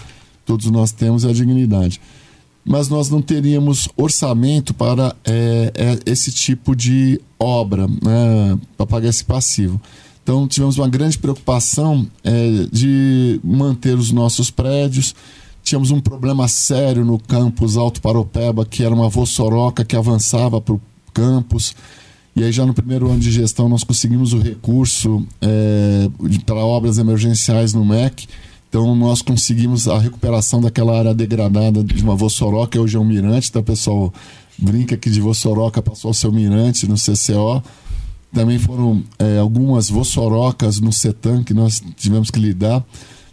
[0.45, 1.99] todos nós temos é a dignidade.
[2.63, 8.59] Mas nós não teríamos orçamento para é, é, esse tipo de obra, né?
[8.77, 9.81] para pagar esse passivo.
[10.21, 15.15] Então tivemos uma grande preocupação é, de manter os nossos prédios.
[15.63, 20.75] Tínhamos um problema sério no campus Alto Paropeba, que era uma vossoroca que avançava para
[20.75, 20.81] o
[21.11, 21.73] campus
[22.35, 26.09] e aí, já no primeiro ano de gestão, nós conseguimos o recurso é,
[26.45, 28.27] para obras emergenciais no MEC.
[28.67, 33.47] Então, nós conseguimos a recuperação daquela área degradada de uma Vossoroca, hoje é um mirante.
[33.49, 34.13] Então, pessoal
[34.57, 37.63] brinca que de Vossoroca passou a ser mirante no CCO.
[38.33, 42.83] Também foram é, algumas Vossorocas no CETAM que nós tivemos que lidar.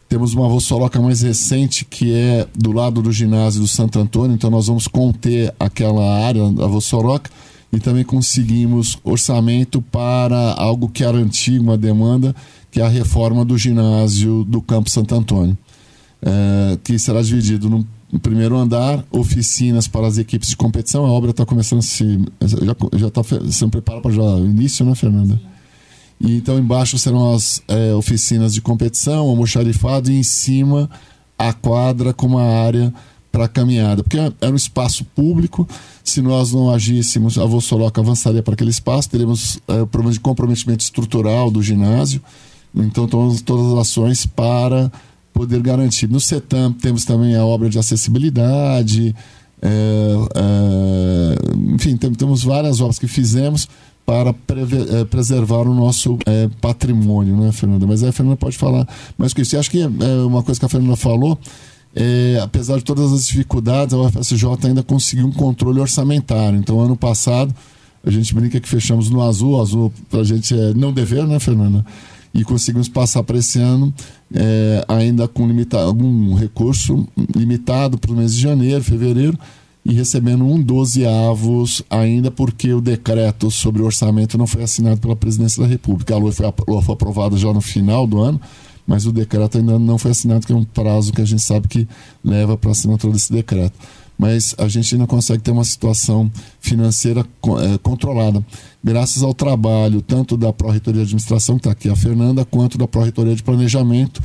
[0.08, 4.48] Temos uma Vossoroca mais recente que é do lado do ginásio do Santo Antônio, então
[4.48, 7.28] nós vamos conter aquela área da Vossoroca
[7.72, 12.36] e também conseguimos orçamento para algo que era antigo, uma demanda,
[12.70, 15.56] que é a reforma do ginásio do Campo Santo Antônio,
[16.20, 17.86] é, que será dividido no,
[18.20, 21.06] primeiro andar, oficinas para as equipes de competição.
[21.06, 22.20] A obra está começando a se.
[22.94, 25.40] Já está sendo preparada para o início, né, Fernanda?
[26.20, 30.90] E então embaixo serão as é, oficinas de competição, almoxarifado, e em cima
[31.38, 32.92] a quadra com uma área
[33.32, 35.66] para a caminhada, porque era um espaço público.
[36.04, 40.84] Se nós não agíssemos, a Vossoloca avançaria para aquele espaço, teríamos é, problema de comprometimento
[40.84, 42.20] estrutural do ginásio.
[42.74, 44.92] Então, tomamos todas as ações para
[45.32, 46.08] poder garantir.
[46.08, 49.14] No CETAM, temos também a obra de acessibilidade,
[49.62, 49.68] é,
[50.34, 53.68] é, enfim, tem, temos várias obras que fizemos
[54.04, 57.86] para é, preservar o nosso é, patrimônio, né, Fernanda?
[57.86, 59.54] Mas a Fernanda pode falar mais com isso.
[59.54, 59.86] E acho que é,
[60.26, 61.38] uma coisa que a Fernanda falou
[61.94, 66.58] é, apesar de todas as dificuldades, a UFSJ ainda conseguiu um controle orçamentário.
[66.58, 67.54] Então, ano passado,
[68.04, 71.38] a gente brinca que fechamos no azul, azul para a gente é não dever, né,
[71.38, 71.84] Fernanda?
[72.34, 73.92] E conseguimos passar para esse ano
[74.34, 75.46] é, ainda com
[75.86, 79.38] algum recurso limitado para o mês de janeiro, fevereiro,
[79.84, 85.62] e recebendo um dozeavos ainda porque o decreto sobre orçamento não foi assinado pela presidência
[85.62, 86.14] da República.
[86.14, 86.46] A lei foi,
[86.82, 88.40] foi aprovada já no final do ano
[88.86, 91.68] mas o decreto ainda não foi assinado, que é um prazo que a gente sabe
[91.68, 91.88] que
[92.24, 93.78] leva para a assinatura desse decreto.
[94.18, 96.30] Mas a gente ainda consegue ter uma situação
[96.60, 98.44] financeira é, controlada,
[98.82, 102.86] graças ao trabalho tanto da Pró-Reitoria de Administração, que está aqui a Fernanda, quanto da
[102.86, 104.22] Pró-Reitoria de Planejamento.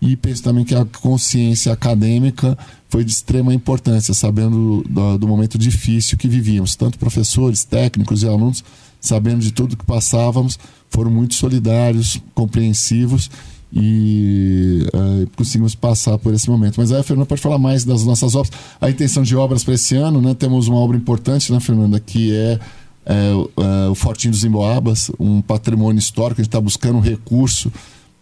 [0.00, 2.56] E penso também que a consciência acadêmica
[2.88, 6.74] foi de extrema importância, sabendo do, do momento difícil que vivíamos.
[6.74, 8.64] Tanto professores, técnicos e alunos,
[8.98, 10.58] sabendo de tudo que passávamos,
[10.88, 13.30] foram muito solidários, compreensivos
[13.72, 16.76] e uh, conseguimos passar por esse momento.
[16.78, 18.52] Mas aí a Fernanda pode falar mais das nossas obras.
[18.80, 20.34] A intenção de obras para esse ano, né?
[20.34, 22.58] Temos uma obra importante, né, Fernanda, que é,
[23.06, 26.40] é, é o Fortinho dos Emboabas, um patrimônio histórico.
[26.40, 27.72] A gente está buscando um recurso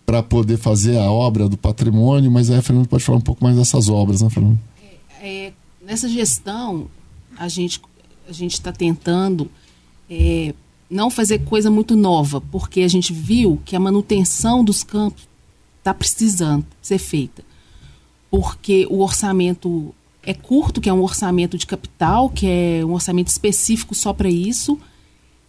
[0.04, 3.42] para poder fazer a obra do patrimônio, mas aí a Fernanda pode falar um pouco
[3.42, 4.58] mais dessas obras, né, Fernanda?
[5.20, 5.52] É, é
[5.84, 6.86] nessa gestão,
[7.36, 7.80] a gente
[8.28, 9.50] a gente está tentando
[10.10, 10.54] é,
[10.90, 15.26] não fazer coisa muito nova, porque a gente viu que a manutenção dos campos
[15.88, 17.42] está precisando ser feita.
[18.30, 23.28] Porque o orçamento é curto, que é um orçamento de capital, que é um orçamento
[23.28, 24.78] específico só para isso.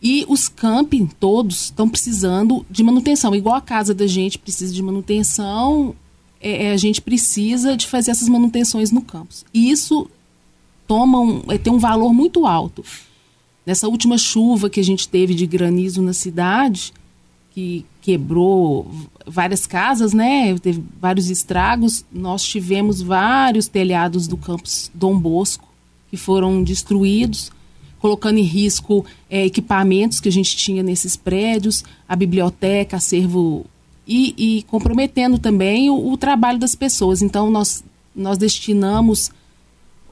[0.02, 3.36] E os camping todos estão precisando de manutenção.
[3.36, 5.94] Igual a casa da gente precisa de manutenção,
[6.40, 9.44] é, é, a gente precisa de fazer essas manutenções no campus.
[9.54, 10.10] E isso
[10.88, 12.84] toma um, é, tem um valor muito alto.
[13.66, 16.94] nessa última chuva que a gente teve de granizo na cidade,
[17.52, 18.90] que quebrou
[19.30, 20.58] várias casas, né?
[20.60, 22.06] Teve vários estragos.
[22.12, 25.68] Nós tivemos vários telhados do campus Dom Bosco
[26.10, 27.52] que foram destruídos,
[28.00, 33.66] colocando em risco é, equipamentos que a gente tinha nesses prédios, a biblioteca, acervo
[34.08, 37.22] e, e comprometendo também o, o, trabalho das pessoas.
[37.22, 37.84] Então nós
[38.16, 39.30] nós destinamos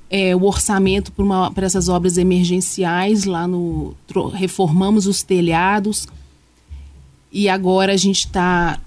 [0.09, 1.11] é, o orçamento
[1.53, 3.95] para essas obras emergenciais lá no
[4.33, 6.07] reformamos os telhados
[7.31, 8.79] e agora a gente está.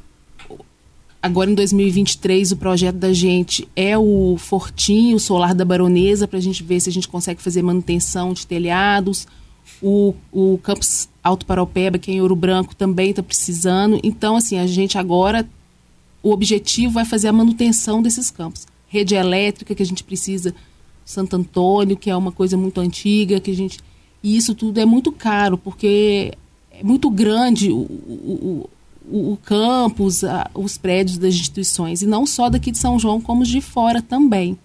[1.23, 6.39] Agora em 2023, o projeto da gente é o Fortinho, o solar da Baronesa, para
[6.39, 9.27] a gente ver se a gente consegue fazer manutenção de telhados.
[9.83, 14.01] O, o Campus Alto Paraupeba, que é em Ouro Branco, também está precisando.
[14.03, 15.47] Então, assim, a gente agora,
[16.23, 18.67] o objetivo é fazer a manutenção desses campos.
[18.89, 20.55] Rede elétrica, que a gente precisa,
[21.05, 23.79] Santo Antônio, que é uma coisa muito antiga, que a gente.
[24.23, 26.33] E isso tudo é muito caro, porque
[26.71, 28.71] é muito grande o, o,
[29.07, 33.21] o, o campus, a, os prédios das instituições, e não só daqui de São João,
[33.21, 34.59] como de fora também.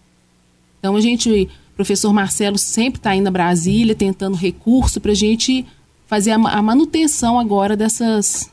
[0.80, 5.16] Então a gente, o professor Marcelo sempre está indo a Brasília tentando recurso para a
[5.16, 5.66] gente
[6.08, 8.52] fazer a, a, manutenção agora dessas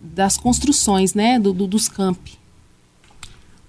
[0.00, 2.38] das construções, né, do, do, dos campi.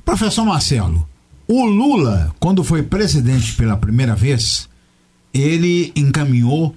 [0.06, 1.08] Professor Marcelo,
[1.48, 4.70] o Lula, quando foi presidente pela primeira vez,
[5.34, 6.76] ele encaminhou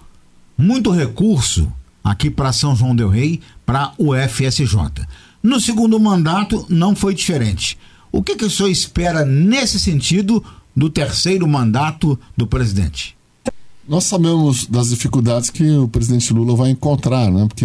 [0.57, 1.71] muito recurso
[2.03, 3.41] aqui para São João Del Rei,
[3.71, 5.07] para o FSJ.
[5.41, 7.79] No segundo mandato não foi diferente.
[8.11, 10.43] O que, que o senhor espera nesse sentido
[10.75, 13.17] do terceiro mandato do presidente?
[13.89, 17.47] Nós sabemos das dificuldades que o presidente Lula vai encontrar, né?
[17.47, 17.65] Porque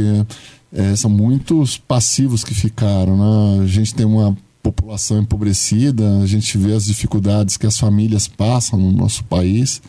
[0.72, 3.64] é, são muitos passivos que ficaram, né?
[3.64, 8.78] A gente tem uma população empobrecida, a gente vê as dificuldades que as famílias passam
[8.80, 9.82] no nosso país.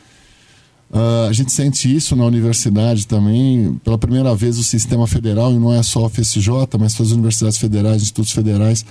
[0.90, 3.78] Uh, a gente sente isso na universidade também.
[3.82, 7.58] Pela primeira vez, o sistema federal, e não é só a FSJ, mas as universidades
[7.58, 8.84] federais, institutos federais,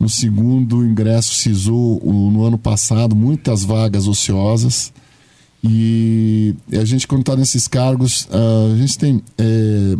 [0.00, 4.92] no segundo ingresso SISU, no ano passado, muitas vagas ociosas.
[5.62, 9.96] E a gente, quando está nesses cargos, uh, a gente tem é,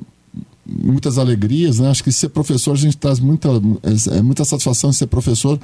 [0.66, 1.78] muitas alegrias.
[1.78, 1.90] Né?
[1.90, 3.48] Acho que ser professor, a gente traz muita,
[4.12, 5.58] é, muita satisfação em ser professor,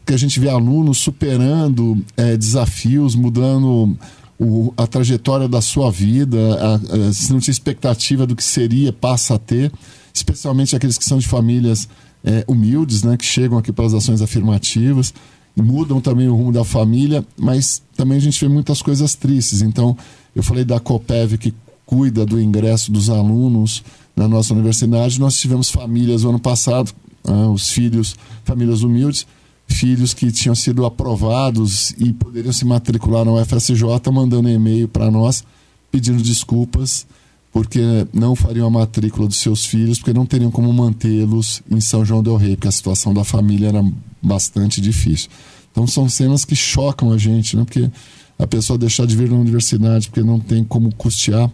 [0.00, 3.96] porque a gente vê alunos superando é, desafios, mudando
[4.38, 8.92] o, a trajetória da sua vida, a, a, se não tinha expectativa do que seria,
[8.92, 9.72] passa a ter,
[10.14, 11.88] especialmente aqueles que são de famílias
[12.24, 15.12] é, humildes, né, que chegam aqui pelas ações afirmativas,
[15.56, 19.60] mudam também o rumo da família, mas também a gente vê muitas coisas tristes.
[19.60, 19.96] Então,
[20.34, 21.52] eu falei da COPEV que
[21.84, 23.82] cuida do ingresso dos alunos
[24.14, 26.92] na nossa universidade, nós tivemos famílias no ano passado,
[27.24, 29.26] ah, os filhos, famílias humildes,
[29.68, 35.44] filhos que tinham sido aprovados e poderiam se matricular na UFSJ, mandando e-mail para nós
[35.90, 37.06] pedindo desculpas
[37.52, 37.80] porque
[38.12, 42.22] não fariam a matrícula dos seus filhos, porque não teriam como mantê-los em São João
[42.22, 43.84] del Rei, porque a situação da família era
[44.22, 45.30] bastante difícil.
[45.72, 47.64] Então são cenas que chocam a gente, né?
[47.64, 47.90] porque
[48.38, 51.50] a pessoa deixar de vir na universidade porque não tem como custear,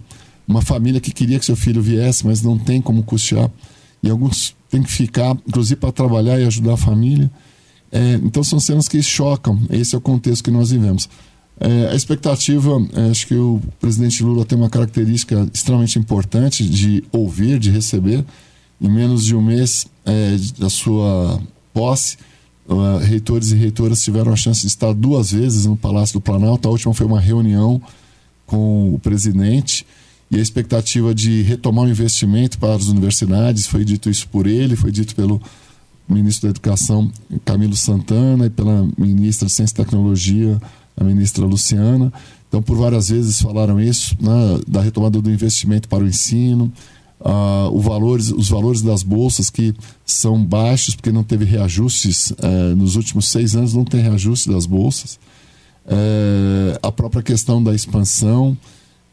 [0.46, 3.50] uma família que queria que seu filho viesse, mas não tem como custear,
[4.02, 7.30] e alguns têm que ficar, inclusive para trabalhar e ajudar a família.
[7.94, 9.56] É, então são cenas que chocam.
[9.70, 11.08] Esse é o contexto que nós vivemos.
[11.60, 17.04] É, a expectativa, é, acho que o presidente Lula tem uma característica extremamente importante de
[17.12, 18.24] ouvir, de receber.
[18.80, 21.40] Em menos de um mês é, da sua
[21.72, 22.16] posse,
[22.66, 26.68] uh, reitores e reitoras tiveram a chance de estar duas vezes no Palácio do Planalto.
[26.68, 27.80] A última foi uma reunião
[28.44, 29.86] com o presidente
[30.30, 33.66] e a expectativa de retomar o investimento para as universidades.
[33.66, 35.40] Foi dito isso por ele, foi dito pelo
[36.08, 37.10] ministro da Educação,
[37.44, 40.60] Camilo Santana, e pela ministra de Ciência e Tecnologia,
[40.96, 42.12] a ministra Luciana.
[42.48, 46.72] Então, por várias vezes falaram isso, né, da retomada do investimento para o ensino,
[47.20, 49.74] uh, o valores, os valores das bolsas que
[50.04, 54.66] são baixos, porque não teve reajustes uh, nos últimos seis anos, não tem reajuste das
[54.66, 55.18] bolsas.
[55.86, 58.56] Uh, a própria questão da expansão.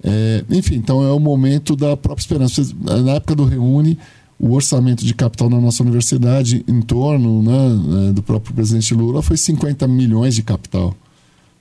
[0.04, 2.64] Eh, enfim, então é o momento da própria esperança.
[2.80, 4.00] Na época do Reúne,
[4.42, 9.22] o orçamento de capital na nossa universidade, em torno né, é, do próprio presidente Lula,
[9.22, 10.96] foi 50 milhões de capital.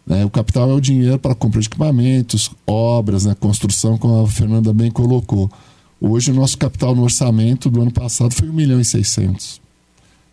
[0.08, 4.26] É, o capital é o dinheiro para compra de equipamentos, obras, né, construção, como a
[4.26, 5.50] Fernanda bem colocou.
[6.00, 9.60] Hoje, o nosso capital no orçamento do ano passado foi 1 milhão e 600.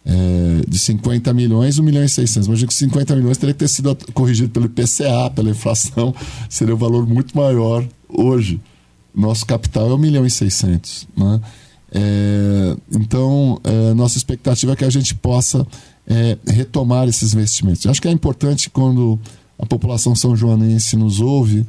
[0.06, 2.48] É, de 50 milhões, 1 milhão e 600.
[2.48, 6.16] Imagina que 50 milhões teria que ter sido corrigido pelo IPCA, pela inflação,
[6.50, 8.62] seria um valor muito maior hoje.
[9.14, 11.10] Nosso capital é 1 milhão e 600.
[11.18, 11.42] Né?
[11.92, 15.66] É, então, é, nossa expectativa é que a gente possa
[16.06, 17.86] é, retomar esses investimentos.
[17.86, 19.20] Acho que é importante quando
[19.58, 21.66] a população são joanense nos ouve,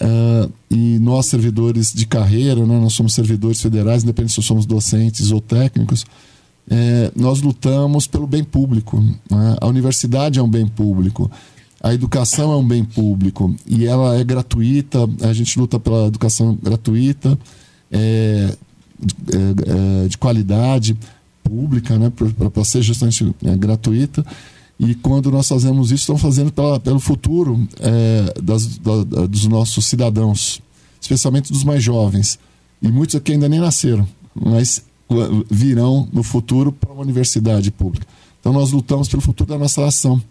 [0.00, 5.32] Uh, e nós, servidores de carreira, né, nós somos servidores federais, independente se somos docentes
[5.32, 6.06] ou técnicos,
[6.70, 9.00] é, nós lutamos pelo bem público.
[9.30, 9.56] Né?
[9.60, 11.30] A universidade é um bem público,
[11.82, 15.08] a educação é um bem público e ela é gratuita.
[15.22, 17.38] A gente luta pela educação gratuita,
[17.90, 18.54] é,
[19.32, 20.96] é, é de qualidade
[21.42, 22.12] pública, né,
[22.52, 24.24] para ser justamente é, gratuita.
[24.78, 29.86] E quando nós fazemos isso, estamos fazendo pela, pelo futuro é, das, da, dos nossos
[29.86, 30.60] cidadãos,
[31.00, 32.38] especialmente dos mais jovens.
[32.80, 34.82] E muitos aqui ainda nem nasceram, mas
[35.50, 38.06] virão no futuro para uma universidade pública.
[38.38, 40.22] Então nós lutamos pelo futuro da nossa nação.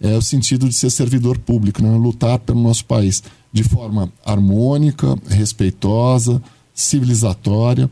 [0.00, 1.90] É o sentido de ser servidor público, né?
[1.96, 6.40] lutar pelo nosso país de forma harmônica, respeitosa,
[6.80, 7.90] civilizatória.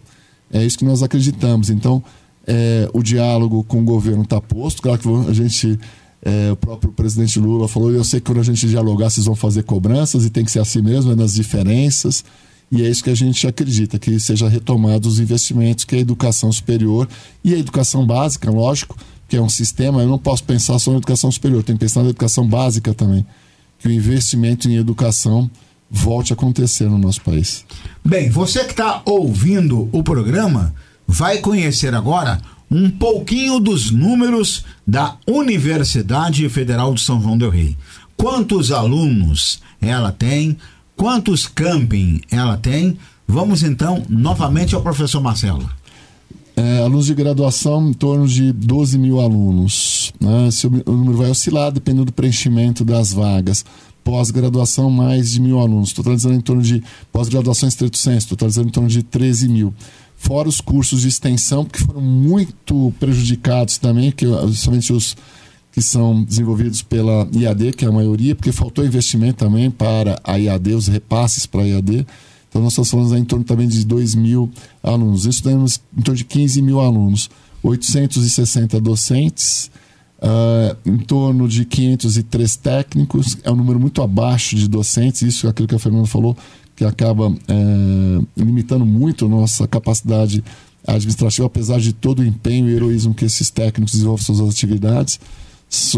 [0.52, 1.70] É isso que nós acreditamos.
[1.70, 2.02] Então,
[2.46, 4.80] é, o diálogo com o governo está posto.
[4.80, 5.78] Claro que a gente,
[6.22, 9.36] é, o próprio presidente Lula falou: eu sei que quando a gente dialogar, vocês vão
[9.36, 12.24] fazer cobranças e tem que ser assim mesmo, é nas diferenças.
[12.70, 16.52] E é isso que a gente acredita, que seja retomado os investimentos, que a educação
[16.52, 17.08] superior
[17.42, 20.98] e a educação básica, lógico, que é um sistema, eu não posso pensar só na
[20.98, 23.24] educação superior, tem que pensar na educação básica também.
[23.78, 25.50] Que o investimento em educação
[25.90, 27.64] volte a acontecer no nosso país.
[28.08, 30.74] Bem, você que está ouvindo o programa,
[31.06, 32.40] vai conhecer agora
[32.70, 37.76] um pouquinho dos números da Universidade Federal de São João del Rei.
[38.16, 40.56] Quantos alunos ela tem?
[40.96, 42.96] Quantos camping ela tem?
[43.26, 45.68] Vamos então novamente ao professor Marcelo.
[46.56, 50.14] É, alunos de graduação, em torno de 12 mil alunos.
[50.18, 50.48] Né?
[50.86, 53.66] o número vai oscilar dependendo do preenchimento das vagas.
[54.08, 55.92] Pós-graduação, mais de mil alunos.
[55.92, 56.82] Trazendo em torno de
[57.12, 59.74] pós-graduação estrito senso, trazendo em torno de 13 mil
[60.16, 65.14] fora os cursos de extensão, que foram muito prejudicados também, que somente os
[65.70, 70.36] que são desenvolvidos pela IAD, que é a maioria, porque faltou investimento também para a
[70.36, 72.06] IAD, os repasses para a IAD.
[72.48, 74.50] Então, nós estamos falando em torno também de 2 mil
[74.82, 75.26] alunos.
[75.26, 77.28] Isso temos em torno de 15 mil alunos,
[77.62, 79.70] 860 docentes,
[80.18, 85.50] uh, em torno de 503 técnicos, é um número muito abaixo de docentes, isso é
[85.50, 86.36] aquilo que a Fernanda falou,
[86.74, 90.44] que acaba é, limitando muito a nossa capacidade
[90.86, 95.18] administrativa, apesar de todo o empenho e heroísmo que esses técnicos desenvolvem suas atividades.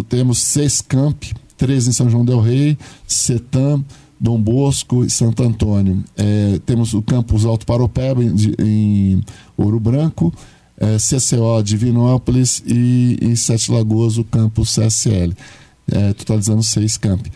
[0.09, 3.85] Temos seis campi, três em São João del Rei, Setam,
[4.19, 6.03] Dom Bosco e Santo Antônio.
[6.17, 9.23] É, temos o campus Alto Paropeba em, em
[9.59, 10.33] Ouro Branco,
[10.81, 15.35] é, CCO Divinópolis e em Sete Lagoas o campus CSL,
[15.93, 17.31] é, totalizando seis campi.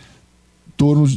[0.75, 1.07] Torno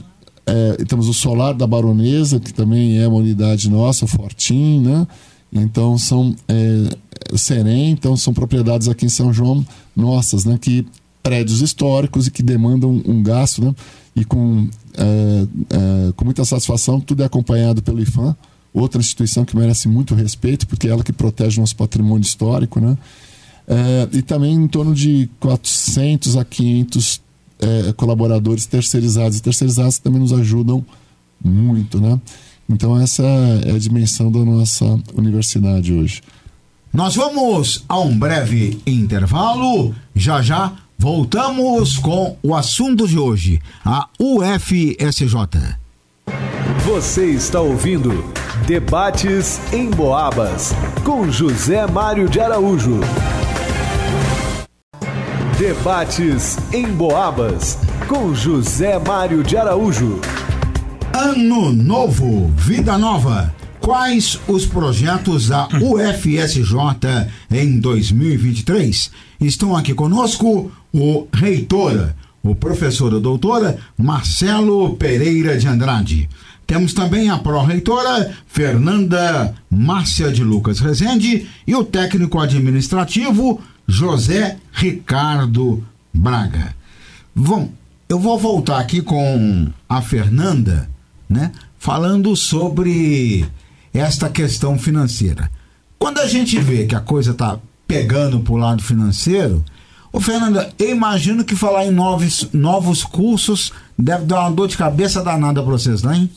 [0.46, 5.06] é, temos o Solar da Baronesa, que também é uma unidade nossa, Fortim, né?
[5.52, 9.66] Então são é, então são propriedades aqui em São João
[9.96, 10.58] nossas, né?
[10.60, 10.86] Que
[11.22, 13.74] prédios históricos e que demandam um gasto, né?
[14.16, 18.34] E com, é, é, com muita satisfação, tudo é acompanhado pelo IFAM,
[18.72, 22.80] outra instituição que merece muito respeito, porque é ela que protege o nosso patrimônio histórico,
[22.80, 22.96] né?
[23.66, 27.20] É, e também em torno de 400 a 500
[27.60, 29.38] é, colaboradores terceirizados.
[29.38, 30.84] E terceirizados também nos ajudam
[31.42, 32.18] muito, né?
[32.68, 36.22] Então essa é a dimensão da nossa universidade hoje.
[36.92, 39.94] Nós vamos a um breve intervalo.
[40.14, 45.78] Já já voltamos com o assunto de hoje, a UFSJ.
[46.88, 48.24] Você está ouvindo
[48.66, 50.72] Debates em Boabas
[51.04, 53.00] com José Mário de Araújo.
[55.58, 57.78] Debates em Boabas,
[58.08, 60.18] com José Mário de Araújo.
[61.12, 63.54] Ano Novo, Vida Nova.
[63.80, 69.10] Quais os projetos da UFSJ em 2023?
[69.38, 76.30] Estão aqui conosco o reitor, o professor doutora Marcelo Pereira de Andrade.
[76.68, 85.82] Temos também a pró-reitora Fernanda Márcia de Lucas Rezende e o técnico administrativo José Ricardo
[86.12, 86.76] Braga.
[87.34, 87.70] Bom,
[88.06, 90.90] eu vou voltar aqui com a Fernanda,
[91.26, 93.46] né, falando sobre
[93.94, 95.50] esta questão financeira.
[95.98, 99.64] Quando a gente vê que a coisa está pegando para o lado financeiro,
[100.12, 104.76] ô Fernanda, eu imagino que falar em novos, novos cursos deve dar uma dor de
[104.76, 106.28] cabeça danada para vocês, né?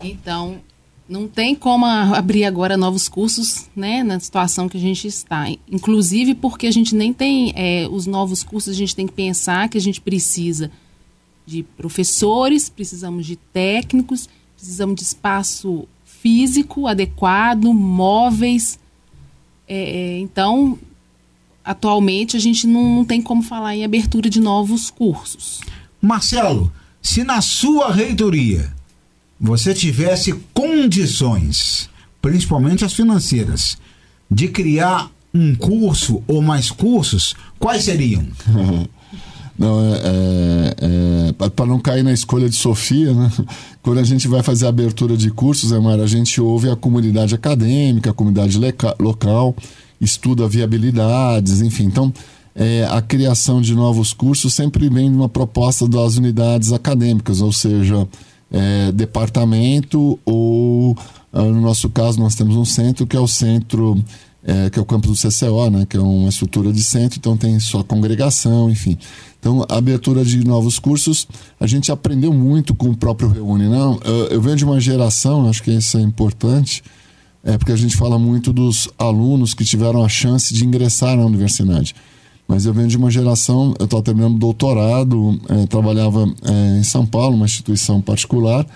[0.00, 0.60] Então,
[1.08, 5.46] não tem como abrir agora novos cursos, né, na situação que a gente está.
[5.70, 9.68] Inclusive porque a gente nem tem é, os novos cursos, a gente tem que pensar
[9.68, 10.70] que a gente precisa
[11.46, 18.78] de professores, precisamos de técnicos, precisamos de espaço físico adequado, móveis.
[19.66, 20.78] É, é então,
[21.64, 25.60] atualmente a gente não, não tem como falar em abertura de novos cursos.
[26.02, 26.70] Marcelo,
[27.00, 28.76] se na sua reitoria
[29.40, 31.88] você tivesse condições,
[32.20, 33.78] principalmente as financeiras,
[34.30, 38.26] de criar um curso ou mais cursos, quais seriam?
[39.58, 39.98] Não, é,
[40.80, 43.28] é, é para não cair na escolha de Sofia, né?
[43.82, 46.76] Quando a gente vai fazer a abertura de cursos, é, Mara, a gente ouve a
[46.76, 48.56] comunidade acadêmica, a comunidade
[49.00, 49.56] local,
[50.00, 51.86] estuda viabilidades, enfim.
[51.86, 52.14] Então,
[52.54, 57.52] é, a criação de novos cursos sempre vem de uma proposta das unidades acadêmicas, ou
[57.52, 58.06] seja,
[58.50, 60.96] é, departamento ou,
[61.32, 64.02] ah, no nosso caso, nós temos um centro que é o centro,
[64.44, 67.36] é, que é o campus do CCO, né, que é uma estrutura de centro, então
[67.36, 68.96] tem sua congregação, enfim.
[69.40, 71.28] Então, a abertura de novos cursos,
[71.60, 73.68] a gente aprendeu muito com o próprio Reúne.
[73.68, 76.82] Não, eu, eu venho de uma geração, acho que isso é importante,
[77.44, 81.24] é porque a gente fala muito dos alunos que tiveram a chance de ingressar na
[81.24, 81.94] universidade.
[82.48, 87.04] Mas eu venho de uma geração, eu estava terminando doutorado, é, trabalhava é, em São
[87.04, 88.66] Paulo, uma instituição particular,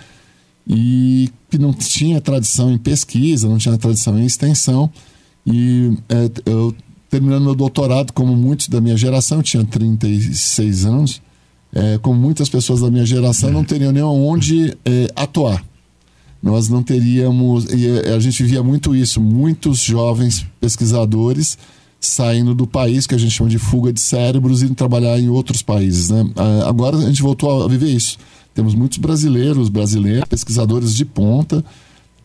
[0.67, 4.91] e que não tinha tradição em pesquisa, não tinha tradição em extensão.
[5.45, 6.73] E é, eu,
[7.09, 11.21] terminando meu doutorado, como muitos da minha geração, eu tinha 36 anos,
[11.73, 15.65] é, como muitas pessoas da minha geração, não teriam nem onde é, atuar.
[16.43, 17.65] Nós não teríamos.
[17.65, 21.57] E a gente via muito isso, muitos jovens pesquisadores
[22.05, 25.61] saindo do país, que a gente chama de fuga de cérebros, e trabalhar em outros
[25.61, 26.09] países.
[26.09, 26.29] Né?
[26.35, 28.17] Ah, agora a gente voltou a viver isso.
[28.53, 31.63] Temos muitos brasileiros, brasileiros, pesquisadores de ponta,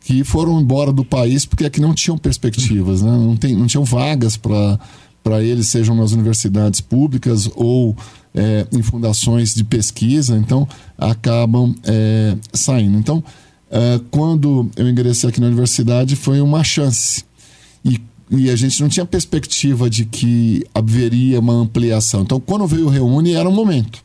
[0.00, 3.10] que foram embora do país porque aqui não tinham perspectivas, né?
[3.10, 7.96] não, tem, não tinham vagas para eles, sejam nas universidades públicas ou
[8.34, 10.66] é, em fundações de pesquisa, então
[10.96, 12.98] acabam é, saindo.
[12.98, 13.22] Então,
[13.70, 17.24] é, quando eu ingressei aqui na universidade, foi uma chance.
[17.84, 18.00] E
[18.30, 22.22] e a gente não tinha perspectiva de que haveria uma ampliação.
[22.22, 24.02] Então, quando veio o Reúne, era um momento.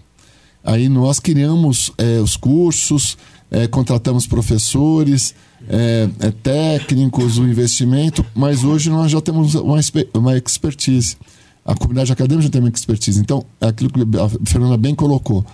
[0.63, 3.17] Aí nós criamos é, os cursos,
[3.51, 5.35] é, contratamos professores,
[5.67, 9.79] é, é técnicos, o investimento, mas hoje nós já temos uma,
[10.13, 11.17] uma expertise.
[11.65, 13.19] A comunidade acadêmica já tem uma expertise.
[13.19, 15.45] Então, é aquilo que a Fernanda bem colocou,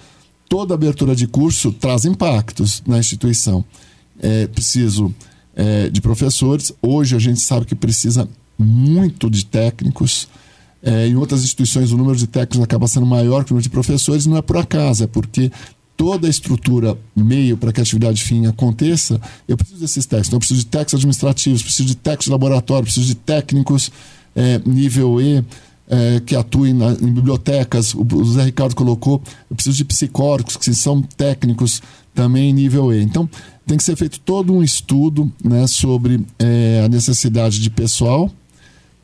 [0.47, 3.63] toda abertura de curso traz impactos na instituição.
[4.19, 5.13] É preciso
[5.55, 6.71] é, de professores.
[6.81, 8.27] Hoje a gente sabe que precisa
[8.59, 10.27] muito de técnicos.
[10.83, 13.69] É, em outras instituições, o número de técnicos acaba sendo maior que o número de
[13.69, 15.51] professores, não é por acaso, é porque
[15.95, 20.27] toda a estrutura meio para que a atividade fim aconteça, eu preciso desses técnicos.
[20.29, 23.91] Então, eu preciso de técnicos administrativos, preciso de técnicos de laboratório, preciso de técnicos
[24.35, 25.43] é, nível E.
[25.91, 30.55] É, que atuem na, em bibliotecas, o, o Zé Ricardo colocou, eu preciso de psicólogos,
[30.55, 31.81] que são técnicos
[32.13, 33.01] também nível E.
[33.01, 33.27] Então,
[33.65, 38.31] tem que ser feito todo um estudo né, sobre é, a necessidade de pessoal,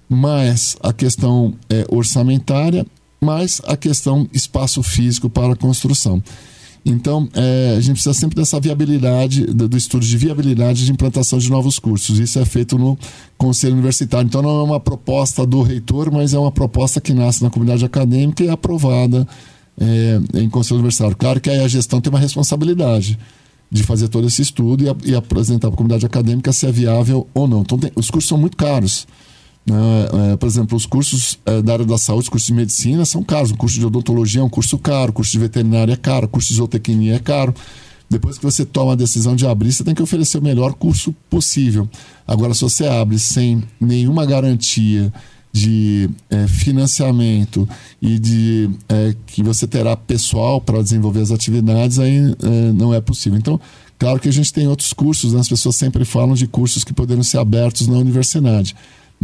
[0.09, 2.85] mais a questão é, orçamentária,
[3.21, 6.21] mais a questão espaço físico para a construção.
[6.85, 11.39] Então, é, a gente precisa sempre dessa viabilidade, do, do, estudo de viabilidade de implantação
[11.39, 12.19] de novos cursos.
[12.19, 12.95] Isso é feito no
[13.35, 14.27] Conselho Universitário.
[14.27, 17.83] Então, não é uma proposta do reitor, mas é uma proposta que nasce na comunidade
[17.83, 19.27] acadêmica e é aprovada
[19.81, 21.15] é, em Conselho Universitário.
[21.17, 23.17] Claro que aí a gestão tem uma responsabilidade
[23.71, 27.27] de fazer todo esse estudo e, e apresentar para a comunidade acadêmica se é viável
[27.33, 27.61] ou não.
[27.61, 29.07] Então, tem, os cursos são muito caros.
[29.66, 29.76] Né?
[30.34, 33.24] É, por exemplo, os cursos é, da área da saúde, os cursos de medicina são
[33.24, 33.51] caros.
[33.51, 36.30] O curso de odontologia é um curso caro, o curso de veterinária é caro, o
[36.30, 37.53] curso de zootecnia é caro.
[38.07, 41.13] Depois que você toma a decisão de abrir, você tem que oferecer o melhor curso
[41.28, 41.89] possível.
[42.28, 45.11] Agora, se você abre sem nenhuma garantia
[45.51, 47.68] de é, financiamento
[47.99, 53.01] e de é, que você terá pessoal para desenvolver as atividades, aí é, não é
[53.01, 53.39] possível.
[53.39, 53.59] Então,
[53.97, 55.39] claro que a gente tem outros cursos, né?
[55.39, 58.75] as pessoas sempre falam de cursos que poderiam ser abertos na universidade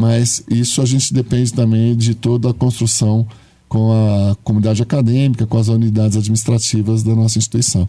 [0.02, 3.28] mas isso a gente depende também de toda a construção
[3.70, 7.88] com a comunidade acadêmica, com as unidades administrativas da nossa instituição.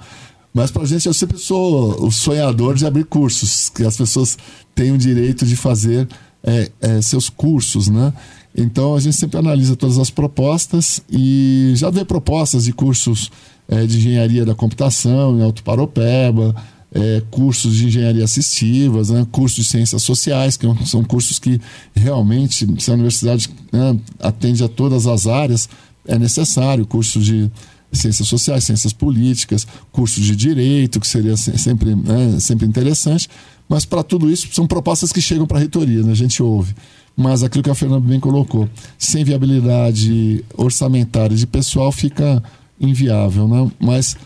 [0.53, 4.37] Mas para a gente, eu sempre sou o sonhador de abrir cursos, que as pessoas
[4.75, 6.07] têm o direito de fazer
[6.45, 8.13] é, é, seus cursos, né?
[8.55, 13.31] Então a gente sempre analisa todas as propostas e já vê propostas de cursos
[13.67, 16.55] é, de engenharia da computação em Alto Paropeba,
[16.95, 21.61] é, cursos de engenharia assistivas, né, cursos de ciências sociais, que é são cursos que
[21.95, 25.69] realmente, se a universidade né, atende a todas as áreas,
[26.07, 27.51] é necessário, curso de
[27.93, 33.29] ciências sociais, ciências políticas, curso de direito, que seria sempre, né, sempre interessante,
[33.69, 36.75] mas para tudo isso são propostas que chegam para a reitoria, né, a gente ouve.
[37.17, 42.43] Mas aquilo que a Fernanda bem colocou, sem viabilidade orçamentária de pessoal fica
[42.81, 43.71] inviável, né?
[43.79, 44.17] mas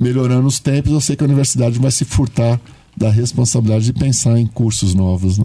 [0.00, 2.58] melhorando os tempos, eu sei que a universidade vai se furtar
[2.96, 5.36] da responsabilidade de pensar em cursos novos.
[5.38, 5.44] Né?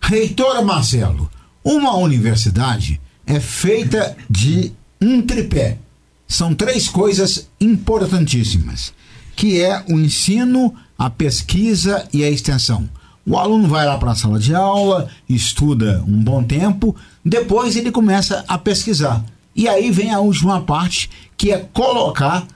[0.00, 1.30] Reitor Marcelo,
[1.64, 5.78] uma universidade é feita de um tripé.
[6.26, 8.92] São três coisas importantíssimas,
[9.36, 12.88] que é o ensino, a pesquisa e a extensão.
[13.24, 17.92] O aluno vai lá para a sala de aula, estuda um bom tempo, depois ele
[17.92, 19.24] começa a pesquisar.
[19.54, 22.46] E aí vem a última parte, que é colocar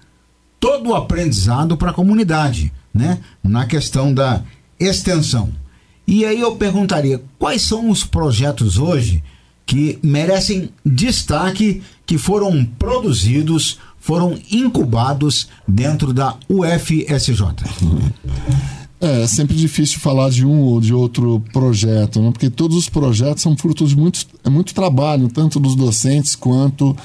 [0.59, 3.19] todo o aprendizado para a comunidade, né?
[3.43, 4.43] Na questão da
[4.79, 5.51] extensão.
[6.07, 9.23] E aí eu perguntaria, quais são os projetos hoje
[9.65, 17.43] que merecem destaque, que foram produzidos, foram incubados dentro da UFSJ?
[19.01, 22.31] É, é sempre difícil falar de um ou de outro projeto, né?
[22.31, 26.97] porque todos os projetos são frutos de muito, é muito trabalho, tanto dos docentes quanto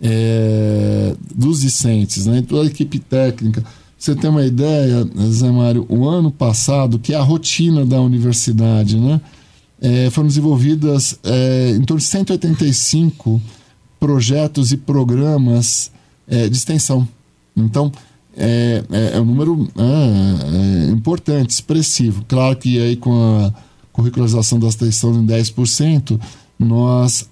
[0.00, 2.42] é, dos discentes, né?
[2.42, 3.64] toda a equipe técnica.
[3.98, 8.96] Você tem uma ideia, Zé Mário, o ano passado, que é a rotina da universidade,
[8.96, 9.20] né?
[9.80, 13.40] É, foram desenvolvidas é, em torno de 185
[13.98, 15.90] projetos e programas
[16.28, 17.08] é, de extensão.
[17.56, 17.90] Então,
[18.36, 22.24] é, é, é um número é, importante, expressivo.
[22.28, 23.52] Claro que aí com a
[23.92, 26.20] curricularização da extensão em 10%,
[26.58, 27.28] nós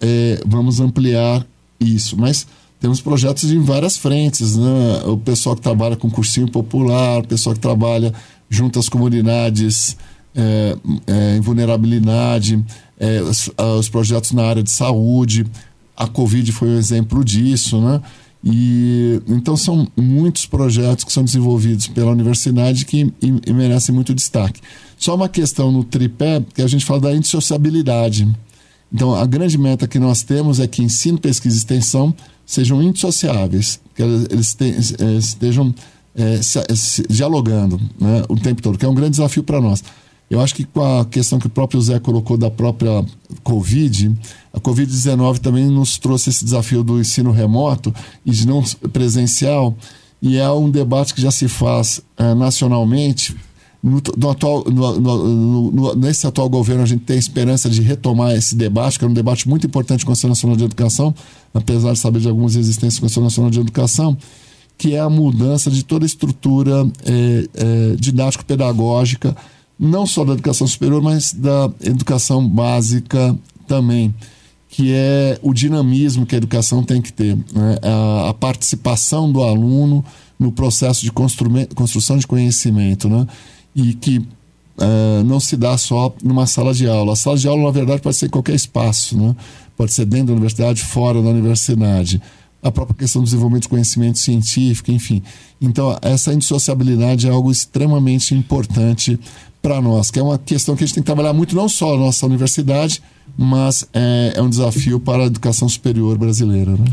[0.47, 1.47] vamos ampliar
[1.81, 2.17] isso.
[2.17, 2.47] Mas
[2.81, 5.03] temos projetos em várias frentes, né?
[5.07, 8.13] O pessoal que trabalha com cursinho popular, o pessoal que trabalha
[8.49, 9.97] junto às comunidades
[10.35, 10.77] é,
[11.07, 12.63] é, em vulnerabilidade,
[12.99, 15.47] é, os, os, projetos na área de saúde.
[15.97, 18.03] A Covid foi um exemplo disso, né?
[18.45, 24.15] E, então são muitos projetos que são desenvolvidos pela universidade que e, e merecem muito
[24.15, 24.61] destaque.
[24.99, 28.29] Só uma questão no tripé, que a gente fala da indissociabilidade.
[28.93, 32.15] Então, a grande meta que nós temos é que ensino, pesquisa e extensão
[32.45, 34.57] sejam indissociáveis, que eles,
[35.19, 35.75] estejam
[36.15, 39.83] é, se, se, dialogando né, o tempo todo, que é um grande desafio para nós.
[40.29, 43.05] Eu acho que com a questão que o próprio Zé colocou da própria
[43.45, 44.13] Covid,
[44.53, 47.95] a Covid-19 também nos trouxe esse desafio do ensino remoto
[48.25, 49.77] e de não presencial,
[50.21, 53.37] e é um debate que já se faz é, nacionalmente.
[53.89, 58.99] No, no atual, no, nesse atual governo, a gente tem esperança de retomar esse debate,
[58.99, 61.15] que é um debate muito importante com o Conselho Nacional de Educação,
[61.55, 64.17] apesar de saber de algumas existências do Conselho Nacional de Educação,
[64.77, 69.37] que é a mudança de toda a estrutura é, é, didático-pedagógica
[69.79, 73.37] não só da educação superior, mas da educação básica
[73.67, 74.15] também,
[74.69, 77.79] que é o dinamismo que a educação tem que ter, né?
[77.83, 80.05] a, a, participação do aluno
[80.39, 83.27] no processo de construção de conhecimento, né?
[83.77, 87.13] E que uh, não se dá só numa sala de aula.
[87.13, 89.37] A sala de aula, na verdade, pode ser em qualquer espaço, né?
[89.77, 92.21] pode ser dentro da universidade, fora da universidade
[92.63, 95.23] a própria questão do desenvolvimento de conhecimento científico, enfim.
[95.61, 99.19] Então, essa indissociabilidade é algo extremamente importante
[99.63, 101.93] para nós, que é uma questão que a gente tem que trabalhar muito, não só
[101.93, 103.03] na nossa universidade,
[103.37, 106.73] mas é, é um desafio para a educação superior brasileira.
[106.73, 106.85] Né?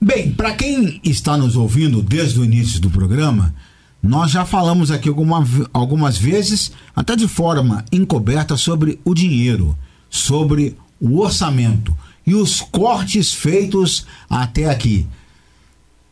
[0.00, 3.54] Bem, para quem está nos ouvindo desde o início do programa,
[4.02, 9.76] nós já falamos aqui alguma, algumas vezes, até de forma encoberta, sobre o dinheiro,
[10.08, 11.96] sobre o orçamento
[12.26, 15.06] e os cortes feitos até aqui.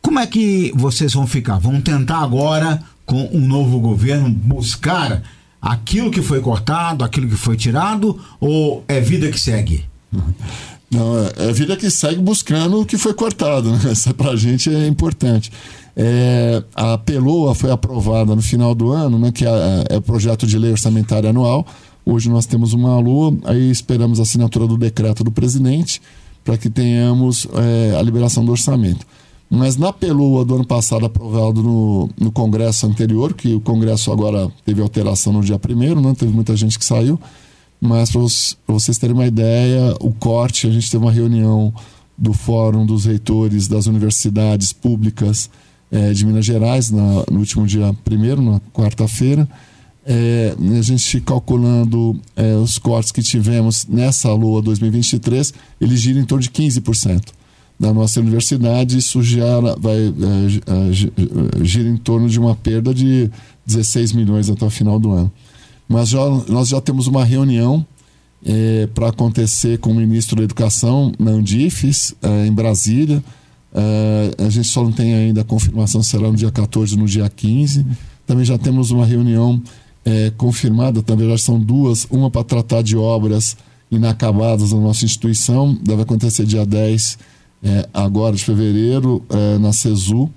[0.01, 1.59] Como é que vocês vão ficar?
[1.59, 5.21] Vão tentar agora, com um novo governo, buscar
[5.61, 9.85] aquilo que foi cortado, aquilo que foi tirado, ou é vida que segue?
[10.89, 13.71] Não, é, é vida que segue buscando o que foi cortado.
[13.71, 13.79] Né?
[13.91, 15.51] Isso para a gente é importante.
[15.99, 19.49] É, a PELOA foi aprovada no final do ano, né, que é,
[19.89, 21.65] é o projeto de lei orçamentária anual.
[22.05, 25.99] Hoje nós temos uma LOA, aí esperamos a assinatura do decreto do presidente
[26.43, 29.07] para que tenhamos é, a liberação do orçamento.
[29.49, 34.51] Mas na PELUA do ano passado, aprovado no, no Congresso anterior, que o Congresso agora
[34.63, 36.13] teve alteração no dia primeiro, né?
[36.17, 37.19] teve muita gente que saiu,
[37.81, 38.21] mas para
[38.67, 41.73] vocês terem uma ideia, o corte, a gente teve uma reunião
[42.15, 45.49] do Fórum dos Reitores das Universidades Públicas
[45.91, 49.47] é, de Minas Gerais, na, no último dia primeiro, na quarta-feira.
[50.05, 56.25] É, a gente calculando é, os cortes que tivemos nessa LOA 2023, eles giram em
[56.25, 57.33] torno de 15%
[57.79, 63.29] da nossa universidade, isso gera, vai, é, é, gira em torno de uma perda de
[63.65, 65.31] 16 milhões até o final do ano.
[65.87, 66.19] Mas já,
[66.49, 67.85] nós já temos uma reunião
[68.45, 73.23] é, para acontecer com o ministro da Educação na Andifes, é, em Brasília.
[73.79, 77.01] É, a gente só não tem ainda a confirmação se será no dia 14 ou
[77.01, 77.85] no dia 15.
[78.25, 79.61] Também já temos uma reunião
[80.03, 83.55] é, confirmada, na verdade são duas, uma para tratar de obras
[83.91, 87.17] inacabadas na nossa instituição, deve acontecer dia 10
[87.63, 90.29] é, agora de fevereiro é, na CESU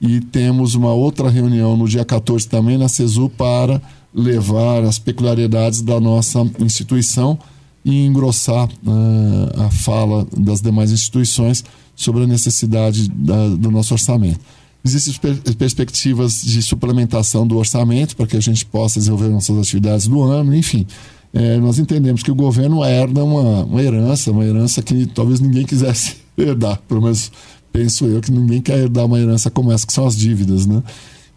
[0.00, 3.80] e temos uma outra reunião no dia 14 também na CESU para
[4.14, 7.38] levar as peculiaridades da nossa instituição
[7.84, 11.64] e engrossar é, a fala das demais instituições
[12.00, 14.40] sobre a necessidade da, do nosso orçamento.
[14.82, 20.06] existem per perspectivas de suplementação do orçamento para que a gente possa desenvolver nossas atividades
[20.06, 20.86] do ano, enfim.
[21.32, 25.66] É, nós entendemos que o governo herda uma, uma herança, uma herança que talvez ninguém
[25.66, 27.30] quisesse herdar, pelo menos
[27.70, 30.82] penso eu que ninguém quer herdar uma herança como essa, que são as dívidas, né?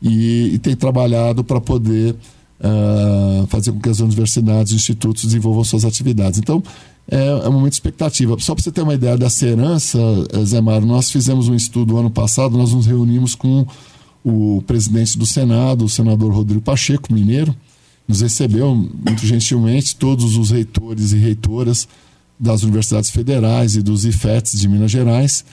[0.01, 2.15] E, e tem trabalhado para poder
[2.59, 6.39] uh, fazer com que as universidades e institutos desenvolvam suas atividades.
[6.39, 6.63] Então,
[7.07, 8.35] é, é um momento de expectativa.
[8.39, 9.99] Só para você ter uma ideia dessa herança,
[10.31, 13.65] eh, Zé Mário, nós fizemos um estudo ano passado, nós nos reunimos com
[14.23, 17.53] o presidente do Senado, o senador Rodrigo Pacheco, mineiro,
[18.07, 21.87] nos recebeu muito gentilmente todos os reitores e reitoras
[22.39, 25.43] das universidades federais e dos IFETs de Minas Gerais.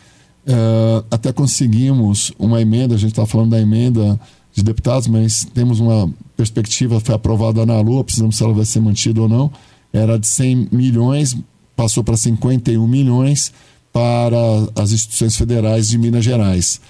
[0.47, 4.19] Uh, até conseguimos uma emenda, a gente está falando da emenda
[4.53, 8.81] de deputados, mas temos uma perspectiva, foi aprovada na Lua, precisamos se ela vai ser
[8.81, 9.51] mantida ou não,
[9.93, 11.37] era de 100 milhões,
[11.77, 13.53] passou para 51 milhões
[13.93, 14.37] para
[14.77, 16.81] as instituições federais de Minas Gerais.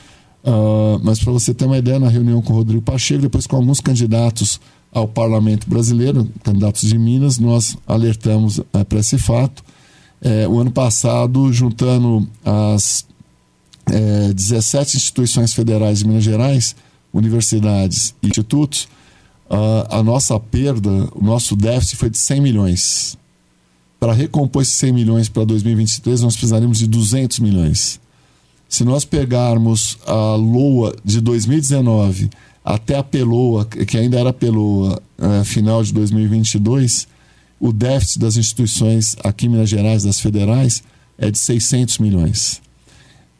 [0.45, 3.57] Uh, mas para você ter uma ideia, na reunião com o Rodrigo Pacheco, depois com
[3.57, 4.61] alguns candidatos
[4.93, 9.63] ao parlamento brasileiro, candidatos de Minas, nós alertamos uh, para esse fato.
[10.23, 13.07] É, o ano passado, juntando as
[13.87, 16.77] é, 17 instituições federais de Minas Gerais,
[17.13, 18.87] universidades e institutos,
[19.51, 23.19] uh, a nossa perda, o nosso déficit foi de 100 milhões.
[23.99, 28.01] Para recompor esses 100 milhões para 2023, nós precisaríamos de 200 milhões.
[28.69, 32.31] Se nós pegarmos a LOA de 2019
[32.65, 37.09] até a PELOA, que ainda era PELOA, uh, final de 2022,
[37.59, 40.83] o déficit das instituições aqui em Minas Gerais, das federais,
[41.19, 42.63] é de 600 milhões.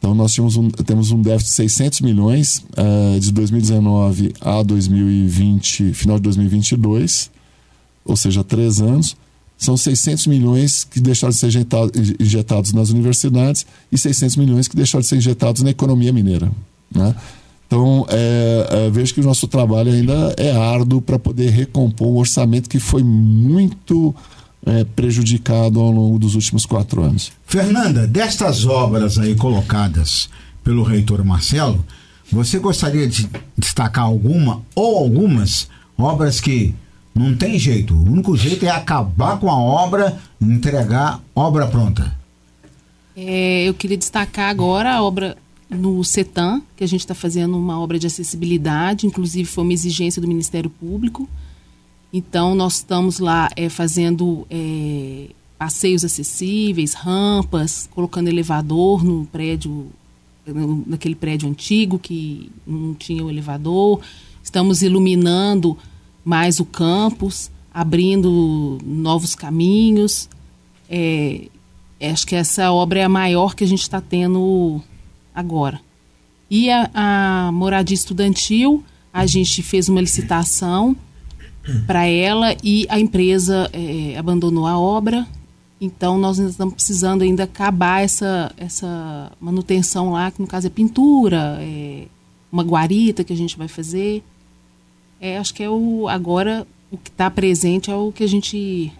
[0.01, 5.93] Então, nós tínhamos um, temos um déficit de 600 milhões uh, de 2019 a 2020,
[5.93, 7.29] final de 2022,
[8.03, 9.15] ou seja, três anos.
[9.55, 14.75] São 600 milhões que deixaram de ser injetado, injetados nas universidades e 600 milhões que
[14.75, 16.51] deixaram de ser injetados na economia mineira.
[16.91, 17.15] Né?
[17.67, 22.17] Então, é, é, vejo que o nosso trabalho ainda é árduo para poder recompor um
[22.17, 24.15] orçamento que foi muito
[24.65, 27.31] é, prejudicado ao longo dos últimos quatro anos.
[27.45, 30.29] Fernanda, destas obras aí colocadas
[30.63, 31.83] pelo reitor Marcelo,
[32.31, 35.67] você gostaria de destacar alguma ou algumas
[35.97, 36.73] obras que
[37.13, 42.15] não tem jeito, o único jeito é acabar com a obra, entregar obra pronta?
[43.17, 45.37] É, eu queria destacar agora a obra
[45.69, 50.21] no CETAM, que a gente está fazendo uma obra de acessibilidade, inclusive foi uma exigência
[50.21, 51.29] do Ministério Público.
[52.13, 55.27] Então, nós estamos lá é, fazendo é,
[55.57, 59.87] passeios acessíveis, rampas, colocando elevador no prédio,
[60.45, 64.01] no, naquele prédio antigo que não tinha o elevador.
[64.43, 65.77] Estamos iluminando
[66.25, 70.27] mais o campus, abrindo novos caminhos.
[70.89, 71.47] É,
[72.01, 74.81] acho que essa obra é a maior que a gente está tendo
[75.33, 75.79] agora.
[76.49, 78.83] E a, a moradia estudantil,
[79.13, 80.97] a gente fez uma licitação
[81.85, 85.27] para ela e a empresa é, abandonou a obra.
[85.79, 91.57] Então nós estamos precisando ainda acabar essa, essa manutenção lá, que no caso é pintura,
[91.59, 92.05] é
[92.51, 94.23] uma guarita que a gente vai fazer.
[95.19, 98.91] É, acho que é o agora o que está presente é o que a gente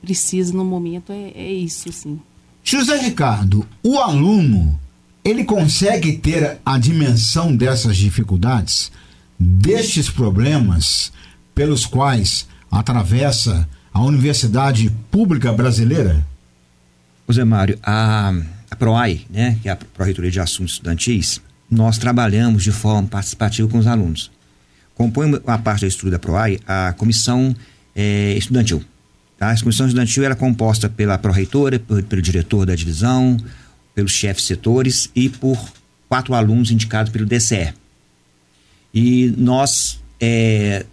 [0.00, 2.18] precisa no momento é, é isso, sim.
[2.64, 4.78] José Ricardo, o aluno
[5.24, 8.90] ele consegue ter a dimensão dessas dificuldades,
[9.38, 11.12] destes problemas
[11.56, 16.22] pelos quais atravessa a Universidade Pública Brasileira?
[17.26, 18.28] José Mário, a,
[18.70, 23.66] a PROAI, né, que é a Pró-Reitoria de Assuntos Estudantis, nós trabalhamos de forma participativa
[23.66, 24.30] com os alunos.
[24.94, 27.56] Compõe a parte do estudo da PROAI a comissão
[27.94, 28.84] é, estudantil.
[29.38, 29.50] Tá?
[29.50, 33.38] A comissão estudantil era composta pela pró-reitora, pelo diretor da divisão,
[33.94, 35.58] pelos chefes setores e por
[36.06, 37.72] quatro alunos indicados pelo DCE.
[38.92, 40.84] E nós é,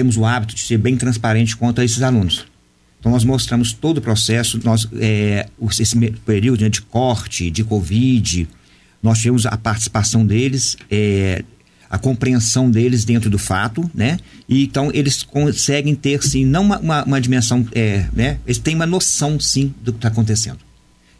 [0.00, 2.46] temos o hábito de ser bem transparente quanto a esses alunos.
[2.98, 5.46] Então, nós mostramos todo o processo, nós, é,
[5.78, 5.94] esse
[6.24, 8.48] período né, de corte, de Covid,
[9.02, 11.44] nós tivemos a participação deles, é,
[11.90, 14.18] a compreensão deles dentro do fato, né?
[14.48, 18.38] E então eles conseguem ter, sim, não uma, uma, uma dimensão, é, né?
[18.46, 20.60] Eles têm uma noção, sim, do que está acontecendo.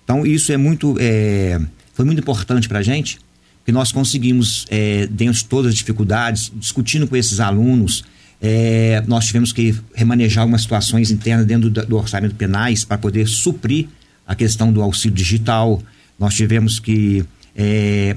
[0.04, 1.60] Então, isso é muito, é,
[1.92, 3.18] foi muito importante para a gente,
[3.62, 8.04] que nós conseguimos, é, dentro de todas as dificuldades, discutindo com esses alunos,
[8.40, 13.26] é, nós tivemos que remanejar algumas situações internas dentro do, do orçamento penais para poder
[13.28, 13.86] suprir
[14.26, 15.82] a questão do auxílio digital.
[16.18, 18.16] Nós tivemos que, é,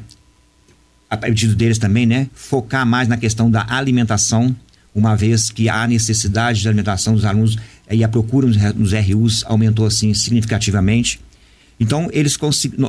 [1.10, 4.56] a pedido deles também, né, focar mais na questão da alimentação,
[4.96, 7.58] uma vez que a necessidade de alimentação dos alunos
[7.90, 11.20] e a procura nos, nos RUs aumentou assim significativamente.
[11.80, 12.38] Então, eles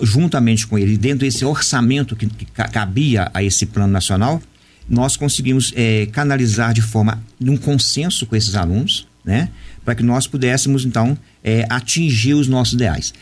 [0.03, 4.41] juntamente com ele, dentro desse orçamento que, que cabia a esse plano nacional,
[4.89, 9.49] nós conseguimos é, canalizar de forma, num consenso com esses alunos, né?
[9.85, 13.13] Para que nós pudéssemos, então, é, atingir os nossos ideais.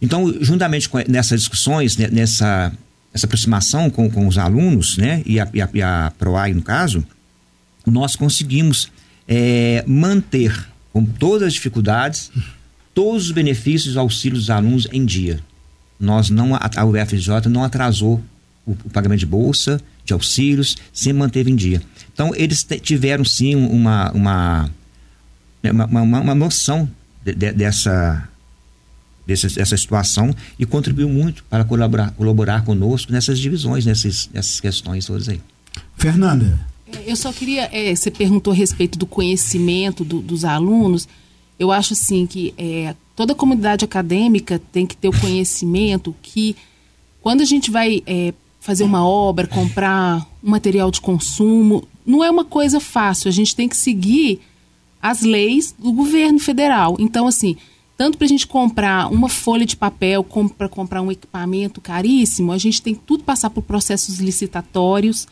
[0.00, 2.72] Então, juntamente com nessas discussões, né, nessa
[3.14, 5.22] essa aproximação com, com os alunos, né?
[5.26, 7.04] E a, e a, e a PROAI, no caso,
[7.86, 8.90] nós conseguimos
[9.28, 12.30] é, manter, com todas as dificuldades,
[12.94, 15.40] todos os benefícios e auxílios dos alunos em dia.
[15.98, 18.22] Nós não, a, a UFJ não atrasou
[18.66, 21.82] o, o, pagamento de bolsa, de auxílios, sempre manteve em dia.
[22.12, 24.70] Então, eles tiveram sim uma, uma,
[25.62, 26.88] uma, uma, uma noção
[27.24, 28.28] de, de, dessa,
[29.26, 35.06] dessa, dessa situação e contribuiu muito para colaborar, colaborar conosco nessas divisões, nessas, nessas questões
[35.06, 35.40] todas aí.
[35.96, 36.60] Fernanda.
[36.92, 41.08] É, eu só queria, é, você perguntou a respeito do conhecimento do, dos alunos.
[41.58, 46.56] Eu acho assim que é, toda comunidade acadêmica tem que ter o conhecimento que
[47.20, 52.30] quando a gente vai é, fazer uma obra, comprar um material de consumo, não é
[52.30, 53.28] uma coisa fácil.
[53.28, 54.40] A gente tem que seguir
[55.02, 56.96] as leis do governo federal.
[57.00, 57.56] Então, assim,
[57.96, 62.52] tanto para a gente comprar uma folha de papel, como para comprar um equipamento caríssimo,
[62.52, 65.26] a gente tem que tudo passar por processos licitatórios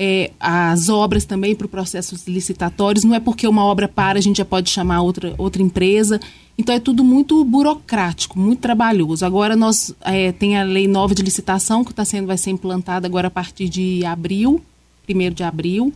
[0.00, 3.02] é, as obras também para processos licitatórios.
[3.02, 6.20] Não é porque uma obra para, a gente já pode chamar outra, outra empresa.
[6.58, 9.24] Então é tudo muito burocrático, muito trabalhoso.
[9.24, 13.06] Agora nós é, tem a lei nova de licitação que está sendo, vai ser implantada
[13.06, 14.60] agora a partir de abril,
[15.06, 15.92] primeiro de abril.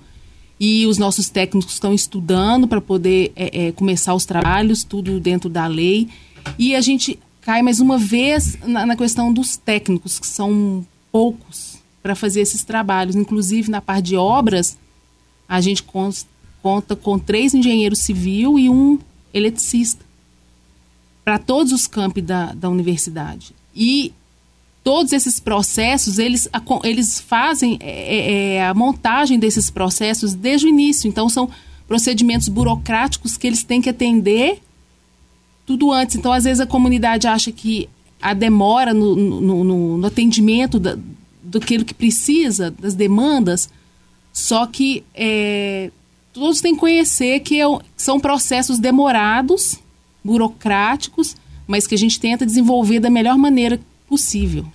[0.60, 5.51] E os nossos técnicos estão estudando para poder é, é, começar os trabalhos, tudo dentro
[5.51, 6.09] da lei.
[6.56, 11.78] E a gente cai mais uma vez na, na questão dos técnicos, que são poucos
[12.01, 13.16] para fazer esses trabalhos.
[13.16, 14.78] Inclusive, na parte de obras,
[15.48, 19.01] a gente conta com três engenheiros civil e um
[19.34, 20.11] eletricista
[21.24, 23.55] para todos os campi da, da universidade.
[23.74, 24.12] E
[24.82, 26.49] todos esses processos, eles,
[26.82, 31.09] eles fazem é, é, é, a montagem desses processos desde o início.
[31.09, 31.49] Então, são
[31.86, 34.61] procedimentos burocráticos que eles têm que atender
[35.65, 36.16] tudo antes.
[36.16, 37.89] Então, às vezes, a comunidade acha que
[38.20, 40.97] a demora no, no, no, no atendimento da,
[41.61, 43.69] que que precisa, das demandas,
[44.32, 45.90] só que é,
[46.32, 47.65] todos têm que conhecer que é,
[47.97, 49.78] são processos demorados,
[50.24, 51.36] burocráticos,
[51.66, 54.66] mas que a gente tenta desenvolver da melhor maneira possível.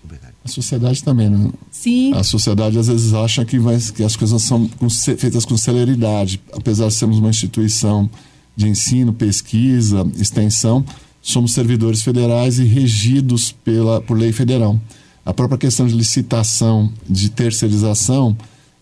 [0.44, 1.52] A sociedade também, né?
[1.70, 2.14] Sim.
[2.14, 4.70] A sociedade às vezes acha que, vai, que as coisas são
[5.18, 6.42] feitas com celeridade.
[6.54, 8.10] Apesar de sermos uma instituição
[8.56, 10.86] de ensino, pesquisa, extensão,
[11.22, 14.80] somos servidores federais e regidos pela, por lei federal.
[15.26, 18.36] A própria questão de licitação, de terceirização,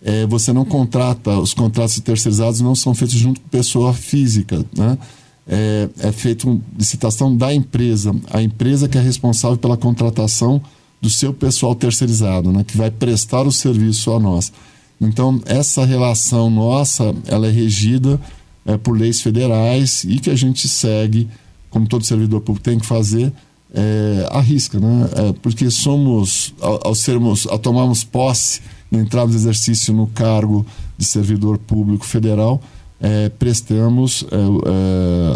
[0.04, 4.98] é, você não contrata, os contratos terceirizados não são feitos junto com pessoa física, né?
[5.48, 6.48] É, é feita
[6.78, 10.62] licitação da empresa, a empresa que é responsável pela contratação
[11.00, 12.64] do seu pessoal terceirizado, né?
[12.64, 14.52] Que vai prestar o serviço a nós.
[15.00, 18.20] Então, essa relação nossa, ela é regida
[18.66, 21.28] é, por leis federais e que a gente segue,
[21.70, 23.32] como todo servidor público tem que fazer,
[23.74, 25.10] é, arrisca, né?
[25.16, 28.62] É, porque somos, ao, ao, sermos, ao tomarmos posse
[28.92, 30.66] entrarmos exercício no cargo
[30.98, 32.62] de servidor público federal,
[33.06, 35.32] é, prestamos, é, é,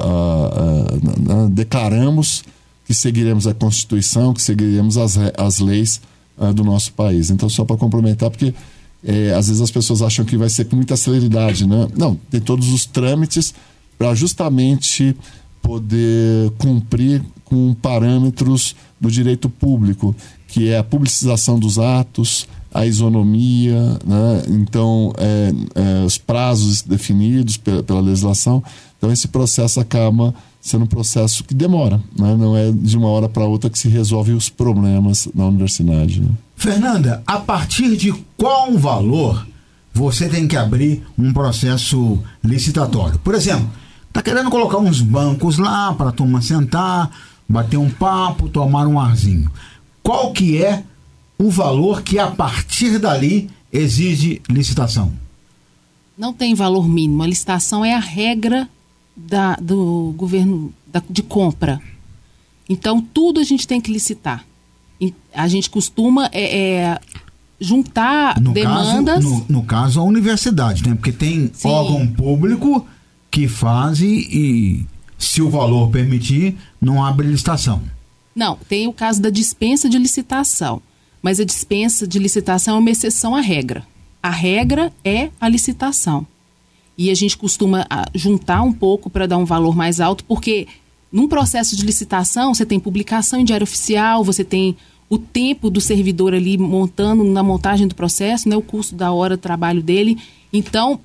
[1.33, 2.43] a, declaramos
[2.83, 6.01] que seguiremos a Constituição, que seguiremos as, as leis
[6.39, 7.29] é, do nosso país.
[7.29, 8.55] Então, só para complementar, porque
[9.37, 11.87] às vezes as pessoas acham que vai ser com muita celeridade, né?
[11.95, 13.53] Não, tem todos os trâmites
[13.97, 15.15] para justamente
[15.61, 20.13] poder cumprir com parâmetros do direito público,
[20.49, 24.43] que é a publicização dos atos, a isonomia, né?
[24.47, 28.63] então é, é, os prazos definidos pela, pela, legislação.
[28.97, 32.35] Então esse processo acaba sendo um processo que demora, né?
[32.35, 36.21] não é de uma hora para outra que se resolve os problemas na universidade.
[36.21, 36.29] Né?
[36.55, 39.47] Fernanda, a partir de qual valor
[39.93, 43.17] você tem que abrir um processo licitatório?
[43.19, 43.69] Por exemplo,
[44.13, 47.09] tá querendo colocar uns bancos lá para a turma sentar,
[47.47, 49.49] bater um papo, tomar um arzinho.
[50.03, 50.83] Qual que é
[51.39, 55.11] o valor que a partir dali exige licitação?
[56.17, 57.23] Não tem valor mínimo.
[57.23, 58.67] A licitação é a regra
[59.15, 61.81] da, do governo da, de compra.
[62.67, 64.45] Então, tudo a gente tem que licitar.
[65.33, 66.99] A gente costuma é, é,
[67.57, 69.23] juntar no demandas.
[69.23, 70.93] Caso, no, no, caso, a universidade, né?
[70.93, 71.69] Porque tem Sim.
[71.69, 72.85] órgão público
[73.31, 74.85] que faz e, e
[75.17, 77.81] se o valor permitir, não abre licitação.
[78.35, 80.81] Não, tem o caso da dispensa de licitação.
[81.21, 83.85] Mas a dispensa de licitação é uma exceção à regra.
[84.21, 86.25] A regra é a licitação.
[86.97, 90.67] E a gente costuma ah, juntar um pouco para dar um valor mais alto, porque
[91.11, 94.75] num processo de licitação, você tem publicação em diário oficial, você tem
[95.09, 99.35] o tempo do servidor ali montando na montagem do processo, né, o custo da hora
[99.35, 100.17] de trabalho dele.
[100.53, 100.99] Então,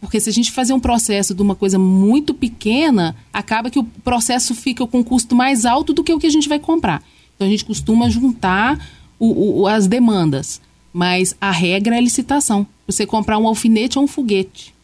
[0.00, 3.84] porque se a gente fazer um processo de uma coisa muito pequena, acaba que o
[3.84, 7.02] processo fica com um custo mais alto do que o que a gente vai comprar.
[7.34, 8.78] Então a gente costuma juntar
[9.18, 10.60] o, o, as demandas.
[10.92, 12.66] Mas a regra é a licitação.
[12.86, 14.74] Você comprar um alfinete ou um foguete.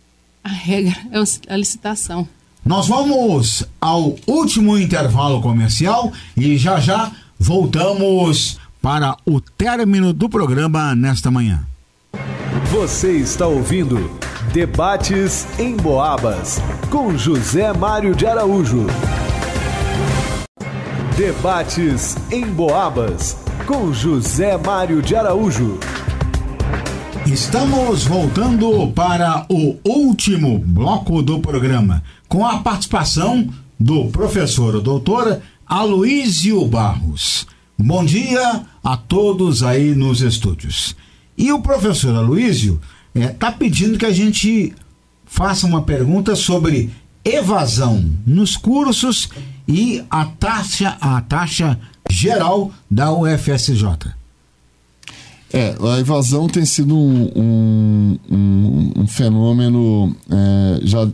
[0.42, 2.26] A regra é a licitação.
[2.64, 10.94] Nós vamos ao último intervalo comercial e já já voltamos para o término do programa
[10.94, 11.66] nesta manhã.
[12.70, 14.10] Você está ouvindo
[14.52, 18.86] Debates em Boabas com José Mário de Araújo.
[21.16, 23.36] Debates em Boabas
[23.66, 25.78] com José Mário de Araújo.
[27.26, 36.64] Estamos voltando para o último bloco do programa, com a participação do professor doutor Aloísio
[36.66, 37.46] Barros.
[37.78, 40.96] Bom dia a todos aí nos estúdios.
[41.36, 42.80] E o professor Aloísio
[43.14, 44.74] está é, tá pedindo que a gente
[45.24, 46.90] faça uma pergunta sobre
[47.24, 49.28] evasão nos cursos
[49.66, 51.78] e a taxa, a taxa
[52.10, 54.14] geral da UFSJ.
[55.52, 61.08] É, a evasão tem sido um, um, um, um fenômeno é, já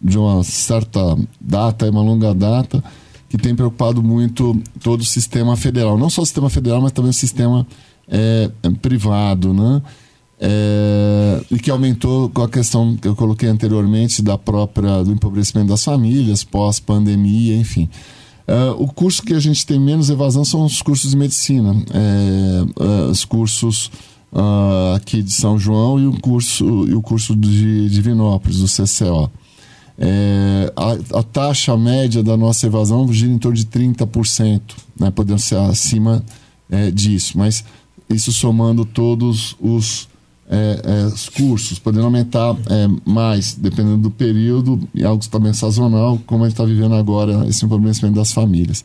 [0.00, 1.00] de uma certa
[1.38, 2.82] data, uma longa data,
[3.28, 5.98] que tem preocupado muito todo o sistema federal.
[5.98, 7.66] Não só o sistema federal, mas também o sistema
[8.08, 9.82] é, privado, né?
[10.42, 15.68] É, e que aumentou com a questão que eu coloquei anteriormente da própria do empobrecimento
[15.68, 17.90] das famílias pós-pandemia, enfim.
[18.50, 22.82] Uh, o curso que a gente tem menos evasão são os cursos de medicina, é,
[22.82, 23.92] uh, os cursos
[24.32, 29.30] uh, aqui de São João e o curso, e o curso de Divinópolis, do CCO.
[29.96, 34.60] É, a, a, taxa média da nossa evasão gira em torno de 30%,
[34.98, 36.24] né, podendo ser acima
[36.68, 37.62] é, disso, mas
[38.08, 40.08] isso somando todos os
[40.52, 46.18] é, é, os cursos, podendo aumentar é, mais, dependendo do período, e algo também sazonal,
[46.26, 48.84] como a gente está vivendo agora, esse empobrecimento das famílias.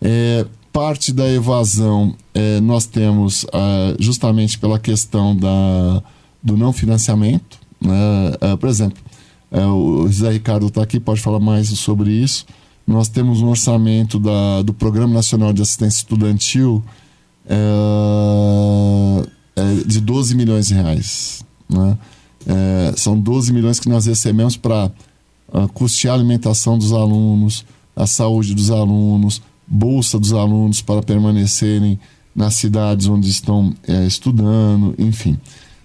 [0.00, 6.02] É, parte da evasão é, nós temos é, justamente pela questão da,
[6.40, 7.60] do não financiamento.
[7.80, 8.54] Né?
[8.60, 9.02] por exemplo,
[9.50, 12.46] o José Ricardo está aqui, pode falar mais sobre isso.
[12.86, 16.80] Nós temos um orçamento da, do Programa Nacional de Assistência Estudantil
[19.56, 21.44] é, de 12 milhões de reais.
[21.68, 21.98] Né?
[22.46, 24.90] É, são 12 milhões que nós recebemos para uh,
[25.52, 27.64] ah, custear a alimentação dos alunos,
[27.94, 31.98] a saúde dos alunos, bolsa dos alunos para permanecerem
[32.34, 35.38] nas cidades onde estão é, estudando, enfim.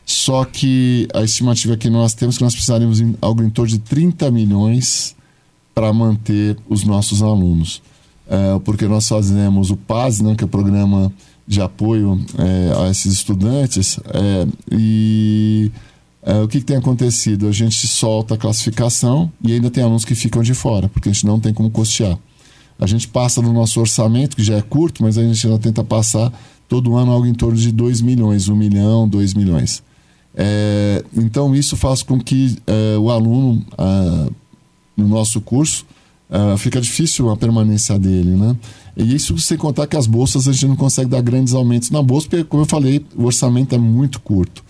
[0.05, 3.69] Só que a estimativa que nós temos é que nós precisaríamos em algo em torno
[3.69, 5.15] de 30 milhões
[5.75, 7.81] para manter os nossos alunos.
[8.29, 11.11] É, porque nós fazemos o PAS, né, que é o Programa
[11.47, 15.71] de apoio é, a esses estudantes é, e
[16.21, 17.47] é, o que, que, tem acontecido?
[17.47, 21.11] A gente solta a classificação e ainda tem alunos que ficam de fora, porque a
[21.13, 22.19] gente não tem como custear.
[22.77, 25.83] A gente passa no nosso orçamento, que já é curto, mas a gente ainda tenta
[25.83, 26.31] passar
[26.67, 29.81] todo ano algo em torno de 2 milhões, 1 um milhão, 2 milhões.
[30.35, 34.27] É, então isso faz com que é, o aluno ah,
[34.95, 35.85] no nosso curso
[36.57, 38.53] fica difícil a permanência dele, né?
[38.97, 42.01] E isso sem contar que as bolsas a gente não consegue dar grandes aumentos na
[42.01, 44.65] bolsa, porque, como eu falei, o orçamento é muito curto.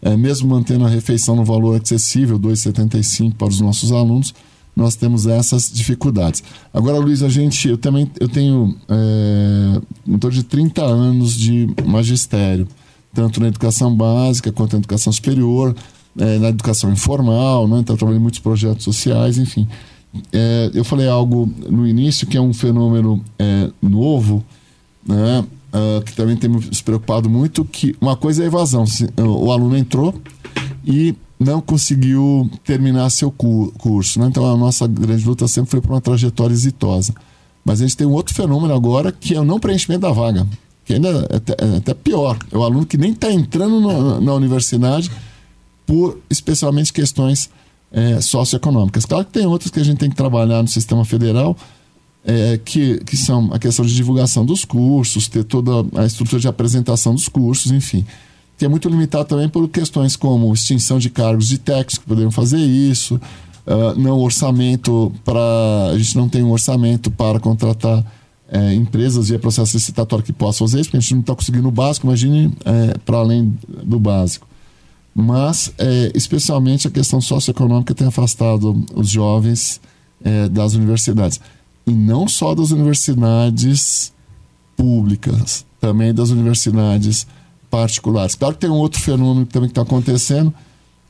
[0.00, 4.34] É, mesmo mantendo a refeição no valor acessível, 2,75 para os nossos alunos,
[4.74, 6.42] nós temos essas dificuldades.
[6.72, 11.68] Agora, Luiz, a gente, eu também eu tenho é, em torno de 30 anos de
[11.84, 12.66] magistério,
[13.12, 15.74] tanto na educação básica quanto na educação superior,
[16.18, 17.80] é, na educação informal, né?
[17.80, 19.68] então trabalhei em muitos projetos sociais, enfim
[20.32, 24.44] é, eu falei algo no início que é um fenômeno é, novo,
[25.06, 25.44] né?
[25.72, 28.86] Uh, que também tem se preocupado muito, que uma coisa é a evasão.
[28.86, 30.14] Se, o aluno entrou
[30.86, 34.18] e não conseguiu terminar seu cu curso.
[34.18, 34.26] Né?
[34.28, 37.14] Então a nossa grande luta sempre foi para uma trajetória exitosa.
[37.64, 40.46] Mas a gente tem um outro fenômeno agora que é o não preenchimento da vaga,
[40.84, 42.38] que ainda é até, é até pior.
[42.50, 45.10] É o aluno que nem está entrando no, na universidade
[45.84, 47.50] por especialmente questões
[47.96, 49.06] é, socioeconômicas.
[49.06, 51.56] Claro que tem outras que a gente tem que trabalhar no sistema federal,
[52.22, 56.46] é, que, que são a questão de divulgação dos cursos, ter toda a estrutura de
[56.46, 58.04] apresentação dos cursos, enfim.
[58.58, 62.30] Que é muito limitado também por questões como extinção de cargos de técnicos que poderiam
[62.30, 63.14] fazer isso,
[63.66, 65.90] uh, não orçamento para.
[65.92, 68.04] A gente não tem um orçamento para contratar
[68.50, 71.68] é, empresas via processo licitatório que possam fazer isso, porque a gente não está conseguindo
[71.68, 73.54] o básico, imagine é, para além
[73.84, 74.46] do básico
[75.18, 79.80] mas é, especialmente a questão socioeconômica tem afastado os jovens
[80.22, 81.40] é, das universidades.
[81.86, 84.12] e não só das universidades
[84.76, 87.26] públicas, também das universidades
[87.70, 88.34] particulares.
[88.34, 90.52] Claro que tem um outro fenômeno também que está acontecendo,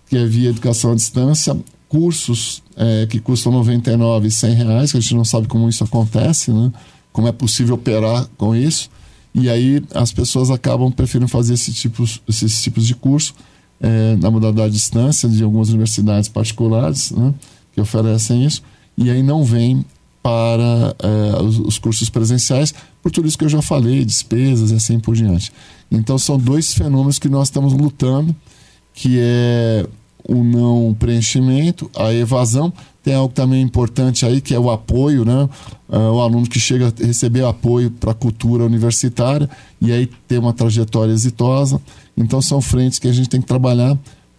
[0.08, 1.58] que é via educação à distância,
[1.88, 5.82] cursos é, que custam 99 e 100 reais, que a gente não sabe como isso
[5.82, 6.72] acontece, né?
[7.12, 8.88] como é possível operar com isso.
[9.34, 13.34] E aí as pessoas acabam preferindo fazer esse tipos, esses tipos de curso
[13.80, 17.34] é, na modalidade de distância de algumas universidades particulares né?
[17.72, 18.62] que oferecem isso,
[18.96, 19.84] e aí não vem
[20.22, 24.74] para é, os, os, cursos presenciais, por tudo isso que eu já falei, despesas e
[24.74, 25.52] assim por diante.
[25.88, 28.34] Então são dois fenômenos que nós estamos lutando,
[28.92, 29.86] que é
[30.28, 32.72] o não preenchimento, a evasão.
[33.02, 35.48] Tem algo também importante aí que é o apoio, né?
[35.88, 39.48] Uh, o aluno que chega a receber apoio para a cultura universitária
[39.80, 41.80] e aí ter uma trajetória exitosa.
[42.16, 43.96] Então são frentes que a gente tem que trabalhar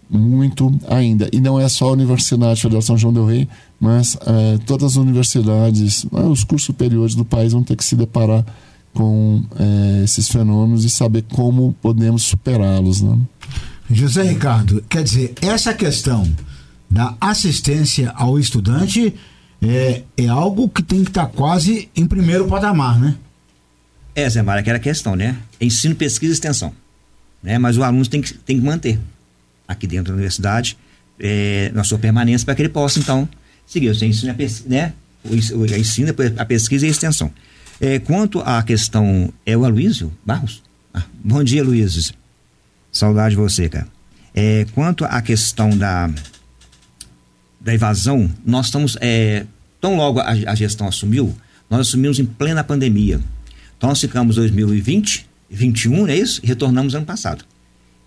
[0.09, 1.29] muito ainda.
[1.31, 3.47] E não é só a Universidade Federação João Del Rei,
[3.79, 7.95] mas uh, todas as universidades, uh, os cursos superiores do país vão ter que se
[7.95, 8.45] deparar
[8.93, 13.01] com uh, esses fenômenos e saber como podemos superá-los.
[13.01, 13.17] Né?
[13.91, 16.27] José Ricardo, quer dizer, essa questão
[16.89, 19.13] da assistência ao estudante
[19.61, 23.15] é, é algo que tem que estar quase em primeiro patamar, né?
[24.15, 25.37] É, Zé Mara, aquela questão, né?
[25.59, 26.73] Ensino, pesquisa e extensão.
[27.41, 27.57] Né?
[27.57, 28.99] Mas o aluno tem que, tem que manter
[29.67, 30.77] aqui dentro da universidade
[31.19, 33.27] é, na sua permanência para que ele possa, então,
[33.65, 33.93] seguir.
[33.93, 34.93] Você ensina a pesquisa, né?
[35.23, 35.35] O,
[35.75, 37.31] ensino, a pesquisa e a extensão.
[37.81, 40.63] É, quanto à questão, é o Aloysio Barros?
[40.93, 42.13] Ah, bom dia, Luiz.
[42.91, 43.87] Saudade de você, cara.
[44.33, 46.09] É, quanto à questão da,
[47.59, 48.97] da evasão, nós estamos.
[49.01, 49.45] É,
[49.81, 51.35] tão logo a, a, gestão assumiu,
[51.69, 53.19] nós assumimos em plena pandemia.
[53.77, 56.41] Então nós ficamos 2020, 21, não é isso?
[56.43, 57.45] Retornamos ano passado.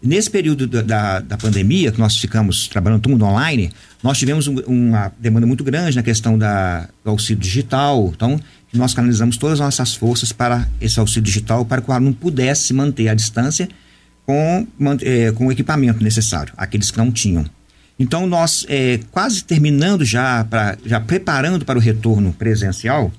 [0.02, 3.70] Nesse período da, da, da, pandemia, que nós ficamos trabalhando todo mundo online,
[4.02, 8.10] nós tivemos um, uma demanda muito grande na questão da, do auxílio digital.
[8.16, 8.40] Então,
[8.72, 12.72] nós canalizamos todas as nossas forças para esse auxílio digital, para que o aluno pudesse
[12.72, 13.68] manter a distância
[14.24, 14.66] com,
[15.02, 17.44] é, com o equipamento necessário, aqueles que não tinham.
[17.98, 23.12] Então, nós, é, quase terminando já, pra, já preparando para o retorno presencial,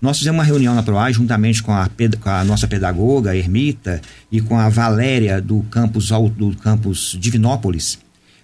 [0.00, 1.88] nós fizemos uma reunião na PROAI juntamente com a,
[2.20, 4.00] com a, nossa pedagoga, a Ermita,
[4.30, 7.98] e com a Valéria do campus, do campus Divinópolis,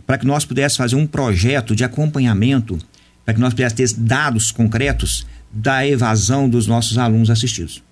[0.07, 2.79] para que nós pudéssemos fazer um projeto de acompanhamento,
[3.25, 7.83] para que nós pudéssemos ter dados concretos da evasão dos nossos alunos assistidos.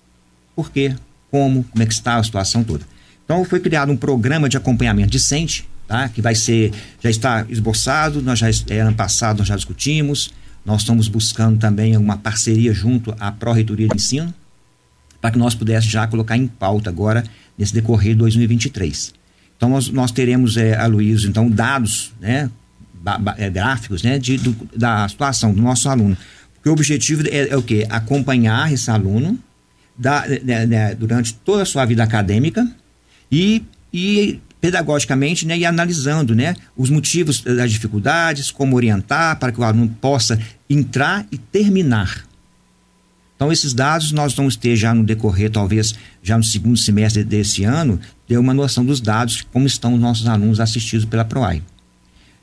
[0.55, 0.95] Por quê?
[1.29, 1.63] Como?
[1.63, 2.85] Como é que está a situação toda?
[3.23, 6.09] Então foi criado um programa de acompanhamento decente, tá?
[6.09, 10.33] Que vai ser, já está esboçado, nós já, é, ano passado nós já discutimos,
[10.65, 14.33] nós estamos buscando também uma parceria junto à Pró-Reitoria de Ensino,
[15.19, 17.23] para que nós pudéssemos já colocar em pauta agora,
[17.57, 19.13] nesse decorrer de 2023.
[19.55, 22.49] Então nós, nós teremos, é, Aloysio, então, dados, né?
[23.37, 24.17] É, gráficos, né?
[24.17, 26.17] De, do, da situação do nosso aluno.
[26.55, 27.85] Porque o objetivo é, é o quê?
[27.89, 29.37] Acompanhar esse aluno
[29.97, 32.67] da, né, né, durante toda a sua vida acadêmica,
[33.31, 33.63] e,
[33.93, 39.63] e pedagogicamente né, e analisando né, os motivos das dificuldades, como orientar para que o
[39.63, 40.39] aluno possa
[40.69, 42.25] entrar e terminar.
[43.35, 47.63] Então, esses dados nós vamos ter já no decorrer, talvez já no segundo semestre desse
[47.63, 51.63] ano, ter uma noção dos dados, como estão os nossos alunos assistidos pela PROAI.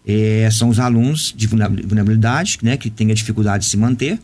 [0.05, 4.19] É, são os alunos de vulnerabilidade, né, que têm a dificuldade de se manter,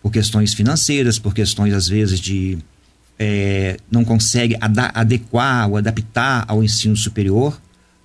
[0.00, 2.56] por questões financeiras, por questões, às vezes, de
[3.18, 7.60] é, não consegue adequar ou adaptar ao ensino superior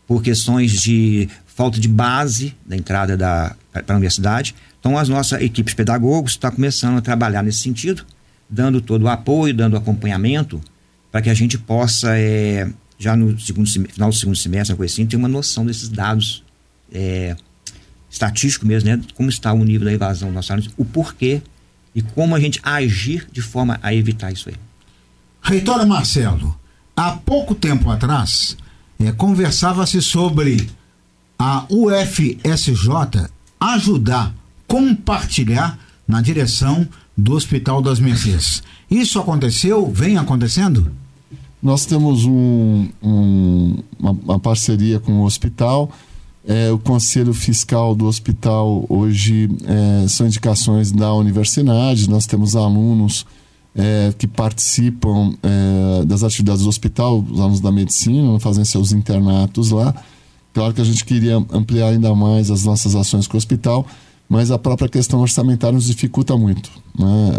[0.07, 4.55] por questões de falta de base da entrada da, para a universidade.
[4.79, 8.05] Então, as nossas equipes pedagogos estão começando a trabalhar nesse sentido,
[8.49, 10.61] dando todo o apoio, dando acompanhamento,
[11.11, 12.67] para que a gente possa, é,
[12.97, 16.43] já no segundo, final do segundo semestre, coisa assim, ter uma noção desses dados
[16.93, 17.35] é,
[18.09, 19.01] estatísticos mesmo, né?
[19.13, 21.41] Como está o nível da evasão dos nossos alunos, o porquê
[21.93, 24.55] e como a gente agir de forma a evitar isso aí.
[25.41, 26.55] Reitora Marcelo,
[26.95, 28.57] há pouco tempo atrás,
[28.99, 30.69] é, conversava-se sobre
[31.37, 33.29] a UFSJ
[33.59, 34.33] ajudar,
[34.67, 36.87] compartilhar na direção
[37.17, 38.63] do Hospital das Mercês.
[38.89, 39.91] Isso aconteceu?
[39.91, 40.91] Vem acontecendo?
[41.61, 45.91] Nós temos um, um, uma, uma, parceria com o hospital.
[46.47, 52.09] É, o conselho fiscal do hospital hoje é, são indicações da universidade.
[52.09, 53.25] Nós temos alunos
[53.75, 59.71] é, que participam é, das atividades do hospital, os alunos da medicina, fazem seus internatos
[59.71, 59.93] lá.
[60.53, 63.85] Claro que a gente queria ampliar ainda mais as nossas ações com o hospital,
[64.27, 66.69] mas a própria questão orçamentária nos dificulta muito.
[66.97, 67.31] Né?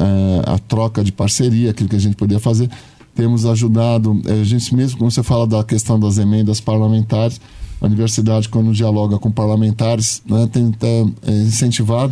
[0.46, 2.70] É, a troca de parceria, aquilo que a gente poderia fazer.
[3.14, 7.40] Temos ajudado, é, a gente mesmo, como você fala da questão das emendas parlamentares,
[7.80, 12.10] a universidade, quando dialoga com parlamentares, né, tenta é, incentivar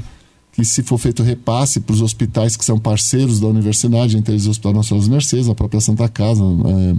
[0.59, 4.45] que se for feito repasse para os hospitais que são parceiros da universidade, entre eles
[4.45, 6.97] o Hospital Nacional das Mercedes, a própria Santa Casa é,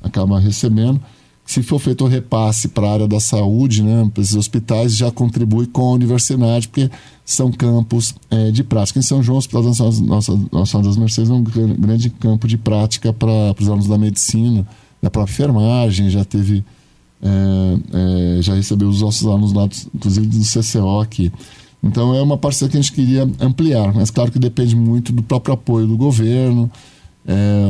[0.00, 1.00] acaba recebendo.
[1.44, 5.10] Se for feito o repasse para a área da saúde, né, para esses hospitais, já
[5.10, 6.88] contribui com a universidade, porque
[7.24, 9.00] são campos é, de prática.
[9.00, 13.56] Em São João, o Hospital Nacional das Mercedes é um grande campo de prática para
[13.58, 14.64] os alunos da medicina,
[15.02, 16.64] da própria enfermagem, já teve.
[17.20, 21.32] É, é, já recebeu os nossos alunos lá, inclusive do CCO aqui.
[21.82, 25.22] Então é uma parceria que a gente queria ampliar, mas claro que depende muito do
[25.22, 26.70] próprio apoio do governo,
[27.26, 27.62] é,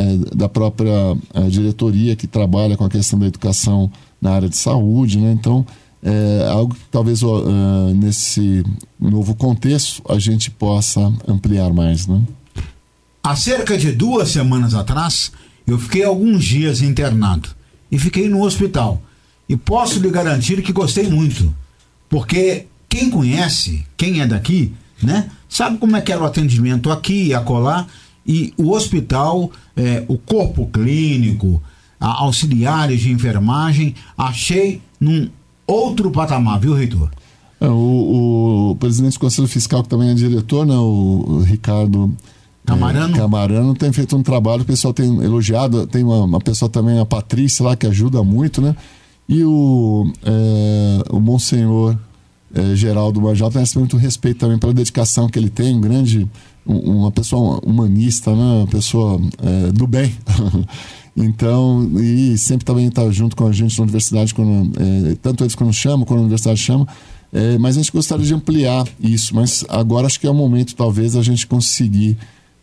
[0.00, 3.90] é, da própria é, diretoria que trabalha com a questão da educação
[4.20, 5.32] na área de saúde, né?
[5.32, 5.64] Então
[6.02, 8.64] é algo que talvez uh, nesse
[9.00, 12.22] novo contexto a gente possa ampliar mais, né?
[13.22, 15.32] Há cerca de duas semanas atrás,
[15.66, 17.48] eu fiquei alguns dias internado
[17.90, 19.02] e fiquei no hospital.
[19.48, 21.52] E posso lhe garantir que gostei muito,
[22.08, 27.26] porque quem conhece, quem é daqui, né, sabe como é que era o atendimento aqui
[27.26, 27.86] e acolá,
[28.26, 31.62] e o hospital, é, o corpo clínico,
[31.98, 35.28] auxiliares de enfermagem, achei num
[35.66, 37.10] outro patamar, viu, reitor?
[37.60, 42.14] É, o, o, presidente do Conselho Fiscal, que também é diretor, né, o, o Ricardo
[42.64, 43.16] Camarano?
[43.16, 46.98] É, Camarano tem feito um trabalho, o pessoal tem elogiado, tem uma, uma pessoa também,
[46.98, 48.76] a Patrícia lá, que ajuda muito, né?
[49.28, 51.96] E o, é, o Monsenhor
[52.54, 56.28] é, Geraldo Major merece muito respeito também pela dedicação que ele tem, um grande,
[56.66, 58.58] um, uma pessoa humanista, né?
[58.60, 60.12] uma pessoa é, do bem.
[61.16, 65.54] então, e sempre também está junto com a gente na universidade, quando, é, tanto eles
[65.54, 66.86] quando chamam, quando a universidade chama.
[67.32, 70.74] É, mas a gente gostaria de ampliar isso, mas agora acho que é o momento,
[70.74, 72.16] talvez, a gente conseguir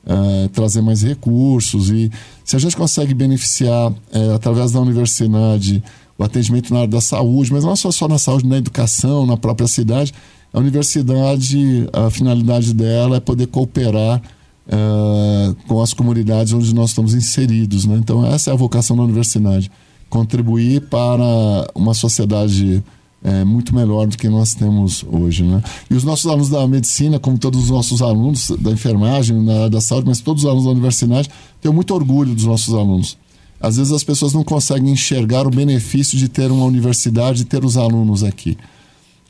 [0.05, 2.11] é, trazer mais recursos e
[2.43, 5.83] se a gente consegue beneficiar é, através da universidade
[6.17, 9.37] o atendimento na área da saúde, mas não só, só na saúde, na educação, na
[9.37, 10.13] própria cidade.
[10.53, 14.21] A universidade, a finalidade dela é poder cooperar
[14.67, 17.85] uh, com as comunidades onde nós estamos inseridos.
[17.85, 17.97] Né?
[17.97, 19.69] Então, essa é a vocação da universidade:
[20.09, 22.81] contribuir para uma sociedade
[23.25, 25.43] é, muito melhor do que nós temos hoje.
[25.43, 25.61] Né?
[25.89, 29.69] E os nossos alunos da medicina, como todos os nossos alunos da enfermagem, na área
[29.71, 31.29] da saúde, mas todos os alunos da universidade,
[31.59, 33.17] têm muito orgulho dos nossos alunos.
[33.59, 37.63] Às vezes as pessoas não conseguem enxergar o benefício de ter uma universidade e ter
[37.63, 38.57] os alunos aqui.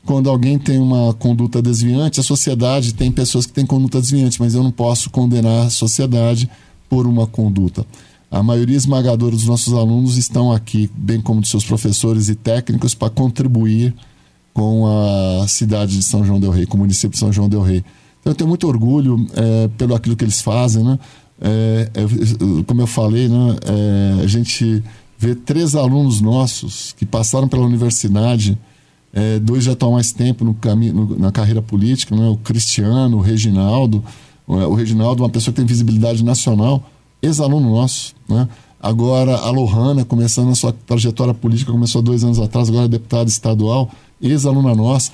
[0.04, 4.54] Quando alguém tem uma conduta desviante, a sociedade tem pessoas que têm conduta desviante, mas
[4.54, 6.48] eu não posso condenar a sociedade
[6.88, 7.84] por uma conduta.
[8.30, 12.94] A maioria esmagadora dos nossos alunos estão aqui, bem como dos seus professores e técnicos,
[12.94, 13.94] para contribuir
[14.52, 17.62] com a cidade de São João del Rei, com o município de São João del
[17.62, 17.84] Rei.
[18.20, 20.98] Então eu tenho muito orgulho é, pelo aquilo que eles fazem, né?
[21.40, 24.82] É, é, como eu falei, né, é, a gente
[25.18, 28.58] vê três alunos nossos que passaram pela universidade,
[29.12, 33.16] é, dois já estão há mais tempo no caminho, na carreira política, né, o Cristiano,
[33.16, 34.02] o Reginaldo.
[34.48, 36.88] O Reginaldo, uma pessoa que tem visibilidade nacional,
[37.20, 38.14] ex-aluno nosso.
[38.28, 38.48] Né?
[38.80, 43.28] Agora, a Lohana, começando a sua trajetória política, começou dois anos atrás, agora é deputada
[43.28, 43.90] estadual,
[44.22, 45.10] ex-aluna nossa.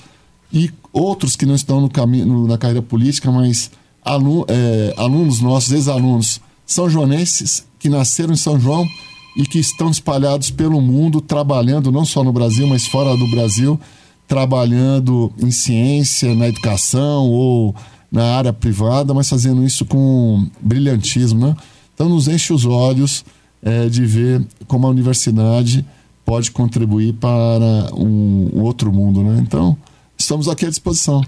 [0.51, 3.71] E outros que não estão no caminho, na carreira política, mas
[4.05, 8.87] é, alunos nossos, ex-alunos são joanenses que nasceram em São João
[9.35, 13.79] e que estão espalhados pelo mundo, trabalhando não só no Brasil, mas fora do Brasil,
[14.27, 17.75] trabalhando em ciência, na educação ou
[18.11, 21.47] na área privada, mas fazendo isso com brilhantismo.
[21.47, 21.55] Né?
[21.93, 23.25] Então, nos enche os olhos
[23.61, 25.85] é, de ver como a universidade
[26.23, 29.23] pode contribuir para um, um outro mundo.
[29.23, 29.39] Né?
[29.41, 29.75] Então,
[30.23, 31.21] estamos aqui à disposição.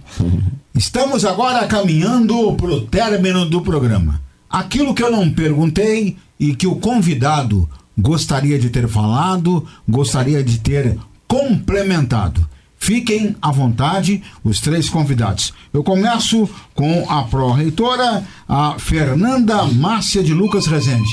[0.74, 4.22] Estamos agora caminhando para o término do programa.
[4.50, 10.60] Aquilo que eu não perguntei e que o convidado gostaria de ter falado, gostaria de
[10.60, 10.98] ter
[11.28, 12.48] complementado.
[12.78, 15.54] Fiquem à vontade, os três convidados.
[15.74, 21.10] Eu começo com a pró-reitora, a Fernanda Márcia de Lucas Rezende.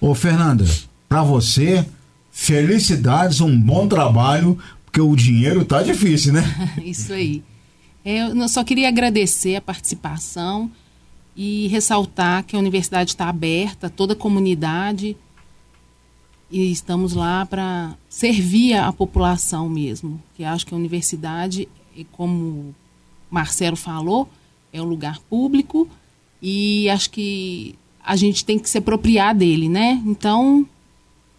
[0.00, 0.64] Ô, Fernanda,
[1.08, 1.86] para você,
[2.30, 4.58] felicidades, um bom trabalho
[4.94, 6.42] porque o dinheiro tá difícil, né?
[6.80, 7.42] Isso aí.
[8.04, 10.70] É, eu só queria agradecer a participação
[11.34, 15.16] e ressaltar que a universidade está aberta, toda a comunidade,
[16.48, 20.22] e estamos lá para servir a população mesmo.
[20.36, 21.66] Que acho que a universidade,
[22.12, 22.72] como
[23.28, 24.30] Marcelo falou,
[24.72, 25.88] é um lugar público
[26.40, 30.00] e acho que a gente tem que se apropriar dele, né?
[30.06, 30.64] Então,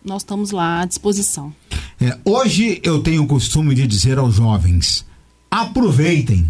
[0.05, 1.53] nós estamos lá à disposição.
[1.99, 5.05] É, hoje eu tenho o costume de dizer aos jovens:
[5.49, 6.49] aproveitem,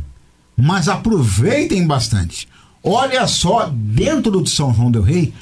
[0.57, 2.47] mas aproveitem bastante.
[2.83, 5.33] Olha só, dentro de São João Del Rei,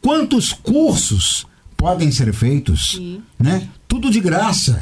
[0.00, 1.46] quantos cursos
[1.76, 3.22] podem ser feitos, Sim.
[3.38, 3.68] né?
[3.88, 4.80] Tudo de graça.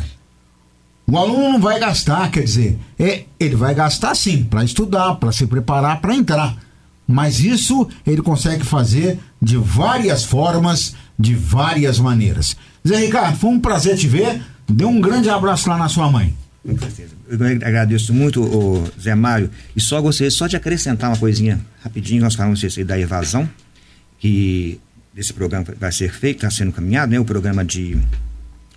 [1.06, 5.32] O aluno não vai gastar, quer dizer, é, ele vai gastar sim, para estudar, para
[5.32, 6.56] se preparar, para entrar.
[7.06, 12.56] Mas isso ele consegue fazer de várias formas, de várias maneiras.
[12.86, 14.40] Zé Ricardo, foi um prazer te ver.
[14.68, 16.34] Dê um grande abraço lá na sua mãe.
[16.62, 17.10] Com certeza.
[17.28, 22.22] Eu agradeço muito, o Zé Mário, e só gostaria só de acrescentar uma coisinha rapidinho,
[22.22, 23.48] nós falamos isso aí da evasão,
[24.18, 24.78] que
[25.16, 27.18] esse programa vai ser feito, está sendo caminhado, né?
[27.18, 27.98] O programa de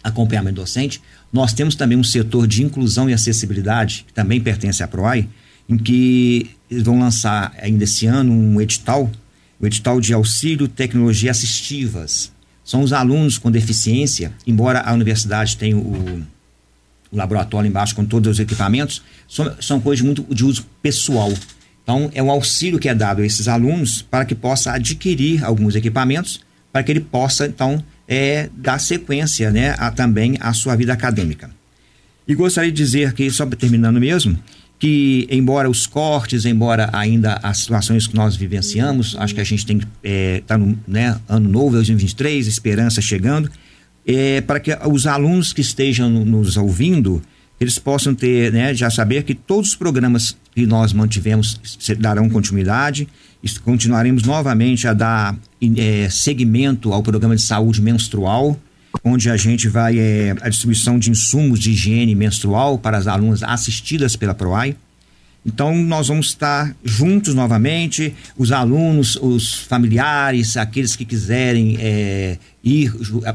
[0.04, 1.02] acompanhamento docente.
[1.32, 5.28] Nós temos também um setor de inclusão e acessibilidade, que também pertence à PROAI,
[5.70, 9.10] em que eles vão lançar ainda esse ano um edital,
[9.60, 12.33] o edital de auxílio tecnologia assistivas.
[12.64, 16.24] São os alunos com deficiência, embora a universidade tenha o,
[17.12, 21.32] o laboratório embaixo com todos os equipamentos, são, são coisas muito de uso pessoal.
[21.84, 25.76] Então, é um auxílio que é dado a esses alunos para que possa adquirir alguns
[25.76, 26.40] equipamentos,
[26.72, 31.52] para que ele possa, então, é, dar sequência né, a, também à sua vida acadêmica.
[32.28, 34.40] E gostaria de dizer que, só terminando mesmo,
[34.84, 39.66] que embora os cortes, embora ainda as situações que nós vivenciamos, acho que a gente
[39.66, 43.50] tem que é, estar tá no né, ano novo, 2023, esperança chegando,
[44.06, 47.22] é, para que os alunos que estejam nos ouvindo,
[47.62, 51.58] eles possam ter, né, já saber que todos os programas que nós mantivemos
[51.98, 53.08] darão continuidade,
[53.64, 55.34] continuaremos novamente a dar
[55.78, 58.60] é, segmento ao programa de saúde menstrual,
[59.04, 63.44] onde a gente vai é, a distribuição de insumos de higiene menstrual para as alunas
[63.44, 64.76] assistidas pela PROAI.
[65.46, 72.94] Então, nós vamos estar juntos novamente, os alunos, os familiares, aqueles que quiserem é, ir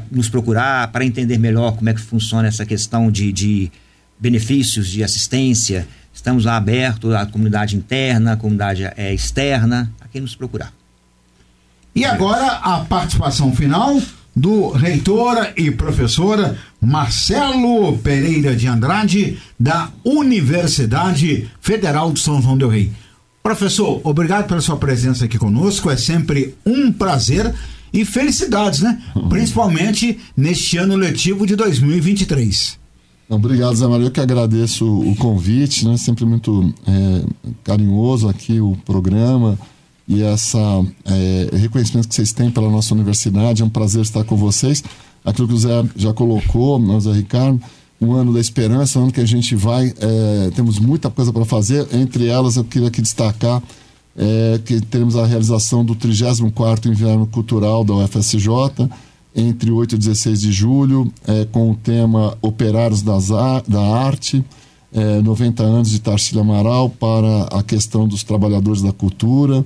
[0.09, 3.71] nos procurar para entender melhor como é que funciona essa questão de, de
[4.19, 5.87] benefícios de assistência.
[6.11, 10.73] Estamos abertos à comunidade interna, à comunidade é, externa, a quem nos procurar.
[11.93, 14.01] E agora a participação final
[14.39, 22.69] do reitora e professora Marcelo Pereira de Andrade, da Universidade Federal de São João del
[22.69, 22.89] Rei.
[23.43, 27.53] Professor, obrigado pela sua presença aqui conosco, é sempre um prazer
[27.91, 29.01] e felicidades, né?
[29.27, 32.79] Principalmente neste ano letivo de 2023.
[33.27, 34.07] Obrigado, Zé Maria.
[34.07, 35.97] Eu que agradeço o convite, né?
[35.97, 37.23] Sempre muito é,
[37.63, 39.59] carinhoso aqui o programa
[40.09, 40.57] e essa
[41.05, 43.61] é, reconhecimento que vocês têm pela nossa universidade.
[43.61, 44.83] É um prazer estar com vocês.
[45.23, 47.61] Aquilo que o Zé já colocou, o Zé Ricardo,
[48.01, 51.45] um ano da esperança, um ano que a gente vai, é, temos muita coisa para
[51.45, 51.87] fazer.
[51.93, 53.61] Entre elas, eu queria aqui destacar
[54.17, 58.89] é, que teremos a realização do 34º Inverno Cultural da UFSJ,
[59.35, 64.43] entre 8 e 16 de julho, é, com o tema Operários das, da Arte,
[64.91, 69.63] é, 90 anos de Tarsila Amaral para a questão dos trabalhadores da cultura.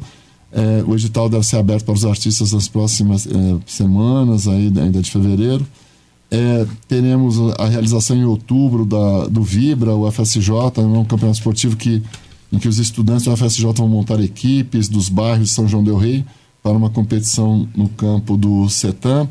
[0.53, 3.29] É, o edital deve ser aberto para os artistas nas próximas é,
[3.65, 5.65] semanas, aí, ainda de fevereiro.
[6.29, 12.01] É, teremos a realização em outubro da, do Vibra, o FSJ, um campeonato esportivo que,
[12.51, 15.97] em que os estudantes do FSJ vão montar equipes dos bairros de São João Del
[15.97, 16.23] Rei
[16.61, 19.27] para uma competição no campo do CETAM.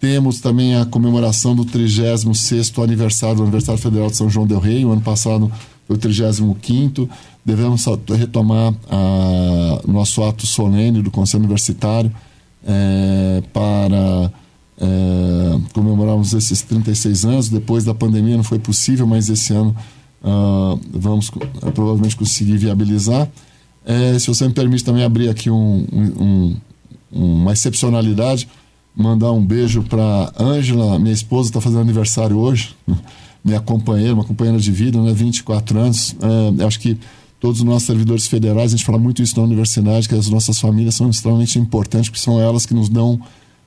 [0.00, 4.84] Temos também a comemoração do 36º aniversário do Aniversário Federal de São João Del Rei.
[4.84, 5.50] O ano passado
[5.86, 7.08] foi o 35º.
[7.44, 12.12] Devemos retomar a, nosso ato solene do Conselho Universitário
[12.64, 14.32] é, para
[14.78, 17.48] é, comemorarmos esses 36 anos.
[17.48, 19.76] Depois da pandemia não foi possível, mas esse ano
[20.22, 23.28] uh, vamos uh, provavelmente conseguir viabilizar.
[23.84, 26.56] É, se você me permite também abrir aqui um, um,
[27.10, 28.48] uma excepcionalidade,
[28.94, 32.76] mandar um beijo para Ângela, minha esposa, está fazendo aniversário hoje,
[33.44, 36.14] minha companheira, uma companheira de vida, né, 24 anos.
[36.58, 36.98] É, acho que
[37.42, 40.60] todos os nossos servidores federais, a gente fala muito isso na universidade, que as nossas
[40.60, 43.20] famílias são extremamente importantes, porque são elas que nos dão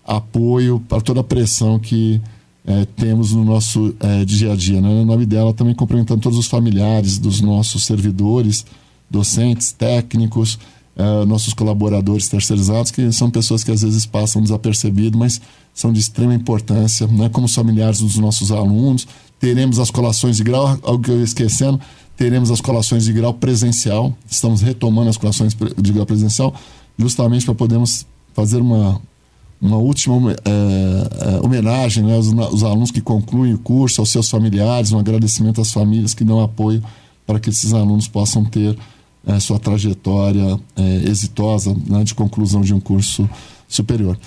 [0.07, 2.21] apoio para toda a pressão que
[2.65, 4.79] é, temos no nosso é, dia a dia.
[4.79, 4.87] Né?
[4.87, 8.65] No nome dela, também cumprimentando todos os familiares dos nossos servidores,
[9.11, 10.57] docentes, técnicos,
[10.95, 15.41] uh, nossos colaboradores terceirizados, que são pessoas que às vezes passam desapercebido, mas
[15.73, 17.27] são de extrema importância, né?
[17.27, 19.05] como os familiares dos nossos alunos.
[19.37, 21.77] Teremos as colações de grau, algo que eu esquecendo,
[22.17, 26.53] teremos as colações de grau presencial, estamos retomando as colações de grau presencial,
[26.97, 29.01] justamente para podermos fazer uma,
[29.61, 34.29] uma última é, é, homenagem né, aos, aos, alunos que concluem o curso, aos seus
[34.29, 36.81] familiares, um agradecimento às famílias que dão apoio
[37.25, 38.77] para que esses alunos possam ter
[39.25, 43.27] é, sua trajetória é, exitosa né, de conclusão de um curso
[43.67, 44.17] superior.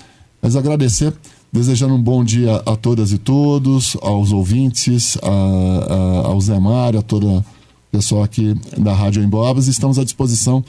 [0.41, 1.13] Mas agradecer,
[1.51, 6.99] desejando um bom dia a todas e todos, aos ouvintes, a, a, ao Zé Mário,
[6.99, 7.43] a todo o
[7.91, 9.67] pessoal aqui da Rádio Emboabas.
[9.67, 10.63] Estamos à disposição,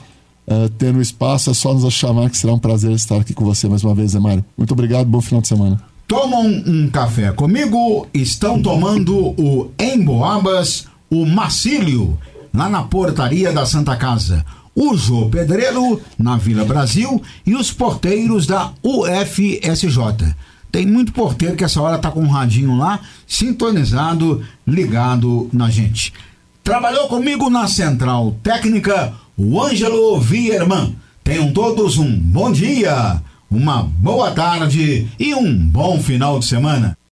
[0.47, 3.67] é, tendo espaço, é só nos chamar que será um prazer estar aqui com você
[3.67, 4.43] mais uma vez, Zé Mário.
[4.57, 5.81] Muito obrigado, bom final de semana.
[6.07, 12.17] tomam um café comigo, estão tomando o Emboabas, o Macílio,
[12.53, 14.45] lá na portaria da Santa Casa.
[14.75, 20.33] O Jô Pedreiro, na Vila Brasil, e os porteiros da UFSJ.
[20.71, 26.13] Tem muito porteiro que essa hora tá com um radinho lá, sintonizado, ligado na gente.
[26.63, 30.95] Trabalhou comigo na Central Técnica o Ângelo Vierman.
[31.23, 33.19] Tenham todos um bom dia,
[33.49, 36.95] uma boa tarde e um bom final de semana.